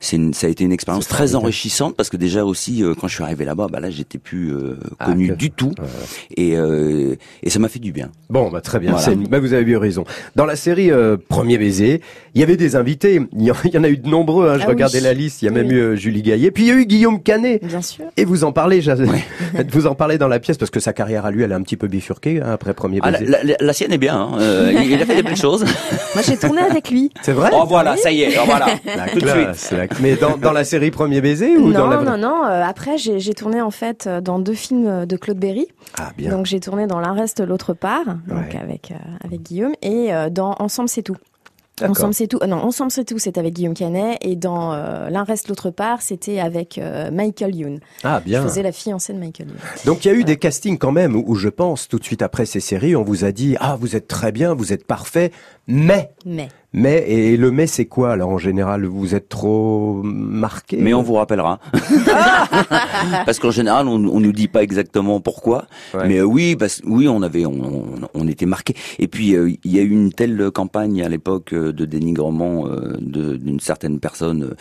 c'est 0.00 0.18
ça 0.34 0.46
a 0.46 0.50
été 0.50 0.64
une 0.64 0.72
expérience 0.72 1.06
très 1.08 1.18
formidable. 1.18 1.44
enrichissante 1.44 1.96
parce 1.96 2.08
que 2.10 2.16
déjà 2.16 2.44
aussi 2.44 2.82
quand 3.00 3.08
je 3.08 3.14
suis 3.14 3.22
arrivé 3.24 3.44
là-bas, 3.44 3.68
bah 3.70 3.80
là 3.80 3.90
j'étais 3.90 4.18
plus 4.18 4.52
euh, 4.54 4.76
Ah, 4.98 5.06
connu 5.06 5.28
que- 5.28 5.34
du 5.34 5.50
tout. 5.50 5.72
Ouais, 5.78 5.84
ouais. 5.84 6.36
Et 6.36 6.56
euh, 6.56 7.14
et 7.42 7.50
ça 7.50 7.58
m'a 7.58 7.68
fait 7.68 7.78
du 7.78 7.92
bien. 7.92 8.10
Bon, 8.30 8.50
bah, 8.50 8.60
très 8.60 8.78
bien. 8.80 8.92
Voilà. 8.92 9.14
bah, 9.28 9.38
vous 9.40 9.52
avez 9.52 9.64
bien 9.64 9.78
raison. 9.78 10.04
Dans 10.34 10.46
la 10.46 10.56
série 10.56 10.90
euh, 10.90 11.16
Premier 11.28 11.58
baiser, 11.58 12.00
il 12.34 12.40
y 12.40 12.44
avait 12.44 12.56
des 12.56 12.76
invités. 12.76 13.20
Il 13.32 13.42
y 13.44 13.50
en, 13.50 13.84
a 13.84 13.88
eu 13.88 13.96
de 13.96 14.08
nombreux. 14.08 14.48
Hein, 14.48 14.54
je 14.58 14.62
Ah 14.62 14.66
oui. 14.66 14.74
regardais 14.74 15.00
la 15.00 15.12
liste. 15.14 15.42
Il 15.42 15.46
y 15.46 15.48
a 15.48 15.52
Oui, 15.52 15.58
même 15.58 15.70
eu 15.70 15.78
euh, 15.80 15.96
Julie 15.96 16.22
Gaillet. 16.22 16.50
Puis 16.50 16.64
il 16.64 16.68
y 16.68 16.70
a 16.72 16.74
eu 16.74 16.86
Guillaume 16.86 17.22
Canet. 17.22 17.62
Bien 17.64 17.82
sûr. 17.82 18.04
Et 18.16 18.24
vous 18.24 18.44
en 18.44 18.52
parlez, 18.52 18.80
Jazz- 18.80 19.02
vous 19.72 19.86
en 19.86 19.94
parlez 19.94 20.18
dans 20.18 20.25
la 20.28 20.38
pièce 20.38 20.56
parce 20.58 20.70
que 20.70 20.80
sa 20.80 20.92
carrière 20.92 21.26
à 21.26 21.30
lui, 21.30 21.42
elle 21.42 21.52
a 21.52 21.56
un 21.56 21.62
petit 21.62 21.76
peu 21.76 21.86
bifurqué 21.88 22.40
hein, 22.42 22.50
après 22.52 22.74
Premier 22.74 23.00
Ah, 23.02 23.10
la, 23.10 23.18
baiser. 23.20 23.56
la- 23.60 23.72
sienne 23.72 23.92
est 23.92 23.98
bien. 23.98 24.16
Hein. 24.16 24.38
Euh, 24.40 24.72
il 24.74 24.92
il 24.92 25.02
a 25.02 25.06
fait 25.06 25.16
des 25.16 25.22
belles 25.22 25.36
choses. 25.36 25.64
Moi, 26.14 26.22
j'ai 26.26 26.36
tourné 26.36 26.60
avec 26.62 26.90
lui. 26.90 27.10
C'est 27.22 27.32
vrai 27.32 27.50
Oh 27.52 27.64
voilà, 27.66 27.96
ça 27.96 28.10
y 28.10 28.22
est. 28.22 28.36
Oh, 28.38 28.42
voilà. 28.46 28.66
La 28.84 29.08
Tout 29.08 29.18
de 29.18 29.24
classe, 29.24 29.72
la- 29.72 29.86
Mais 30.00 30.16
dans, 30.16 30.36
dans 30.36 30.52
la 30.52 30.64
série 30.64 30.90
Premier 30.90 31.20
baiser 31.20 31.56
ou 31.56 31.68
non, 31.68 31.78
dans 31.80 31.86
la 31.88 32.02
non, 32.02 32.16
non. 32.18 32.44
euh, 32.44 32.62
après, 32.64 32.96
j'ai 32.98 33.34
tourné 33.34 33.60
en 33.60 33.70
fait 33.70 34.06
euh, 34.06 34.20
dans 34.20 34.38
deux 34.38 34.54
films 34.54 34.86
euh, 34.86 35.06
de 35.06 35.16
Claude 35.16 35.38
Berry. 35.38 35.66
Ah 35.98 36.10
bien. 36.16 36.30
Donc, 36.30 36.46
j'ai 36.46 36.60
tourné 36.60 36.86
dans 36.86 37.00
L'un 37.00 37.12
reste, 37.12 37.40
l'autre 37.46 37.74
part, 37.74 38.04
donc 38.06 38.38
Ouais. 38.52 38.58
avec, 38.60 38.90
euh, 38.90 38.94
avec 39.24 39.42
Guillaume, 39.42 39.74
et 39.82 40.12
euh, 40.14 40.30
dans 40.30 40.54
Ensemble, 40.58 40.88
c'est 40.88 41.02
tout. 41.02 41.16
Ensemble, 41.82 42.14
c'est 42.14 42.26
tout. 42.26 42.38
non, 42.46 42.56
Ensemble, 42.56 42.90
c'est 42.90 43.04
tout, 43.04 43.18
c'était 43.18 43.38
avec 43.38 43.54
Guillaume 43.54 43.74
Canet, 43.74 44.18
et 44.22 44.34
dans 44.34 44.72
euh, 44.72 45.10
L'un 45.10 45.24
reste, 45.24 45.48
l'autre 45.48 45.70
part, 45.70 46.00
c'était 46.00 46.40
avec 46.40 46.78
euh, 46.78 47.10
Michael 47.10 47.54
Youn. 47.54 47.80
Ah 48.02 48.20
Je 48.24 48.30
bien. 48.30 48.42
faisais 48.42 48.62
la 48.62 48.72
fiancée 48.72 49.12
de 49.12 49.18
Michael 49.18 49.48
Youn. 49.48 49.58
Donc 49.84 50.04
il 50.04 50.08
y 50.08 50.10
a 50.10 50.14
eu 50.14 50.24
des 50.24 50.36
castings 50.36 50.78
quand 50.78 50.92
même 50.92 51.14
où, 51.14 51.22
où 51.26 51.34
je 51.34 51.48
pense 51.48 51.86
tout 51.88 51.98
de 51.98 52.04
suite 52.04 52.22
après 52.22 52.46
ces 52.46 52.60
séries, 52.60 52.96
on 52.96 53.02
vous 53.04 53.24
a 53.24 53.32
dit 53.32 53.56
ah 53.60 53.76
vous 53.78 53.94
êtes 53.94 54.08
très 54.08 54.32
bien, 54.32 54.54
vous 54.54 54.72
êtes 54.72 54.86
parfait, 54.86 55.32
mais 55.68 56.10
Mais. 56.24 56.48
mais 56.72 57.04
et 57.08 57.36
le 57.36 57.50
mais 57.50 57.66
c'est 57.66 57.86
quoi 57.86 58.12
alors 58.12 58.30
en 58.30 58.38
général? 58.38 58.84
Vous 58.86 59.14
êtes 59.14 59.28
trop 59.28 60.00
marqué? 60.04 60.76
Mais 60.80 60.94
on 60.94 61.02
vous 61.02 61.14
rappellera. 61.14 61.58
parce 63.26 63.38
qu'en 63.38 63.50
général, 63.50 63.88
on, 63.88 63.94
on 63.94 64.20
nous 64.20 64.32
dit 64.32 64.48
pas 64.48 64.62
exactement 64.62 65.20
pourquoi. 65.20 65.66
Ouais. 65.94 66.08
Mais 66.08 66.18
euh, 66.18 66.24
oui, 66.24 66.56
parce 66.56 66.82
oui, 66.84 67.08
on 67.08 67.22
avait, 67.22 67.46
on, 67.46 67.52
on, 67.62 67.84
on 68.14 68.28
était 68.28 68.46
marqué. 68.46 68.74
Et 68.98 69.08
puis 69.08 69.34
euh, 69.34 69.50
il 69.64 69.72
y 69.72 69.78
a 69.78 69.82
eu 69.82 69.90
une 69.90 70.12
telle 70.12 70.50
campagne 70.52 71.02
à 71.02 71.08
l'époque 71.08 71.52
euh, 71.52 71.72
de 71.72 71.84
dénigrement 71.84 72.66
euh, 72.68 72.96
d'une 73.00 73.60
certaine 73.60 73.98
personne 74.00 74.42
euh, 74.44 74.54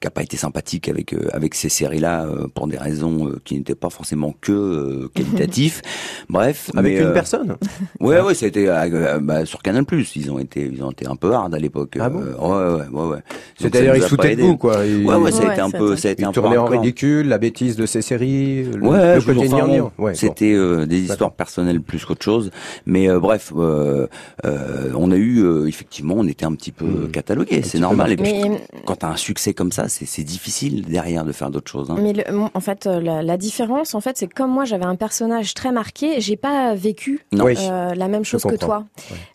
qui 0.00 0.06
a 0.06 0.10
pas 0.10 0.22
été 0.22 0.36
sympathique 0.36 0.88
avec 0.88 1.12
euh, 1.12 1.28
avec 1.32 1.54
ces 1.54 1.68
séries-là 1.68 2.26
euh, 2.26 2.46
pour 2.52 2.66
des 2.66 2.78
raisons 2.78 3.28
euh, 3.28 3.40
qui 3.44 3.54
n'étaient 3.56 3.74
pas 3.74 3.90
forcément 3.90 4.34
que 4.40 4.52
euh, 4.52 5.08
qualitatives. 5.14 5.82
Bref, 6.28 6.70
avec 6.76 6.94
mais, 6.94 7.00
une 7.00 7.06
euh, 7.08 7.12
personne? 7.14 7.56
Ouais, 8.00 8.20
ouais, 8.20 8.34
ça 8.34 8.46
a 8.46 8.48
été 8.48 8.68
euh, 8.68 9.18
bah, 9.20 9.44
sur 9.46 9.62
Canal+. 9.62 9.84
Ils 10.16 10.30
ont 10.30 10.38
été, 10.38 10.47
ils 10.56 10.82
ont 10.82 10.90
été 10.90 11.06
un 11.06 11.16
peu 11.16 11.32
hard 11.32 11.54
à 11.54 11.58
l'époque. 11.58 11.96
Ah 12.00 12.08
bon 12.10 12.20
Euh, 12.20 12.76
ouais, 12.76 12.82
ouais, 12.84 13.00
ouais, 13.02 13.08
ouais. 13.14 13.18
C'est-à-dire 13.58 13.96
ils 13.96 14.02
foutaient 14.02 14.36
de 14.36 14.42
vous 14.42 14.56
quoi. 14.56 14.84
Ils, 14.86 15.04
Ouais, 15.06 15.14
ouais, 15.16 15.30
ça 15.32 15.42
a 15.42 15.46
Ouais, 15.46 15.52
été 15.52 15.60
un 15.60 15.70
peu, 15.70 15.92
a 15.92 15.96
ça 15.96 16.08
a 16.08 16.10
été 16.12 16.22
ils 16.22 16.24
un 16.26 16.32
peu 16.32 16.40
tournaient 16.40 16.56
en 16.56 16.66
ridicule, 16.66 17.28
la 17.28 17.38
bêtise 17.38 17.76
de 17.76 17.86
ces 17.86 18.02
séries, 18.02 18.64
le, 18.64 18.82
Ouais, 18.86 19.14
le 19.14 19.20
je 19.20 19.26
côté 19.32 19.48
bon, 19.48 19.66
Ouais, 19.66 19.90
bon. 19.98 20.14
c'était 20.14 20.52
euh, 20.54 20.86
des 20.86 21.00
histoires 21.00 21.32
personnelles 21.32 21.80
plus 21.80 22.04
qu'autre 22.04 22.24
chose. 22.24 22.50
Mais 22.86 23.08
euh, 23.08 23.18
bref, 23.20 23.52
euh, 23.56 24.06
euh, 24.44 24.90
on 24.96 25.10
a 25.10 25.16
eu 25.16 25.40
euh, 25.42 25.66
effectivement, 25.66 26.14
on 26.18 26.26
était 26.26 26.44
un 26.46 26.52
petit 26.54 26.72
peu 26.72 26.84
Hmm. 26.86 27.10
catalogué, 27.10 27.62
c'est 27.62 27.78
normal. 27.80 28.12
Et 28.12 28.16
puis, 28.16 28.32
Mais, 28.32 28.60
quand 28.86 28.96
t'as 28.96 29.08
un 29.10 29.16
succès 29.16 29.52
comme 29.54 29.72
ça, 29.72 29.88
c'est 29.88 30.22
difficile 30.24 30.82
derrière 30.86 31.24
de 31.24 31.32
faire 31.32 31.50
d'autres 31.50 31.70
choses. 31.70 31.90
Hein. 31.90 31.96
mais 32.00 32.12
le- 32.12 32.24
en 32.54 32.60
fait, 32.60 32.86
la, 32.86 33.22
la 33.22 33.36
différence, 33.36 33.94
en 33.94 34.00
fait, 34.00 34.16
c'est 34.16 34.26
que 34.26 34.34
comme 34.34 34.50
moi, 34.50 34.64
j'avais 34.64 34.84
un 34.84 34.96
personnage 34.96 35.54
très 35.54 35.72
marqué, 35.72 36.20
j'ai 36.20 36.36
pas 36.36 36.74
vécu 36.74 37.26
Non. 37.32 37.44
Oui. 37.44 37.54
la 37.56 38.08
même 38.08 38.24
chose 38.24 38.42
que 38.42 38.56
toi. 38.56 38.84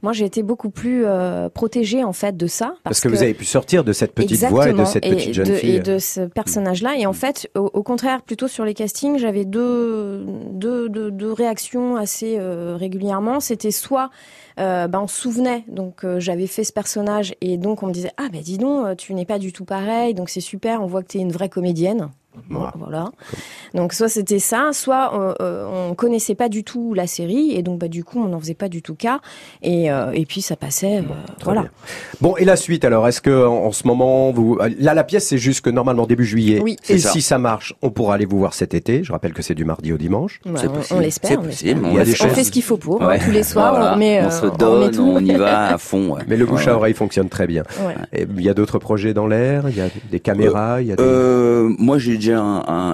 Moi, 0.01 0.13
j'ai 0.13 0.25
été 0.25 0.43
beaucoup 0.43 0.69
plus 0.69 1.02
euh, 1.03 1.49
protégée 1.49 2.03
en 2.03 2.13
fait 2.13 2.35
de 2.35 2.47
ça. 2.47 2.75
Parce, 2.83 2.99
que, 2.99 3.07
vous 3.07 3.21
avez 3.21 3.33
pu 3.33 3.45
sortir 3.45 3.83
de 3.83 3.93
cette 3.93 4.13
petite 4.13 4.43
voix 4.45 4.69
et 4.69 4.73
de 4.73 4.85
cette 4.85 5.03
petite 5.03 5.33
jeune 5.33 5.53
fille. 5.55 5.75
Et 5.75 5.79
de 5.79 5.99
ce 5.99 6.21
personnage-là. 6.21 6.97
Et 6.97 7.05
en 7.05 7.13
fait, 7.13 7.49
au, 7.55 7.83
contraire, 7.83 8.21
plutôt 8.21 8.47
sur 8.47 8.65
les 8.65 8.73
castings, 8.73 9.17
j'avais 9.17 9.45
deux, 9.45 10.25
deux, 10.51 10.89
deux, 10.89 11.33
réactions 11.33 11.95
assez 11.95 12.37
euh, 12.39 12.75
régulièrement. 12.77 13.39
C'était 13.39 13.71
soit 13.71 14.09
euh, 14.59 14.87
ben, 14.87 15.01
on 15.01 15.07
se 15.07 15.19
souvenait, 15.19 15.63
donc 15.67 16.03
euh, 16.03 16.19
j'avais 16.19 16.47
fait 16.47 16.63
ce 16.63 16.73
personnage 16.73 17.33
et 17.41 17.57
donc 17.57 17.81
on 17.81 17.87
me 17.87 17.93
disait 17.93 18.11
ah 18.17 18.27
ben 18.31 18.41
dis 18.41 18.57
donc 18.57 18.97
tu 18.97 19.13
n'es 19.13 19.25
pas 19.25 19.39
du 19.39 19.51
tout 19.51 19.65
pareil, 19.65 20.13
donc 20.13 20.29
c'est 20.29 20.41
super, 20.41 20.81
on 20.81 20.85
voit 20.85 21.01
que 21.01 21.07
tu 21.07 21.17
es 21.17 21.21
une 21.21 21.31
vraie 21.31 21.49
comédienne. 21.49 22.09
Voilà. 22.49 23.11
Donc 23.73 23.93
soit 23.93 24.09
c'était 24.09 24.39
ça, 24.39 24.69
soit 24.73 25.13
euh, 25.19 25.33
euh, 25.41 25.89
on 25.89 25.95
connaissait 25.95 26.35
pas 26.35 26.49
du 26.49 26.63
tout 26.63 26.93
la 26.93 27.07
série 27.07 27.51
et 27.51 27.63
donc 27.63 27.79
bah 27.79 27.87
du 27.87 28.03
coup 28.03 28.19
on 28.23 28.27
n'en 28.27 28.39
faisait 28.39 28.53
pas 28.53 28.69
du 28.69 28.81
tout 28.81 28.95
cas 28.95 29.19
et, 29.61 29.91
euh, 29.91 30.11
et 30.13 30.25
puis 30.25 30.41
ça 30.41 30.55
passait. 30.55 31.03
voilà. 31.43 31.65
Bon 32.21 32.35
et 32.37 32.45
la 32.45 32.55
suite 32.55 32.85
alors 32.85 33.07
est-ce 33.07 33.21
que 33.21 33.45
en, 33.45 33.71
ce 33.71 33.87
moment 33.87 34.31
vous 34.31 34.59
là 34.79 34.93
la 34.93 35.03
pièce 35.03 35.27
c'est 35.27 35.37
juste 35.37 35.61
que 35.61 35.69
normalement 35.69 36.05
début 36.05 36.25
juillet 36.25 36.59
oui, 36.61 36.77
et 36.89 36.97
si 36.97 37.21
ça 37.21 37.37
marche 37.37 37.73
on 37.81 37.89
pourra 37.89 38.15
aller 38.15 38.25
vous 38.25 38.37
voir 38.37 38.53
cet 38.53 38.73
été. 38.73 39.03
Je 39.03 39.11
rappelle 39.11 39.33
que 39.33 39.41
c'est 39.41 39.55
du 39.55 39.65
mardi 39.65 39.91
au 39.91 39.97
dimanche. 39.97 40.39
c'est 40.55 40.93
on, 40.93 40.99
l'espère. 40.99 41.39
On, 41.39 41.43
fait 41.51 42.43
ce 42.43 42.51
qu'il 42.51 42.63
faut 42.63 42.77
pour 42.77 43.01
hein, 43.01 43.17
tous 43.23 43.31
les 43.31 43.43
soirs. 43.43 43.93
On, 43.93 43.97
met, 43.97 44.23
on 44.23 44.31
se 44.31 44.45
donne, 44.57 44.99
on, 44.99 45.19
y 45.19 45.33
va 45.33 45.67
à 45.73 45.77
fond. 45.77 46.15
Mais 46.27 46.37
le 46.37 46.45
bouche 46.45 46.67
à 46.67 46.75
oreille 46.75 46.93
fonctionne 46.93 47.29
très 47.29 47.47
bien. 47.47 47.63
Il 48.13 48.41
y 48.41 48.49
a 48.49 48.53
d'autres 48.53 48.79
projets 48.79 49.13
dans 49.13 49.27
l'air, 49.27 49.69
il 49.69 49.77
y 49.77 49.81
a 49.81 49.87
des 50.11 50.19
caméras, 50.19 50.81
il 50.81 50.87
y 50.87 50.91
a 50.91 50.95
des... 50.95 51.75
moi 51.77 51.97
j'ai 51.97 52.17
déjà 52.23 52.39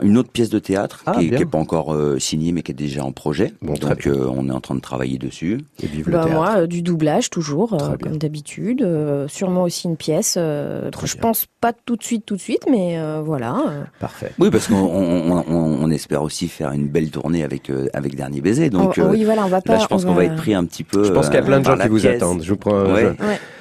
une 0.03 0.17
autre 0.17 0.31
pièce 0.31 0.49
de 0.49 0.59
théâtre 0.59 1.03
ah, 1.05 1.13
qui, 1.17 1.29
n'est 1.29 1.45
pas 1.45 1.57
encore 1.57 1.93
euh, 1.93 2.19
signée 2.19 2.51
mais 2.51 2.61
qui 2.61 2.71
est 2.71 2.75
déjà 2.75 3.03
en 3.03 3.11
projet. 3.11 3.53
Donc 3.61 4.07
euh, 4.07 4.29
on 4.35 4.49
est 4.49 4.51
en 4.51 4.61
train 4.61 4.75
de 4.75 4.81
travailler 4.81 5.17
dessus. 5.17 5.61
Et 5.81 5.87
vive 5.87 6.09
bah, 6.09 6.25
Moi, 6.29 6.53
euh, 6.57 6.67
du 6.67 6.81
doublage 6.81 7.29
toujours, 7.29 7.77
comme 8.01 8.17
d'habitude. 8.17 8.85
sûrement 9.27 9.63
aussi 9.63 9.87
une 9.87 9.97
pièce. 9.97 10.35
je 10.35 11.17
pense 11.17 11.45
pas 11.61 11.73
tout 11.73 11.95
de 11.95 12.03
suite, 12.03 12.25
tout 12.25 12.35
de 12.35 12.41
suite, 12.41 12.63
mais 12.69 12.97
voilà. 13.23 13.87
Parfait. 13.99 14.31
Oui, 14.39 14.49
parce 14.49 14.67
qu'on 14.67 14.75
on, 14.75 15.89
espère 15.89 16.21
aussi 16.21 16.47
faire 16.47 16.71
une 16.71 16.87
belle 16.87 17.09
tournée 17.09 17.43
avec 17.43 17.71
avec 17.93 18.15
Dernier 18.15 18.41
Baiser. 18.41 18.69
Donc 18.69 18.99
oh, 18.99 19.07
oui, 19.09 19.23
voilà, 19.23 19.45
on 19.45 19.49
va 19.49 19.61
pas. 19.61 19.73
Là, 19.73 19.79
je 19.79 19.87
pense 19.87 20.05
qu'on 20.05 20.13
va 20.13 20.25
être 20.25 20.35
pris 20.35 20.53
un 20.53 20.65
petit 20.65 20.83
peu. 20.83 21.03
Je 21.03 21.11
pense 21.11 21.27
qu'il 21.27 21.35
y 21.35 21.39
a 21.39 21.43
plein 21.43 21.59
de 21.59 21.65
gens 21.65 21.77
qui 21.77 21.87
vous 21.87 22.05
attendent. 22.05 22.43
Je 22.43 22.49
vous 22.49 22.57
prends. 22.57 22.83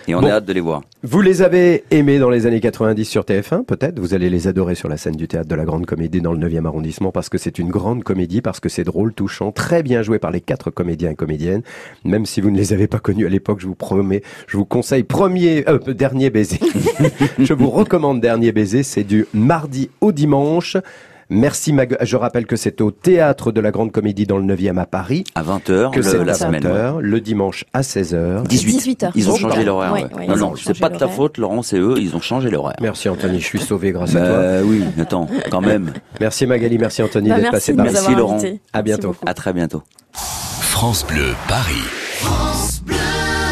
Et 0.08 0.14
on 0.14 0.22
a 0.22 0.30
hâte 0.30 0.46
de 0.46 0.54
les 0.54 0.60
voir. 0.60 0.80
Vous 1.02 1.20
les 1.20 1.42
avez 1.42 1.84
aimés 1.90 2.18
dans 2.18 2.30
les 2.30 2.46
années 2.46 2.60
90 2.60 3.04
sur 3.04 3.24
TF1, 3.24 3.66
peut-être? 3.66 4.00
Vous 4.00 4.14
allez 4.14 4.30
les 4.30 4.48
adorer 4.48 4.74
sur 4.74 4.88
la 4.88 4.96
scène 4.96 5.16
du 5.16 5.28
théâtre 5.28 5.50
de 5.50 5.54
la 5.54 5.66
Grande 5.66 5.84
Comédie 5.84 6.22
dans 6.22 6.32
le 6.32 6.38
9e 6.38 6.64
arrondissement 6.64 7.12
parce 7.12 7.28
que 7.28 7.36
c'est 7.36 7.58
une 7.58 7.68
grande 7.68 8.04
comédie, 8.04 8.40
parce 8.40 8.58
que 8.58 8.70
c'est 8.70 8.84
drôle, 8.84 9.12
touchant, 9.12 9.52
très 9.52 9.82
bien 9.82 10.02
joué 10.02 10.18
par 10.18 10.30
les 10.30 10.40
quatre 10.40 10.70
comédiens 10.70 11.10
et 11.10 11.14
comédiennes. 11.14 11.60
Même 12.06 12.24
si 12.24 12.40
vous 12.40 12.50
ne 12.50 12.56
les 12.56 12.72
avez 12.72 12.86
pas 12.86 13.00
connus 13.00 13.26
à 13.26 13.28
l'époque, 13.28 13.60
je 13.60 13.66
vous 13.66 13.74
promets, 13.74 14.22
je 14.46 14.56
vous 14.56 14.64
conseille 14.64 15.02
premier, 15.02 15.68
euh, 15.68 15.78
dernier 15.78 16.30
baiser. 16.30 16.58
je 17.38 17.52
vous 17.52 17.68
recommande 17.68 18.22
dernier 18.22 18.50
baiser. 18.50 18.84
C'est 18.84 19.04
du 19.04 19.26
mardi 19.34 19.90
au 20.00 20.10
dimanche. 20.10 20.78
Merci 21.30 21.74
Mag 21.74 21.96
Je 22.00 22.16
rappelle 22.16 22.46
que 22.46 22.56
c'est 22.56 22.80
au 22.80 22.90
Théâtre 22.90 23.52
de 23.52 23.60
la 23.60 23.70
Grande 23.70 23.92
Comédie 23.92 24.26
dans 24.26 24.38
le 24.38 24.54
9e 24.54 24.78
à 24.78 24.86
Paris. 24.86 25.24
À 25.34 25.42
20h, 25.42 25.90
que 25.90 26.00
c'est 26.00 26.24
la 26.24 26.34
semaine. 26.34 26.66
le 27.00 27.20
dimanche 27.20 27.64
à 27.72 27.82
16h. 27.82 28.46
18. 28.46 29.02
h 29.02 29.10
Ils 29.14 29.30
ont 29.30 29.36
changé 29.36 29.64
l'horaire. 29.64 30.08
non, 30.26 30.36
non, 30.36 30.54
c'est 30.56 30.78
pas 30.78 30.88
de 30.88 30.96
ta 30.96 31.08
faute, 31.08 31.38
Laurent, 31.38 31.62
c'est 31.62 31.78
eux, 31.78 31.96
ils 31.98 32.16
ont 32.16 32.20
changé 32.20 32.50
l'horaire. 32.50 32.76
Merci 32.80 33.08
Anthony, 33.08 33.40
je 33.40 33.44
suis 33.44 33.58
sauvé 33.60 33.92
grâce 33.92 34.14
à 34.14 34.20
toi. 34.20 34.38
Bah 34.38 34.60
oui, 34.64 34.82
attends, 35.00 35.28
quand 35.50 35.60
même. 35.60 35.92
Merci 36.20 36.46
Magali, 36.46 36.78
merci 36.78 37.02
Anthony 37.02 37.28
bah, 37.28 37.36
d'être 37.36 37.50
passé 37.50 37.74
par 37.74 37.84
Merci 37.84 38.14
Laurent. 38.14 38.40
À 38.72 38.82
bientôt. 38.82 39.14
À 39.26 39.34
très 39.34 39.52
bientôt. 39.52 39.82
France 40.12 41.06
Bleu, 41.06 41.34
Paris. 41.48 41.82